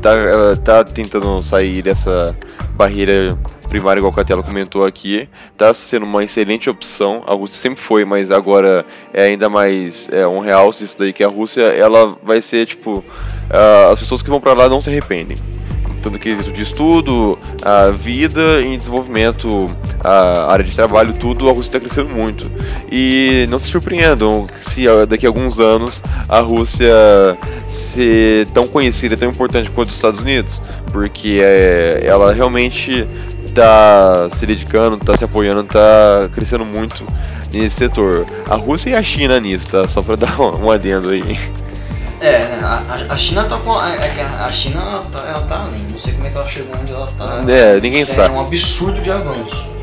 tá, 0.04 0.56
tá 0.58 0.84
tentando 0.84 1.41
sair 1.41 1.82
dessa 1.82 2.36
barreira 2.76 3.38
primária, 3.70 3.99
igual 3.99 4.12
a 4.12 4.16
Catela 4.16 4.43
comentou 4.43 4.86
aqui. 4.86 5.28
Tá 5.58 5.74
sendo 5.74 6.06
uma 6.06 6.24
excelente 6.24 6.70
opção. 6.70 7.24
A 7.26 7.34
Rússia 7.34 7.58
sempre 7.58 7.82
foi, 7.82 8.06
mas 8.06 8.30
agora 8.30 8.86
é 9.14 9.24
ainda 9.24 9.49
mais 9.49 10.10
é, 10.12 10.28
um 10.28 10.39
realce 10.39 10.84
isso 10.84 10.97
daí 10.97 11.14
que 11.14 11.24
a 11.24 11.28
Rússia 11.28 11.64
ela 11.64 12.18
vai 12.22 12.41
ser 12.41 12.68
tipo 12.68 12.99
uh, 12.99 13.91
as 13.91 13.99
pessoas 13.99 14.22
que 14.22 14.30
vão 14.30 14.41
para 14.41 14.54
lá 14.54 14.70
não 14.70 14.82
se 14.82 14.89
arrependem 14.89 15.38
tanto 16.04 16.20
quesito 16.20 16.51
de 16.51 16.62
estudo, 16.62 17.39
a 17.64 17.89
vida 17.91 18.62
e 18.62 18.78
desenvolvimento, 18.78 19.68
a 20.04 20.51
área 20.51 20.66
de 20.66 20.76
trabalho, 20.76 21.14
tudo, 21.14 21.47
a 21.49 21.54
Rússia 21.54 21.70
está 21.70 21.80
crescendo 21.80 22.10
muito. 22.10 22.51
E 22.91 23.47
não 23.49 23.58
se 23.58 23.70
surpreendam 23.70 24.45
se 24.60 24.84
daqui 25.08 25.26
a 25.26 25.30
alguns 25.30 25.60
anos 25.60 26.04
a 26.28 26.41
Rússia 26.41 26.93
ser 27.68 28.47
tão 28.49 28.68
conhecida, 28.68 29.16
tão 29.16 29.30
importante 29.30 29.70
quanto 29.70 29.89
os 29.89 29.95
Estados 29.95 30.20
Unidos, 30.20 30.62
porque 30.91 31.39
é, 31.41 32.04
ela 32.06 32.34
realmente 32.34 33.08
está 33.45 34.30
se 34.32 34.45
dedicando, 34.45 34.97
está 34.97 35.18
se 35.18 35.24
apoiando, 35.24 35.62
está 35.62 36.30
crescendo 36.34 36.66
muito 36.66 37.04
nesse 37.54 37.78
setor. 37.78 38.26
A 38.49 38.56
Rússia 38.56 38.89
e 38.89 38.95
a 38.95 39.04
China 39.04 39.39
nisso, 39.39 39.68
tá? 39.68 39.88
Só 39.88 40.01
para 40.01 40.18
dar 40.18 40.39
um 40.39 40.70
adendo 40.70 41.10
aí. 41.10 41.38
É, 42.20 42.59
a, 42.61 42.84
a 43.09 43.18
China 43.18 43.43
tá 43.45 43.57
com. 43.57 43.82
É, 43.82 43.95
é 43.95 44.24
a 44.24 44.49
China 44.49 44.82
ela 44.82 45.03
tá, 45.03 45.20
ela 45.20 45.41
tá 45.41 45.61
além. 45.64 45.86
Não 45.89 45.97
sei 45.97 46.14
como 46.14 46.28
é 46.28 46.30
que 46.30 46.38
ela 46.38 46.47
chegou 46.47 46.76
onde 46.80 46.91
ela 46.91 47.07
tá. 47.07 47.43
É, 47.47 47.80
ninguém 47.80 48.05
sabe. 48.05 48.34
É 48.34 48.38
um 48.38 48.41
absurdo 48.41 49.01
de 49.01 49.11
avanço. 49.11 49.74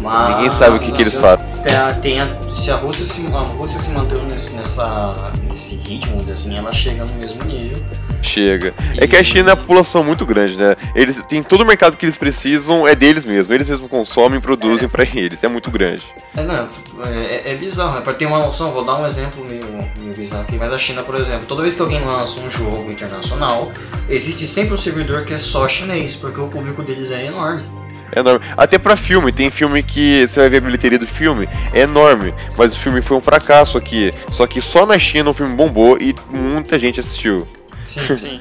Mas, 0.00 0.36
ninguém 0.36 0.50
sabe 0.50 0.76
o 0.76 0.80
que, 0.80 0.92
que 0.92 1.02
eles 1.02 1.16
fazem. 1.16 1.46
Tem 1.62 1.74
a, 1.74 1.94
tem 1.94 2.20
a, 2.20 2.36
se 2.50 2.70
a 2.70 2.76
Rússia 2.76 3.06
se, 3.06 3.26
a 3.34 3.38
Rússia 3.40 3.80
se 3.80 3.90
mantém 3.92 4.22
nesse, 4.26 4.54
nessa, 4.54 5.32
nesse 5.48 5.76
ritmo, 5.76 6.20
assim, 6.30 6.56
ela 6.56 6.70
chega 6.70 7.06
no 7.06 7.14
mesmo 7.14 7.42
nível. 7.44 7.82
Chega. 8.24 8.72
É 8.96 9.06
que 9.06 9.16
a 9.16 9.22
China 9.22 9.50
é 9.50 9.52
uma 9.52 9.60
população 9.60 10.02
muito 10.02 10.24
grande, 10.24 10.56
né? 10.56 10.74
Eles 10.94 11.22
têm 11.28 11.42
todo 11.42 11.60
o 11.60 11.66
mercado 11.66 11.96
que 11.96 12.06
eles 12.06 12.16
precisam, 12.16 12.88
é 12.88 12.94
deles 12.94 13.24
mesmos. 13.24 13.50
Eles 13.50 13.68
mesmos 13.68 13.90
consomem 13.90 14.38
e 14.38 14.40
produzem 14.42 14.86
é. 14.86 14.88
para 14.88 15.04
eles. 15.04 15.44
É 15.44 15.48
muito 15.48 15.70
grande. 15.70 16.02
É, 16.34 16.42
não, 16.42 16.66
é, 17.04 17.42
é, 17.44 17.52
é 17.52 17.54
bizarro, 17.54 17.96
né? 17.96 18.00
Pra 18.00 18.14
ter 18.14 18.24
uma 18.24 18.38
noção, 18.38 18.72
vou 18.72 18.82
dar 18.82 18.98
um 18.98 19.04
exemplo 19.04 19.44
meio, 19.44 19.66
meio 20.00 20.14
bizarro 20.16 20.42
aqui, 20.42 20.56
mas 20.56 20.72
a 20.72 20.78
China, 20.78 21.02
por 21.02 21.16
exemplo, 21.16 21.44
toda 21.46 21.62
vez 21.62 21.74
que 21.74 21.82
alguém 21.82 22.02
lança 22.02 22.40
um 22.40 22.48
jogo 22.48 22.90
internacional, 22.90 23.70
existe 24.08 24.46
sempre 24.46 24.72
um 24.72 24.78
servidor 24.78 25.24
que 25.24 25.34
é 25.34 25.38
só 25.38 25.68
chinês, 25.68 26.16
porque 26.16 26.40
o 26.40 26.48
público 26.48 26.82
deles 26.82 27.10
é 27.10 27.26
enorme. 27.26 27.62
É 28.10 28.20
enorme. 28.20 28.44
Até 28.56 28.78
pra 28.78 28.96
filme, 28.96 29.32
tem 29.32 29.50
filme 29.50 29.82
que 29.82 30.26
você 30.26 30.40
vai 30.40 30.48
ver 30.48 30.56
a 30.58 30.60
bilheteria 30.62 30.98
do 30.98 31.06
filme, 31.06 31.48
é 31.72 31.80
enorme, 31.80 32.32
mas 32.56 32.74
o 32.74 32.80
filme 32.80 33.02
foi 33.02 33.16
um 33.16 33.20
fracasso 33.20 33.76
aqui. 33.76 34.12
Só 34.32 34.46
que 34.46 34.62
só 34.62 34.86
na 34.86 34.98
China 34.98 35.30
o 35.30 35.34
filme 35.34 35.54
bombou 35.54 35.98
e 36.00 36.14
muita 36.30 36.78
gente 36.78 37.00
assistiu. 37.00 37.46
Sim, 37.84 38.00
sim. 38.16 38.40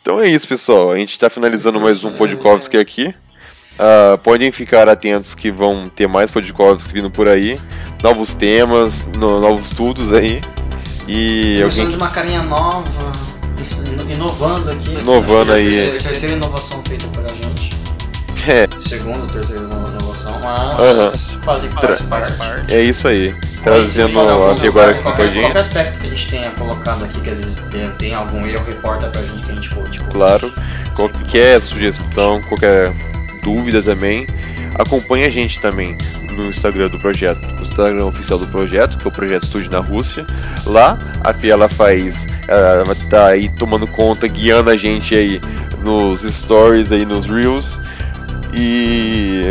então 0.00 0.20
é 0.20 0.28
isso, 0.28 0.46
pessoal. 0.46 0.92
A 0.92 0.98
gente 0.98 1.18
tá 1.18 1.30
finalizando 1.30 1.80
mais 1.80 2.02
um 2.04 2.12
Podkovski 2.12 2.76
aqui. 2.76 3.14
Uh, 3.74 4.18
podem 4.18 4.52
ficar 4.52 4.88
atentos 4.88 5.34
que 5.34 5.50
vão 5.50 5.86
ter 5.86 6.06
mais 6.06 6.30
Podkovski 6.30 6.92
vindo 6.92 7.10
por 7.10 7.28
aí. 7.28 7.60
Novos 8.02 8.34
temas, 8.34 9.06
no, 9.18 9.40
novos 9.40 9.66
estudos 9.66 10.12
aí. 10.12 10.40
E 11.08 11.62
alguém... 11.62 11.90
de 11.90 11.96
uma 11.96 12.10
carinha 12.10 12.42
nova, 12.42 13.12
inovando 14.08 14.70
aqui. 14.70 14.90
Inovando 14.92 15.52
aí. 15.52 15.70
Terceira, 15.70 15.98
terceira 15.98 16.36
inovação 16.36 16.82
feita 16.86 17.06
por 17.08 17.24
a 17.24 17.28
gente. 17.34 17.81
É. 18.46 18.68
Segunda, 18.80 19.32
terceira 19.32 19.62
inovação, 19.62 20.38
mas 20.40 20.80
uh 20.80 21.04
-huh. 21.04 21.44
fazem 21.44 21.70
parte, 21.70 22.02
faz 22.04 22.30
parte. 22.30 22.74
É 22.74 22.82
isso 22.82 23.06
aí. 23.06 23.34
Trazendo 23.62 24.18
aqui 24.50 24.66
agora 24.66 24.94
com 24.94 25.02
qualquer, 25.02 25.32
qualquer 25.32 25.58
aspecto 25.58 26.00
que 26.00 26.06
a 26.06 26.10
gente 26.10 26.28
tenha 26.28 26.50
colocado 26.50 27.04
aqui, 27.04 27.20
que 27.20 27.30
às 27.30 27.38
vezes 27.38 27.62
tem, 27.70 27.88
tem 27.92 28.14
algum 28.14 28.44
erro, 28.44 28.64
reporta 28.66 29.06
pra 29.06 29.22
gente 29.22 29.46
que 29.46 29.52
a 29.52 29.54
gente 29.54 29.68
pode. 29.72 29.90
Tipo, 29.92 30.10
claro. 30.10 30.52
Qualquer 30.94 31.62
sugestão, 31.62 32.42
qualquer 32.42 32.92
dúvida 33.44 33.80
também, 33.80 34.26
acompanhe 34.74 35.24
a 35.24 35.30
gente 35.30 35.60
também 35.60 35.96
no 36.32 36.48
Instagram 36.48 36.88
do 36.88 36.98
projeto, 36.98 37.40
no 37.46 37.62
Instagram 37.62 38.06
oficial 38.06 38.38
do 38.38 38.46
projeto, 38.48 38.96
que 38.96 39.04
é 39.04 39.08
o 39.08 39.12
Projeto 39.12 39.44
Estúdio 39.44 39.70
na 39.70 39.78
Rússia. 39.78 40.26
Lá, 40.66 40.98
a 41.22 41.32
Fia 41.32 41.52
ela 41.52 41.68
faz, 41.68 42.26
ela 42.48 42.84
vai 42.84 42.94
estar 42.94 43.08
tá 43.08 43.26
aí 43.28 43.48
tomando 43.50 43.86
conta, 43.86 44.26
guiando 44.26 44.70
a 44.70 44.76
gente 44.76 45.14
aí 45.14 45.40
nos 45.84 46.22
stories, 46.22 46.90
aí 46.90 47.04
nos 47.04 47.26
reels 47.26 47.78
e 48.52 49.42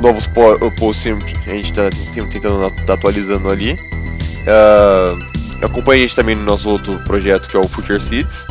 novos 0.00 0.26
posts 0.26 1.02
sempre 1.02 1.36
a 1.46 1.54
gente 1.54 1.70
está 1.70 1.90
sempre 2.12 2.30
tentando 2.30 2.70
tá 2.84 2.94
atualizando 2.94 3.48
ali. 3.48 3.72
Uh, 4.44 5.64
acompanhe 5.64 6.04
a 6.04 6.06
gente 6.06 6.16
também 6.16 6.34
no 6.34 6.44
nosso 6.44 6.68
outro 6.68 6.98
projeto 7.04 7.48
que 7.48 7.56
é 7.56 7.60
o 7.60 7.68
Future 7.68 8.00
Seeds, 8.00 8.46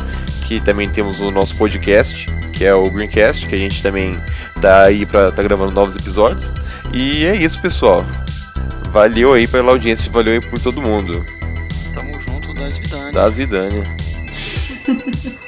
que 0.46 0.60
também 0.60 0.88
temos 0.88 1.20
o 1.20 1.30
nosso 1.30 1.54
podcast, 1.56 2.26
que 2.52 2.64
é 2.64 2.74
o 2.74 2.90
Greencast, 2.90 3.46
que 3.46 3.54
a 3.54 3.58
gente 3.58 3.82
também 3.82 4.18
tá 4.60 4.84
aí 4.84 5.06
para 5.06 5.30
tá 5.30 5.42
gravando 5.42 5.74
novos 5.74 5.94
episódios. 5.94 6.50
E 6.92 7.24
é 7.24 7.36
isso, 7.36 7.60
pessoal. 7.60 8.04
Valeu 8.92 9.32
aí 9.32 9.46
pela 9.46 9.72
audiência, 9.72 10.10
valeu 10.10 10.34
aí 10.34 10.40
por 10.40 10.60
todo 10.60 10.80
mundo. 10.80 11.24
Tamo 11.92 12.20
junto 12.20 12.54
das 12.54 12.78
Vidania. 12.78 13.12
Das 13.12 13.34
Vidania. 13.34 13.84